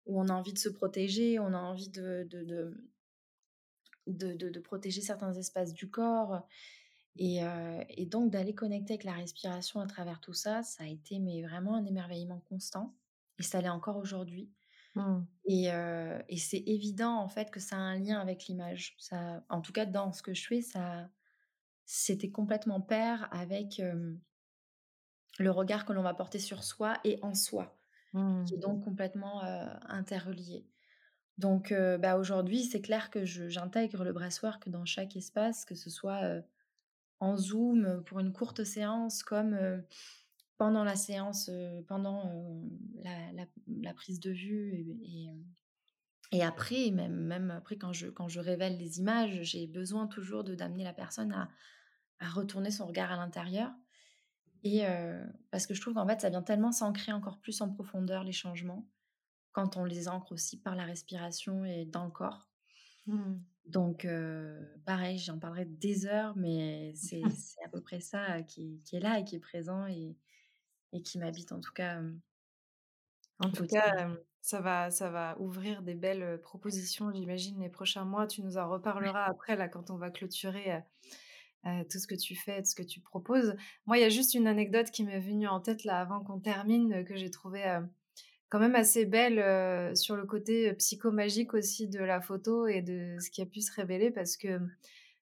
où 0.07 0.21
on 0.21 0.29
a 0.29 0.33
envie 0.33 0.53
de 0.53 0.59
se 0.59 0.69
protéger, 0.69 1.39
on 1.39 1.55
a 1.55 1.59
envie 1.59 1.89
de, 1.89 2.27
de, 2.31 2.45
de, 4.07 4.35
de, 4.35 4.51
de 4.51 4.61
protéger 4.61 5.01
certains 5.01 5.33
espaces 5.33 5.73
du 5.73 5.89
corps. 5.89 6.47
Et, 7.17 7.45
euh, 7.45 7.83
et, 7.91 8.07
donc 8.07 8.31
d'aller 8.31 8.55
connecter 8.55 8.95
avec 8.95 9.05
la 9.05 9.13
respiration 9.13 9.81
à 9.81 9.87
travers 9.87 10.21
tout 10.21 10.33
ça, 10.33 10.63
ça 10.63 10.85
a 10.85 10.87
été 10.87 11.21
mais 11.21 11.43
vraiment 11.43 11.77
un 11.77 11.85
émerveillement 11.85 12.41
constant. 12.49 12.97
Et 13.39 13.43
ça 13.43 13.61
l'est 13.61 13.69
encore 13.69 13.97
aujourd'hui. 13.97 14.51
Mmh. 14.97 15.21
Et, 15.47 15.73
euh, 15.73 16.21
et 16.29 16.37
c'est 16.37 16.63
évident 16.67 17.17
en 17.17 17.29
fait 17.29 17.51
que 17.51 17.61
ça 17.61 17.77
a 17.77 17.81
un 17.81 17.99
lien 17.99 18.21
avec 18.21 18.47
l'image. 18.47 18.97
Ça, 18.99 19.45
en 19.49 19.61
tout 19.61 19.73
cas 19.73 19.87
dans 19.87 20.13
ce 20.13 20.23
que 20.23 20.35
je 20.35 20.47
fais, 20.47 20.61
ça, 20.61 21.09
c'était 21.85 22.31
complètement 22.31 22.81
pair 22.81 23.29
avec 23.33 23.79
euh, 23.79 24.15
le 25.39 25.51
regard 25.51 25.85
que 25.85 25.93
l'on 25.93 26.03
va 26.03 26.15
porter 26.15 26.39
sur 26.39 26.65
soi 26.65 26.99
et 27.05 27.19
en 27.23 27.35
soi, 27.35 27.77
mmh. 28.13 28.45
qui 28.45 28.55
est 28.55 28.59
donc 28.59 28.83
complètement 28.83 29.43
interrelié. 29.89 30.67
Donc 31.39 31.75
bah, 31.99 32.17
aujourd'hui, 32.17 32.63
c'est 32.63 32.81
clair 32.81 33.11
que 33.11 33.25
j'intègre 33.25 34.05
le 34.05 34.13
breathwork 34.13 34.69
dans 34.69 34.85
chaque 34.85 35.17
espace, 35.17 35.65
que 35.65 35.75
ce 35.75 35.91
soit 35.91 36.45
en 37.21 37.37
Zoom 37.37 38.03
pour 38.05 38.21
une 38.21 38.33
courte 38.33 38.65
séance, 38.65 39.23
comme 39.23 39.59
pendant 40.59 40.85
la 40.85 40.97
séance, 40.97 41.51
pendant 41.89 42.63
la, 43.03 43.95
prise 43.95 44.21
de 44.21 44.31
vue 44.31 44.87
et, 46.33 46.43
après, 46.43 46.91
même, 46.91 47.15
même 47.15 47.51
après 47.51 47.77
quand 47.77 47.93
je, 47.93 48.09
quand 48.09 48.29
je 48.29 48.41
révèle 48.41 48.77
les 48.77 48.99
images, 48.99 49.43
j'ai 49.43 49.67
besoin 49.67 50.07
toujours 50.07 50.43
d'amener 50.43 50.83
la 50.83 50.93
personne 50.93 51.33
à, 51.33 51.49
à, 52.19 52.29
retourner 52.29 52.71
son 52.71 52.87
regard 52.87 53.13
à 53.13 53.17
l'intérieur. 53.17 53.71
Et 54.63 54.83
parce 55.51 55.67
que 55.67 55.75
je 55.75 55.81
trouve 55.81 55.95
qu'en 55.95 56.07
fait, 56.07 56.21
ça 56.21 56.31
vient 56.31 56.43
tellement 56.43 56.73
s'ancrer 56.73 57.13
encore 57.13 57.41
plus 57.41 57.61
en 57.61 57.71
profondeur 57.71 58.25
les 58.25 58.33
changements 58.33 58.89
quand 59.55 59.77
on 59.77 59.85
les 59.85 60.09
ancre 60.09 60.33
aussi 60.33 60.61
par 60.61 60.75
la 60.75 60.85
respiration 60.85 61.65
et 61.65 61.87
dans 61.87 62.05
le 62.05 62.11
corps. 62.11 62.51
Mmh. 63.07 63.37
Donc, 63.67 64.05
euh, 64.05 64.61
pareil, 64.85 65.19
j'en 65.19 65.39
parlerai 65.39 65.65
des 65.65 66.07
heures, 66.07 66.37
mais 66.37 66.93
c'est 66.97 67.23
à 67.65 67.69
peu 67.69 67.81
près 67.81 68.01
ça 68.01 68.43
qui, 68.43 68.81
qui, 68.85 68.97
est 68.97 69.01
là 69.01 69.19
et 69.19 69.25
qui 69.25 69.37
est 69.37 69.41
présent 69.41 69.87
et, 69.87 70.17
et 70.93 71.03
qui 71.03 71.19
m'habite 71.19 71.53
en 71.53 71.61
tout 71.61 71.73
cas. 71.73 72.01
En 73.41 73.51
tout 73.51 73.67
cas, 73.67 74.09
ça, 74.41 74.61
va, 74.61 74.93
ça 74.93 75.11
va 75.11 75.37
ouvrir 75.41 75.83
des 75.83 75.95
belles 75.95 76.41
propositions, 76.41 77.13
j'imagine, 77.13 77.61
les 77.61 77.69
prochains 77.69 78.05
mois. 78.05 78.29
Tu 78.29 78.43
nous 78.43 78.59
en 78.59 78.69
reparleras 78.69 79.25
après, 79.25 79.57
là, 79.57 79.69
quand 79.69 79.91
on 79.91 79.97
va 79.97 80.11
clôturer 80.11 80.83
euh, 81.67 81.83
tout 81.91 81.99
ce 81.99 82.07
que 82.07 82.15
tu 82.15 82.37
fais, 82.37 82.63
tout 82.63 82.71
ce 82.71 82.75
que 82.77 82.85
tu 82.85 83.01
proposes. 83.01 83.57
Moi, 83.87 83.99
il 83.99 84.03
y 84.03 84.05
a 84.05 84.09
juste 84.09 84.35
une 84.35 84.47
anecdote 84.47 84.93
qui 84.93 85.03
m'est 85.03 85.19
venue 85.19 85.49
en 85.49 85.61
tête, 85.61 85.83
là, 85.83 85.99
avant 85.99 86.23
qu'on 86.23 86.39
termine, 86.39 87.05
que 87.05 87.17
j'ai 87.17 87.31
trouvé 87.31 87.81
quand 88.55 88.61
même 88.61 88.77
assez 88.77 89.05
belle 89.05 89.41
euh, 89.41 89.97
sur 89.97 90.15
le 90.15 90.27
côté 90.27 90.73
psychomagique 90.75 91.55
aussi 91.55 91.89
de 91.89 91.99
la 91.99 92.21
photo 92.21 92.69
et 92.69 92.83
de 92.83 93.17
ce 93.19 93.29
qui 93.29 93.43
a 93.43 93.47
pu 93.47 93.61
se 93.61 93.73
révéler 93.73 94.13
parce 94.13 94.37
que 94.37 94.61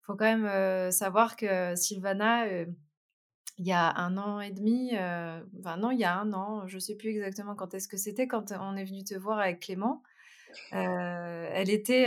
faut 0.00 0.14
quand 0.16 0.24
même 0.24 0.46
euh, 0.46 0.90
savoir 0.90 1.36
que 1.36 1.76
Sylvana, 1.76 2.46
euh, 2.46 2.64
il 3.58 3.66
y 3.66 3.72
a 3.72 3.94
un 3.98 4.16
an 4.16 4.40
et 4.40 4.50
demi, 4.50 4.92
enfin 5.58 5.76
non, 5.76 5.90
il 5.90 5.98
y 5.98 6.04
a 6.04 6.18
un 6.18 6.32
an, 6.32 6.66
je 6.68 6.78
sais 6.78 6.94
plus 6.94 7.10
exactement 7.10 7.54
quand 7.54 7.74
est-ce 7.74 7.86
que 7.86 7.98
c'était, 7.98 8.26
quand 8.26 8.50
on 8.58 8.76
est 8.76 8.86
venu 8.86 9.04
te 9.04 9.14
voir 9.14 9.40
avec 9.40 9.60
Clément, 9.60 10.02
elle 10.72 11.68
était 11.68 12.06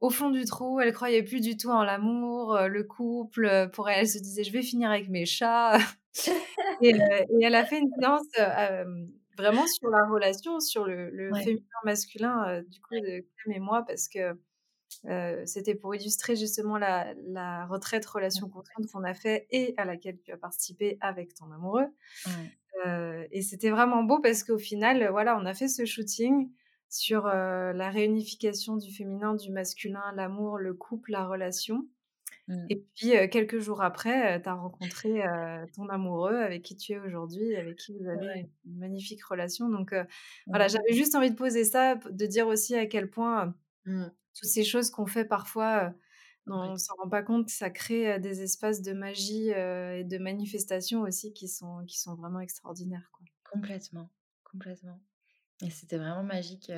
au 0.00 0.10
fond 0.10 0.30
du 0.30 0.46
trou, 0.46 0.80
elle 0.80 0.92
croyait 0.92 1.22
plus 1.22 1.40
du 1.40 1.56
tout 1.56 1.70
en 1.70 1.84
l'amour, 1.84 2.58
le 2.58 2.82
couple. 2.82 3.70
Pour 3.72 3.88
elle, 3.88 4.00
elle 4.00 4.08
se 4.08 4.18
disait 4.18 4.42
je 4.42 4.52
vais 4.52 4.62
finir 4.62 4.90
avec 4.90 5.08
mes 5.10 5.26
chats. 5.26 5.78
et, 6.82 6.88
et, 6.88 7.44
elle 7.44 7.54
a 7.54 7.64
fait 7.64 7.78
une 7.78 7.90
séance 8.00 8.26
vraiment 9.40 9.66
sur 9.66 9.88
la 9.90 10.06
relation, 10.06 10.60
sur 10.60 10.84
le, 10.84 11.10
le 11.10 11.32
ouais. 11.32 11.42
féminin 11.42 11.66
masculin, 11.84 12.62
du 12.62 12.80
coup, 12.80 12.94
de 12.94 13.24
Clem 13.36 13.56
et 13.56 13.60
moi, 13.60 13.84
parce 13.86 14.08
que 14.08 14.38
euh, 15.06 15.42
c'était 15.46 15.74
pour 15.74 15.94
illustrer 15.94 16.36
justement 16.36 16.76
la, 16.76 17.14
la 17.28 17.66
retraite 17.66 18.04
relation 18.04 18.48
consciente 18.48 18.86
qu'on 18.92 19.04
a 19.04 19.14
fait 19.14 19.46
et 19.50 19.74
à 19.76 19.84
laquelle 19.84 20.18
tu 20.20 20.32
as 20.32 20.36
participé 20.36 20.98
avec 21.00 21.34
ton 21.34 21.50
amoureux. 21.52 21.86
Ouais. 22.26 22.32
Euh, 22.86 23.26
et 23.30 23.42
c'était 23.42 23.70
vraiment 23.70 24.02
beau 24.02 24.20
parce 24.20 24.42
qu'au 24.42 24.58
final, 24.58 25.08
voilà, 25.10 25.38
on 25.38 25.46
a 25.46 25.54
fait 25.54 25.68
ce 25.68 25.84
shooting 25.84 26.50
sur 26.88 27.26
la 27.26 27.90
réunification 27.90 28.76
du 28.76 28.92
féminin, 28.92 29.34
du 29.34 29.52
masculin, 29.52 30.02
l'amour, 30.16 30.58
le 30.58 30.74
couple, 30.74 31.12
la 31.12 31.24
relation. 31.24 31.86
Et 32.68 32.76
Mmh. 32.76 32.90
puis, 32.94 33.10
quelques 33.30 33.58
jours 33.60 33.82
après, 33.82 34.38
heu, 34.38 34.42
tu 34.42 34.48
as 34.48 34.54
rencontré, 34.54 35.22
ton 35.74 35.88
amoureux 35.88 36.36
avec 36.36 36.62
qui 36.64 36.76
tu 36.76 36.92
es 36.92 36.98
aujourd'hui 37.00 37.52
et 37.52 37.56
avec 37.58 37.78
qui 37.78 37.92
vous 37.98 38.08
avez 38.08 38.26
Ouais. 38.26 38.50
une 38.66 38.78
magnifique 38.78 39.24
relation 39.24 39.68
donc 39.70 39.94
voilà, 40.52 40.68
j'avais 40.68 40.92
juste 40.94 41.14
envie 41.16 41.30
de 41.30 41.36
poser 41.36 41.64
ça, 41.64 41.96
de 41.96 42.26
dire 42.26 42.46
aussi 42.48 42.74
à 42.76 42.86
quel 42.86 43.10
point, 43.10 43.54
Mmh. 43.86 44.10
toutes 44.34 44.48
ces 44.50 44.64
choses 44.64 44.90
qu'on 44.90 45.06
fait 45.06 45.24
parfois, 45.26 45.94
on 46.48 46.76
Complètement. 46.76 46.78
s'en 46.78 46.94
rend 46.96 47.08
pas 47.10 47.22
compte, 47.24 47.50
ça 47.50 47.70
crée, 47.70 48.20
des 48.20 48.42
espaces 48.42 48.82
de 48.82 48.92
magie, 48.94 49.50
et 49.50 50.04
de 50.04 50.18
manifestation 50.18 51.02
aussi 51.02 51.32
qui 51.34 51.48
sont 51.48 51.84
qui 51.86 52.00
sont 52.00 52.16
vraiment 52.16 52.40
extraordinaires, 52.40 53.10
quoi. 53.12 53.26
Complètement, 53.46 54.10
complètement 54.44 55.00
et 55.62 55.70
c'était 55.70 55.98
vraiment 55.98 56.22
magique, 56.24 56.70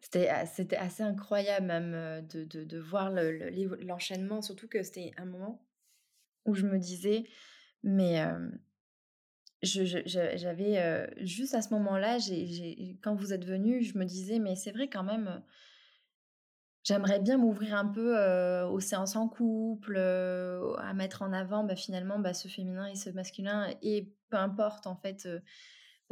c'était 0.00 0.28
a 0.28 0.46
c'était 0.46 0.76
assez 0.76 1.02
incroyable 1.02 1.66
même, 1.66 1.92
de 2.28 2.44
de 2.44 2.64
de 2.64 2.78
voir 2.78 3.10
l'enchaînement, 3.10 4.42
surtout 4.42 4.68
que 4.68 4.82
c'était 4.82 5.12
un 5.16 5.24
moment 5.24 5.66
où 6.46 6.54
je 6.54 6.66
me 6.66 6.78
disais: 6.78 7.24
«Mais 7.84 8.14
hem» 8.14 8.60
je 9.62 9.84
je 9.84 9.98
je 10.06 10.36
j'avais, 10.36 11.08
juste 11.18 11.54
à 11.54 11.62
ce 11.62 11.72
moment-là, 11.74 12.18
quand 13.02 13.14
vous 13.14 13.32
êtes 13.32 13.44
venu, 13.46 13.82
je 13.82 13.96
me 13.98 14.04
disais: 14.04 14.38
«Mais 14.38 14.56
c'est 14.56 14.72
vrai 14.72 14.88
quand 14.88 15.04
même, 15.04 15.28
heu» 15.28 15.42
«j'aimerais 16.86 17.18
bien 17.18 17.38
m'ouvrir 17.38 17.74
un 17.76 17.86
peu, 17.86 18.14
aux 18.70 18.78
séances 18.80 19.16
en 19.16 19.26
couple, 19.28 19.96
à 19.96 20.92
mettre 20.94 21.22
en 21.22 21.32
avant, 21.32 21.64
bah, 21.64 21.76
finalement, 21.76 22.18
bah, 22.18 22.34
ce 22.34 22.46
féminin 22.48 22.86
et 22.86 22.94
ce 22.96 23.08
masculin» 23.10 23.70
et 23.82 24.12
peu 24.28 24.36
importe 24.36 24.86
en 24.86 24.94
fait, 24.96 25.26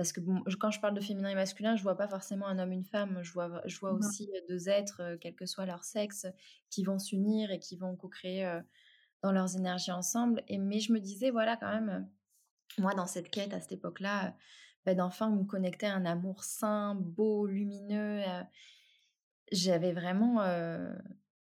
parce 0.03 0.13
que 0.13 0.21
bon, 0.21 0.43
quand 0.61 0.71
je 0.71 0.81
parle 0.81 0.95
de 0.95 1.01
féminin 1.01 1.29
et 1.31 1.35
masculin, 1.35 1.77
je 1.77 1.83
vois 1.83 1.97
pas 1.97 2.09
forcément 2.09 2.47
un 2.49 2.59
homme, 2.59 2.73
une 2.73 2.85
femme, 2.85 3.21
je 3.23 3.33
vois 3.33 3.63
je 3.67 3.79
aussi, 3.87 4.29
heu, 4.35 4.41
2 4.49 4.69
êtres, 4.69 5.17
quel 5.21 5.35
que 5.37 5.47
soit 5.47 5.67
leur 5.67 5.85
sexe, 5.85 6.27
qui 6.71 6.85
vont 6.85 6.99
s'unir 6.99 7.51
et 7.53 7.61
qui 7.61 7.77
vont 7.77 7.97
co-créer, 7.97 8.61
dans 9.23 9.33
leurs 9.33 9.57
énergies 9.57 9.93
ensemble. 9.93 10.43
Et 10.49 10.59
mais 10.59 10.81
je 10.81 10.93
me 10.93 11.01
disais, 11.01 11.31
voilà, 11.31 11.57
quand 11.57 11.71
même, 11.73 12.11
moi, 12.79 12.95
dans 12.95 13.07
cette 13.07 13.31
quête, 13.31 13.55
à 13.55 13.61
cette 13.61 13.73
époque-là, 13.73 14.37
bah, 14.87 14.95
d'enfin 14.95 15.31
me 15.31 15.45
connecter 15.45 15.87
à 15.87 15.95
un 15.95 16.07
amour 16.07 16.45
sain, 16.45 16.95
beau, 16.97 17.47
lumineux, 17.47 18.23
j'avais 19.51 19.93
vraiment, 19.93 20.39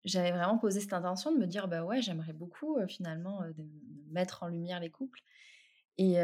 j'avais 0.04 0.32
vraiment 0.32 0.58
posé 0.58 0.80
cette 0.82 0.94
intention 0.94 1.32
de 1.34 1.38
me 1.38 1.48
dire: 1.48 1.68
«Bah, 1.68 1.84
ouais, 1.84 2.02
j'aimerais 2.02 2.34
beaucoup, 2.34 2.78
finalement, 2.88 3.42
de 3.56 3.66
mettre 4.10 4.44
en 4.44 4.48
lumière 4.48 4.80
les 4.80 4.92
couples» 4.92 5.22
et 5.98 6.16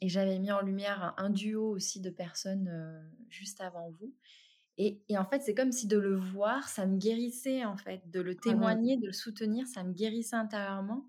et 0.00 0.08
j'avais 0.08 0.38
mis 0.38 0.52
en 0.52 0.60
lumière 0.62 1.02
un 1.18 1.24
un 1.24 1.30
duo 1.30 1.70
aussi 1.70 2.00
de 2.00 2.10
personnes, 2.10 2.70
juste 3.28 3.60
avant 3.60 3.90
vous. 3.90 4.14
Et 4.78 5.02
et 5.08 5.18
en 5.18 5.24
fait, 5.24 5.42
c'est 5.42 5.54
comme 5.54 5.72
si 5.72 5.86
de 5.88 5.98
le 5.98 6.14
voir, 6.16 6.68
ça 6.68 6.86
me 6.86 6.98
guérissait, 6.98 7.64
en 7.64 7.76
fait, 7.76 8.08
de 8.10 8.20
le 8.20 8.32
mh. 8.32 8.40
témoigner, 8.40 8.96
de 8.96 9.06
le 9.06 9.12
soutenir, 9.12 9.66
ça 9.66 9.82
me 9.84 9.92
guérissait 9.92 10.36
intérieurement. 10.36 11.08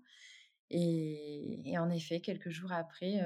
Et 0.70 1.70
et 1.70 1.78
en 1.78 1.90
effet, 1.90 2.20
quelques 2.20 2.50
jours 2.50 2.72
après, 2.72 3.20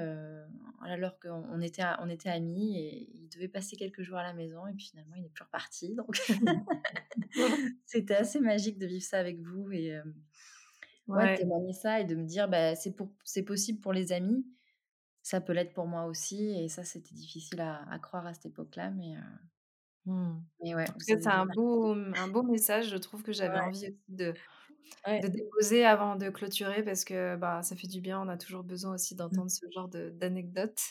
alors 0.81 1.19
qu'on 1.19 1.43
on 1.51 1.61
était 1.61 1.83
on 1.99 2.09
était 2.09 2.29
amis 2.29 2.77
et 2.79 3.09
il 3.13 3.29
devait 3.29 3.47
passer 3.47 3.75
quelques 3.75 4.01
jours 4.03 4.17
à 4.17 4.23
la 4.23 4.33
maison 4.33 4.67
et 4.67 4.73
puis 4.73 4.87
finalement, 4.87 5.15
il 5.15 5.25
est 5.25 5.29
plus 5.29 5.43
reparti. 5.43 5.95
Donc 5.97 6.19
c'était 7.85 8.15
assez 8.15 8.39
magique 8.39 8.77
de 8.79 8.87
vivre 8.87 9.03
ça 9.03 9.19
avec 9.19 9.39
vous 9.41 9.71
et 9.71 9.99
ouais, 11.07 11.35
témoigner 11.35 11.73
ça 11.73 11.99
et 12.01 12.05
de 12.05 12.15
me 12.15 12.23
dire: 12.25 12.49
«Bah, 12.49 12.75
c'est 12.75 12.93
pour 12.95 13.09
c'est 13.23 13.43
possible 13.43 13.79
pour 13.81 13.93
les 13.93 14.11
amis, 14.13 14.45
ça 15.23 15.41
peut 15.41 15.53
l'être 15.53 15.73
pour 15.73 15.87
moi 15.87 16.05
aussi» 16.05 16.51
et 16.59 16.69
ça, 16.69 16.83
c'était 16.85 17.15
difficile 17.15 17.61
à 17.61 17.83
à 17.91 17.99
croire 17.99 18.27
à 18.27 18.33
cette 18.35 18.47
époque-là 18.47 18.91
mais 18.91 19.15
heu 19.17 19.21
Mmh. 20.05 20.41
mais 20.63 20.73
ouais, 20.75 20.93
c'est 20.99 21.27
un 21.27 21.45
beau, 21.45 21.93
mmh, 21.95 22.13
un 22.15 22.27
beau 22.27 22.43
message, 22.43 22.89
je 22.89 22.97
trouve, 22.97 23.23
que 23.23 23.33
j'avais 23.33 23.57
Ouais. 23.57 23.59
envie 23.59 23.87
aussi 23.87 23.97
de 24.07 24.35
de 25.19 25.27
déposer 25.29 25.85
avant 25.85 26.15
de 26.17 26.29
clôturer 26.29 26.83
parce 26.83 27.05
que, 27.05 27.35
bah, 27.37 27.63
ça 27.63 27.75
fait 27.75 27.87
du 27.87 28.01
bien, 28.01 28.21
on 28.21 28.29
a 28.29 28.37
toujours 28.37 28.63
besoin 28.63 28.95
aussi 28.95 29.15
Mmh. 29.31 29.45
d'entendre 29.45 29.51
ce 29.51 29.65
genre 29.73 29.89
d'anecdotes. 29.89 30.81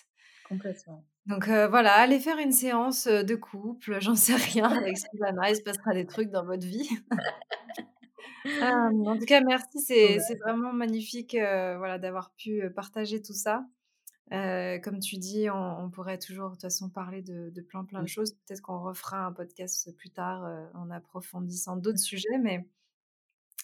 Complètement. 0.44 1.04
Donc 1.26 1.48
heu, 1.48 1.66
voilà, 1.68 1.94
allez 1.94 2.20
faire 2.20 2.38
une 2.38 2.52
séance, 2.52 3.06
heu, 3.06 3.24
de 3.24 3.34
couple, 3.34 3.98
j'en 4.00 4.14
sais 4.14 4.34
rien, 4.36 4.66
avec 4.78 4.98
Sylvana, 4.98 5.50
il 5.50 5.56
se 5.56 5.62
passera 5.62 5.94
des 5.94 6.06
trucs 6.06 6.30
dans 6.30 6.44
votre 6.44 6.66
vie. 6.66 6.88
Hem, 8.60 9.06
en 9.06 9.18
tout 9.18 9.24
cas, 9.26 9.40
merci, 9.42 9.80
c'est 9.80 10.18
Ouais. 10.20 10.44
vraiment 10.44 10.72
magnifique, 10.72 11.32
voilà, 11.34 11.98
d'avoir 11.98 12.32
pu, 12.34 12.62
partager 12.74 13.20
tout 13.22 13.32
ça. 13.34 13.66
Comme 14.30 15.00
tu 15.00 15.18
dis, 15.18 15.50
on 15.50 15.56
on 15.84 15.90
pourrait 15.90 16.18
toujours, 16.18 16.50
de 16.50 16.54
toute 16.54 16.62
façon, 16.62 16.90
parler 16.90 17.22
de 17.22 17.50
de 17.50 17.62
plein, 17.62 17.84
plein 17.84 18.02
de 18.02 18.08
Mmh. 18.08 18.10
choses. 18.10 18.34
Peut-être 18.46 18.62
qu'on 18.62 18.80
refera 18.82 19.26
un 19.26 19.32
podcast 19.32 19.94
plus 19.96 20.10
tard, 20.10 20.70
en 20.74 20.90
approfondissant 20.90 21.76
d'autres 21.78 21.98
Mmh. 22.00 22.00
sujets 22.00 22.38
mais 22.42 22.68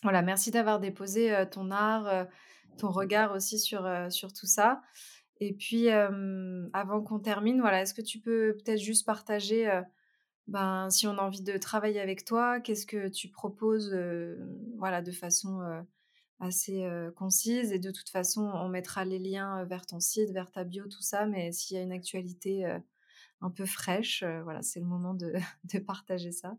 voilà, 0.03 0.23
merci 0.23 0.51
d'avoir 0.53 0.81
déposé, 0.81 1.45
ton 1.53 1.71
art, 1.73 2.29
ton 2.79 2.91
regard 2.91 3.33
aussi 3.35 3.59
sur, 3.59 3.89
sur 4.13 4.33
tout 4.33 4.47
ça 4.47 4.83
et 5.41 5.55
puis, 5.55 5.89
avant 5.91 7.03
qu'on 7.03 7.21
termine, 7.21 7.61
voilà, 7.63 7.83
est-ce 7.83 7.95
que 7.95 8.03
tu 8.03 8.21
peux 8.21 8.57
peut-être 8.59 8.81
juste 8.81 9.07
partager, 9.07 9.71
ben, 10.51 10.91
si 10.91 11.07
on 11.07 11.19
a 11.19 11.23
envie 11.23 11.43
de 11.43 11.57
travailler 11.59 12.01
avec 12.01 12.25
toi, 12.25 12.61
qu'est-ce 12.61 12.87
que 12.87 13.09
tu 13.09 13.29
proposes, 13.31 13.93
heu, 13.95 14.39
voilà, 14.79 15.03
de 15.03 15.13
façon, 15.13 15.61
heu, 15.63 15.83
assez, 16.41 16.85
heu, 16.85 17.13
concise? 17.13 17.73
Et 17.73 17.79
de 17.81 17.91
toute 17.93 18.11
façon, 18.11 18.43
on 18.55 18.69
mettra 18.69 19.05
les 19.07 19.19
liens, 19.21 19.65
vers 19.65 19.87
ton 19.87 20.01
site, 20.01 20.33
vers 20.33 20.51
ta 20.53 20.65
bio, 20.65 20.87
tout 20.89 21.03
ça 21.03 21.27
mais 21.27 21.53
s'il 21.53 21.77
y 21.77 21.81
a 21.81 21.85
une 21.85 21.93
actualité, 21.93 22.67
un 23.43 23.51
peu 23.51 23.67
fraîche, 23.67 24.25
voilà, 24.25 24.63
c'est 24.63 24.81
le 24.81 24.87
moment 24.87 25.15
de 25.15 25.35
partager 25.87 26.33
ça. 26.33 26.57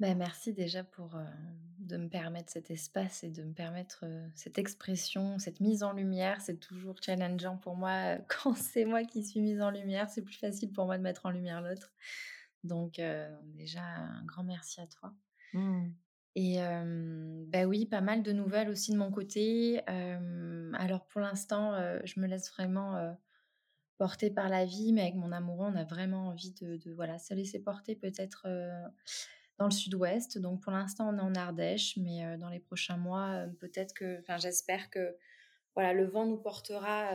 Bah, 0.00 0.14
merci 0.16 0.52
déjà 0.52 0.82
pour, 0.82 1.16
de 1.78 1.96
me 1.96 2.08
permettre 2.08 2.50
cet 2.52 2.70
espace 2.70 3.22
et 3.22 3.30
de 3.30 3.44
me 3.44 3.52
permettre, 3.52 4.04
cette 4.34 4.58
expression, 4.58 5.38
cette 5.38 5.60
mise 5.60 5.82
en 5.84 5.92
lumière. 5.92 6.40
C'est 6.40 6.56
toujours 6.58 6.96
challengeant 7.00 7.56
pour 7.58 7.76
moi, 7.76 8.16
quand 8.28 8.54
c'est 8.56 8.84
moi 8.84 9.04
qui 9.04 9.24
suis 9.24 9.40
mise 9.40 9.60
en 9.60 9.70
lumière, 9.70 10.10
c'est 10.10 10.22
plus 10.22 10.34
facile 10.36 10.72
pour 10.72 10.86
moi 10.86 10.98
de 10.98 11.02
mettre 11.02 11.26
en 11.26 11.30
lumière 11.30 11.60
l'autre. 11.62 11.92
Donc 12.64 12.98
heu, 12.98 13.26
déjà, 13.54 13.82
un 13.82 14.24
grand 14.24 14.42
merci 14.44 14.80
à 14.80 14.86
toi. 14.86 15.14
Mmh. 15.52 15.90
Et 16.36 16.54
hem, 16.54 17.44
bah, 17.48 17.64
oui, 17.64 17.86
pas 17.86 18.00
mal 18.00 18.22
de 18.24 18.32
nouvelles 18.32 18.68
aussi 18.68 18.90
de 18.92 18.96
mon 18.96 19.12
côté. 19.12 19.80
Alors 19.86 21.06
pour 21.06 21.20
l'instant, 21.20 21.74
heu, 21.80 22.00
je 22.04 22.18
me 22.18 22.26
laisse 22.26 22.50
vraiment, 22.50 22.96
heu, 22.96 23.12
porter 23.98 24.30
par 24.30 24.48
la 24.48 24.64
vie, 24.64 24.92
mais 24.92 25.02
avec 25.02 25.14
mon 25.14 25.30
amoureux, 25.30 25.68
on 25.72 25.76
a 25.76 25.84
vraiment 25.84 26.28
envie 26.28 26.52
de 26.52 26.76
de 26.78 26.92
voilà, 26.92 27.18
se 27.18 27.34
laisser 27.34 27.60
porter 27.62 27.94
peut-être, 27.94 28.48
dans 29.58 29.66
le 29.66 29.70
sud-ouest. 29.70 30.38
Donc 30.38 30.62
pour 30.62 30.72
l'instant, 30.72 31.08
on 31.14 31.18
est 31.18 31.20
en 31.20 31.34
Ardèche, 31.36 31.96
mais 31.98 32.36
dans 32.38 32.48
les 32.48 32.60
prochains 32.60 32.96
mois, 32.96 33.44
peut-être 33.60 33.94
que 33.94 34.18
enfin, 34.20 34.36
j'espère 34.38 34.90
que, 34.90 35.16
voilà, 35.76 35.92
le 35.92 36.06
vent 36.06 36.26
nous 36.26 36.38
portera, 36.38 37.12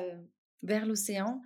vers 0.64 0.86
l'océan. 0.86 1.42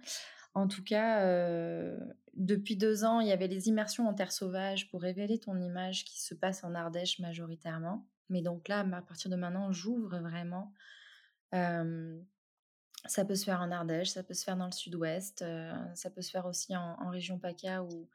En 0.54 0.68
tout 0.68 0.84
cas, 0.84 1.26
heu, 1.26 2.00
depuis 2.36 2.78
2 2.78 3.04
ans, 3.06 3.20
il 3.20 3.28
y 3.28 3.32
avait 3.32 3.48
les 3.48 3.70
immersions 3.70 4.08
en 4.08 4.14
terre 4.14 4.32
sauvage 4.32 4.90
pour 4.90 5.02
révéler 5.02 5.40
ton 5.40 5.60
image 5.60 6.06
qui 6.06 6.22
se 6.22 6.36
passent 6.36 6.64
en 6.64 6.76
Ardèche 6.76 7.20
majoritairement. 7.20 8.08
Mais 8.30 8.42
donc 8.42 8.68
là, 8.68 8.80
à 8.82 9.02
partir 9.02 9.32
de 9.32 9.36
maintenant, 9.36 9.72
j'ouvre 9.72 10.20
vraiment. 10.20 10.74
Hem, 11.52 12.26
ça 13.06 13.26
peut 13.26 13.36
se 13.36 13.46
faire 13.46 13.62
en 13.62 13.72
Ardèche, 13.72 14.10
ça 14.12 14.24
peut 14.24 14.34
se 14.34 14.44
faire 14.44 14.58
dans 14.58 14.66
le 14.68 14.72
sud-ouest, 14.72 15.42
heu, 15.44 15.72
ça 15.96 16.10
peut 16.10 16.22
se 16.22 16.32
faire 16.32 16.46
aussi 16.46 16.76
en 16.76 17.10
région 17.10 17.40
PACA 17.40 17.84
où 17.84 18.10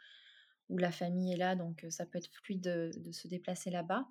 où 0.68 0.78
la 0.78 0.92
famille 0.92 1.32
est 1.32 1.36
là, 1.36 1.56
donc 1.56 1.86
ça 1.90 2.06
peut 2.06 2.18
être 2.18 2.28
fluide 2.30 2.60
de 2.62 3.12
se 3.12 3.28
déplacer 3.28 3.70
là-bas. 3.70 4.06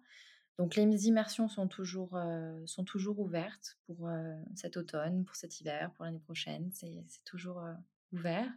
Donc 0.58 0.76
les 0.76 1.08
immersions 1.08 1.48
sont 1.48 1.68
toujours, 1.68 2.20
sont 2.66 2.84
toujours 2.84 3.20
ouvertes 3.20 3.78
pour, 3.86 4.10
cet 4.56 4.78
automne, 4.78 5.24
pour 5.24 5.36
cet 5.36 5.60
hiver, 5.62 5.92
pour 5.94 6.06
l'année 6.06 6.20
prochaine. 6.20 6.72
C'est 6.74 7.24
toujours, 7.26 7.62
ouvert 8.12 8.52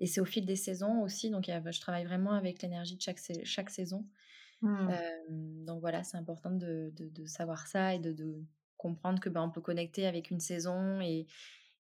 et 0.00 0.06
c'est 0.06 0.20
au 0.20 0.24
fil 0.24 0.46
des 0.46 0.56
saisons 0.56 1.02
aussi, 1.02 1.30
donc 1.30 1.46
je 1.46 1.80
travaille 1.80 2.04
vraiment 2.04 2.32
avec 2.32 2.62
l'énergie 2.62 2.96
de 2.96 3.02
chaque 3.02 3.18
sais 3.20 3.44
chaque 3.44 3.70
saison. 3.70 4.08
Mmh. 4.62 5.04
Donc 5.30 5.80
voilà, 5.80 6.04
c'est 6.04 6.16
important 6.16 6.50
de 6.50 6.92
de 6.94 7.08
de 7.08 7.26
savoir 7.26 7.66
ça 7.66 7.94
et 7.94 7.98
de 7.98 8.12
de 8.12 8.44
comprendre 8.76 9.20
que, 9.20 9.28
ben, 9.30 9.42
on 9.42 9.50
peut 9.50 9.60
connecter 9.62 10.06
avec 10.06 10.30
une 10.30 10.40
saison 10.40 11.00
et 11.00 11.26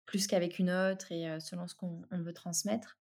plus 0.06 0.28
qu'avec 0.28 0.60
une 0.60 0.72
autre 0.72 1.12
et 1.12 1.28
heu, 1.30 1.40
selon 1.40 1.68
ce 1.68 1.76
qu'on 1.76 2.02
on 2.12 2.22
veut 2.22 2.34
transmettre. 2.34 3.00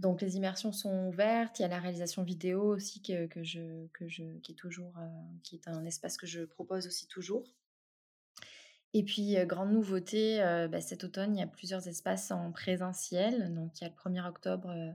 Donc 0.00 0.20
les 0.22 0.36
immersions 0.36 0.72
sont 0.72 1.06
ouvertes, 1.08 1.58
il 1.58 1.62
y 1.62 1.64
a 1.64 1.68
la 1.68 1.78
réalisation 1.78 2.24
vidéo 2.24 2.62
aussi 2.74 3.00
que 3.02 3.26
que 3.26 3.44
je 3.44 3.86
que 3.88 4.08
je 4.08 4.38
qui 4.40 4.52
est 4.52 4.54
toujours, 4.56 4.96
heu, 4.98 5.08
qui 5.44 5.54
est 5.56 5.68
un 5.68 5.84
espace 5.84 6.16
que 6.16 6.26
je 6.26 6.42
propose 6.44 6.86
aussi 6.86 7.06
toujours. 7.08 7.54
Et 8.96 9.02
puis, 9.02 9.36
heu, 9.36 9.44
grande 9.44 9.72
nouveauté, 9.72 10.40
heu, 10.40 10.68
bah, 10.68 10.80
cet 10.80 11.02
automne, 11.02 11.36
il 11.36 11.40
y 11.40 11.42
a 11.42 11.48
plusieurs 11.48 11.88
espaces 11.88 12.30
en 12.30 12.52
présentiel. 12.52 13.52
Donc 13.52 13.72
il 13.80 13.84
y 13.84 13.86
a 13.86 13.90
le 13.90 13.94
1er 13.96 14.20
octobre, 14.20 14.70
heu, 14.70 14.92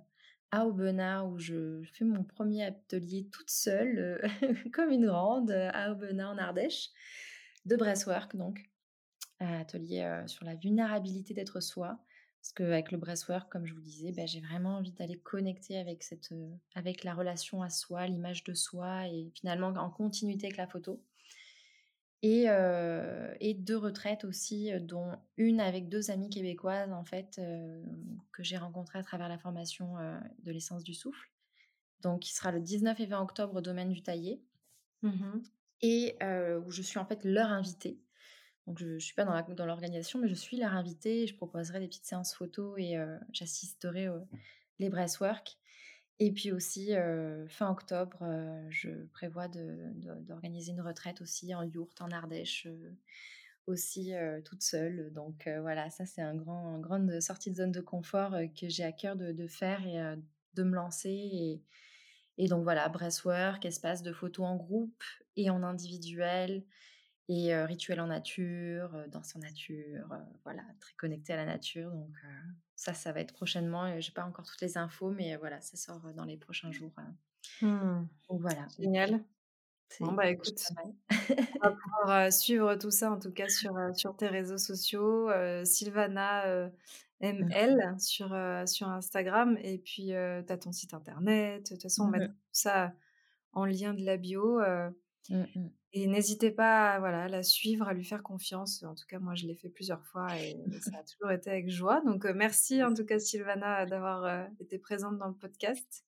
à 0.51 0.65
Aubenas 0.65 1.25
où 1.25 1.37
je 1.37 1.83
fais 1.93 2.05
mon 2.05 2.23
1er 2.23 2.63
atelier 2.65 3.27
toute 3.31 3.49
seule, 3.49 4.21
comme 4.73 4.89
une 4.91 5.05
grande, 5.07 5.51
à 5.51 5.91
Aubenas 5.91 6.29
en 6.29 6.37
Ardèche, 6.37 6.89
de 7.65 7.75
breathwork 7.75 8.35
donc. 8.37 8.69
Un 9.41 9.59
atelier, 9.61 10.23
sur 10.27 10.45
la 10.45 10.55
vulnérabilité 10.55 11.33
d'être 11.35 11.59
soi. 11.61 11.99
Parce 12.41 12.53
qu'avec 12.53 12.91
le 12.91 12.97
breathwork, 12.99 13.51
comme 13.51 13.65
je 13.67 13.73
vous 13.73 13.79
le 13.79 13.85
disais, 13.85 14.11
bah, 14.13 14.25
j'ai 14.27 14.41
vraiment 14.41 14.77
envie 14.77 14.93
d'aller 14.93 15.19
connecter 15.19 15.77
avec 15.79 16.03
cette, 16.03 16.33
avec 16.75 17.03
la 17.05 17.13
relation 17.15 17.61
à 17.63 17.69
soi, 17.69 18.07
l'image 18.07 18.43
de 18.45 18.53
soi 18.55 19.07
et 19.09 19.31
finalement 19.35 19.69
en 19.69 19.89
continuité 19.91 20.47
avec 20.47 20.57
la 20.57 20.67
photo. 20.67 21.03
Et, 22.21 22.47
et 23.39 23.53
deux 23.53 23.77
retraites 23.77 24.25
aussi, 24.25 24.71
dont 24.81 25.11
une 25.37 25.61
avec 25.61 25.87
deux 25.87 26.11
amies 26.11 26.29
québécoises, 26.29 26.91
en 26.91 27.05
fait, 27.05 27.39
que 28.33 28.43
j'ai 28.43 28.57
rencontrées 28.57 28.99
à 28.99 29.03
travers 29.03 29.29
la 29.29 29.37
formation 29.37 29.95
de 30.43 30.51
l'essence 30.51 30.83
du 30.83 30.93
souffle. 30.93 31.31
Donc, 32.01 32.21
qui 32.21 32.33
sera 32.33 32.51
le 32.51 32.59
19 32.59 32.99
et 32.99 33.05
20 33.05 33.21
octobre 33.21 33.55
au 33.55 33.61
domaine 33.61 33.89
du 33.89 34.01
Taillé. 34.01 34.41
Mmh 35.01 35.39
et 35.81 36.17
où 36.65 36.71
je 36.71 36.81
suis 36.81 36.99
en 36.99 37.05
fait 37.05 37.23
leur 37.23 37.47
invitée. 37.47 38.01
Donc, 38.67 38.79
je 38.79 38.87
ne 38.87 38.99
suis 38.99 39.15
pas 39.15 39.23
dans 39.23 39.65
l'organisation, 39.65 40.19
mais 40.19 40.27
je 40.27 40.35
suis 40.35 40.57
leur 40.57 40.73
invitée. 40.73 41.23
Et 41.23 41.27
je 41.27 41.35
proposerai 41.35 41.79
des 41.79 41.87
petites 41.87 42.05
séances 42.05 42.35
photos 42.35 42.77
et 42.77 42.97
j'assisterai 43.31 44.09
aux 44.09 44.27
les 44.79 44.89
breathwork. 44.89 45.57
Et 46.19 46.31
puis 46.31 46.51
aussi, 46.51 46.91
fin 47.47 47.71
octobre, 47.71 48.25
je 48.69 48.89
prévois 49.13 49.47
d'organiser 49.47 50.73
une 50.73 50.81
retraite 50.81 51.21
aussi 51.21 51.55
en 51.55 51.63
yourte 51.63 52.01
en 52.01 52.11
Ardèche, 52.11 52.67
aussi 53.67 54.11
toute 54.43 54.61
seule. 54.61 55.13
Donc 55.13 55.47
voilà, 55.61 55.89
ça 55.89 56.05
c'est 56.05 56.21
un 56.21 56.35
grand, 56.35 56.75
une 56.75 56.81
grande 56.81 57.21
sortie 57.21 57.51
de 57.51 57.55
zone 57.55 57.71
de 57.71 57.79
confort 57.79 58.35
que 58.59 58.67
j'ai 58.67 58.83
à 58.83 58.91
cœur 58.91 59.15
de, 59.15 59.47
faire 59.47 59.87
et 59.87 60.17
de 60.55 60.63
me 60.63 60.75
lancer. 60.75 61.09
Et, 61.09 61.63
et 62.37 62.47
donc 62.49 62.63
voilà, 62.63 62.89
breathwork, 62.89 63.65
espace 63.65 64.03
de 64.03 64.11
photos 64.11 64.45
en 64.45 64.57
groupe 64.57 65.03
et 65.37 65.49
en 65.49 65.63
individuel 65.63 66.65
et 67.29 67.55
rituel 67.63 68.01
en 68.01 68.07
nature, 68.07 68.89
danse 69.09 69.35
en 69.35 69.39
nature, 69.39 70.07
voilà, 70.43 70.63
très 70.79 70.95
connecté 70.95 71.31
à 71.31 71.35
la 71.35 71.45
nature. 71.45 71.91
Donc 71.91 72.17
ça, 72.75 72.95
ça 72.95 73.11
va 73.11 73.19
être 73.19 73.33
prochainement. 73.33 73.87
Je 74.01 74.09
n'ai 74.09 74.13
pas 74.13 74.25
encore 74.25 74.45
toutes 74.45 74.61
les 74.61 74.79
infos, 74.79 75.11
mais 75.11 75.35
voilà, 75.37 75.61
ça 75.61 75.77
sort 75.77 76.01
dans 76.15 76.25
les 76.25 76.37
prochains 76.37 76.71
jours. 76.71 76.91
Mmh. 77.61 78.07
Donc 78.29 78.41
voilà. 78.41 78.67
Génial. 78.79 79.23
Bon 79.99 80.11
bah 80.13 80.29
écoute, 80.29 80.59
on 81.09 81.69
va 81.69 81.71
pouvoir 81.83 82.33
suivre 82.33 82.75
tout 82.75 82.91
ça 82.91 83.11
en 83.11 83.19
tout 83.19 83.31
cas 83.31 83.49
sur, 83.49 83.73
sur 83.95 84.15
tes 84.15 84.27
réseaux 84.27 84.57
sociaux, 84.57 85.29
Sylvana 85.65 86.69
ML 87.19 87.95
sur, 87.99 88.35
sur 88.65 88.87
Instagram 88.87 89.57
et 89.61 89.77
puis 89.77 90.07
tu 90.07 90.13
as 90.15 90.57
ton 90.57 90.71
site 90.71 90.93
internet. 90.93 91.63
De 91.63 91.75
toute 91.75 91.83
façon, 91.83 92.03
on 92.03 92.07
Mmh 92.07 92.11
mettra 92.11 92.27
tout 92.27 92.49
ça 92.51 92.93
en 93.51 93.65
lien 93.65 93.93
de 93.93 94.03
la 94.03 94.17
bio. 94.17 94.59
Mmh. 95.29 95.69
Et 95.91 96.07
n'hésitez 96.07 96.51
pas 96.51 96.93
à, 96.93 96.99
voilà, 96.99 97.27
la 97.27 97.41
suivre, 97.41 97.87
à 97.87 97.93
lui 97.93 98.05
faire 98.05 98.21
confiance. 98.21 98.83
En 98.83 98.93
tout 98.93 99.05
cas, 99.07 99.19
moi, 99.19 99.33
je 99.35 99.47
l'ai 99.47 99.55
fait 99.55 99.69
plusieurs 99.69 100.05
fois 100.05 100.27
et 100.37 100.55
ça 100.81 100.99
a 100.99 101.03
toujours 101.03 101.31
été 101.31 101.49
avec 101.49 101.69
joie. 101.69 102.01
Donc, 102.05 102.25
merci 102.25 102.83
en 102.83 102.93
tout 102.93 103.05
cas, 103.05 103.17
Sylvana, 103.17 103.85
d'avoir 103.85 104.47
été 104.59 104.77
présente 104.77 105.17
dans 105.17 105.27
le 105.27 105.33
podcast. 105.33 106.05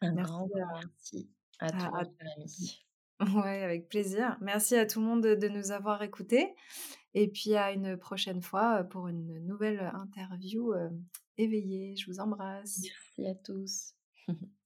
Un 0.00 0.12
Merci 0.12 0.32
grand, 0.32 0.46
grand 0.46 0.80
merci 0.80 1.30
à 1.58 1.70
toi, 1.70 2.02
chère 2.04 2.32
amie. 2.36 2.86
Ouais, 3.36 3.62
avec 3.62 3.88
plaisir. 3.88 4.36
Merci 4.40 4.74
à 4.74 4.84
tout 4.84 4.98
le 4.98 5.06
monde 5.06 5.22
de, 5.22 5.36
de 5.36 5.46
nous 5.46 5.70
avoir 5.70 6.02
écoutés. 6.02 6.56
Et 7.14 7.28
puis 7.28 7.54
à 7.54 7.70
une 7.70 7.96
prochaine 7.96 8.42
fois 8.42 8.82
pour 8.82 9.06
une 9.06 9.38
nouvelle 9.46 9.92
interview 9.94 10.72
éveillée. 11.38 11.94
Je 11.96 12.10
vous 12.10 12.20
embrasse. 12.20 12.80
Merci 12.80 13.26
à 13.26 13.34
tous. 13.34 13.94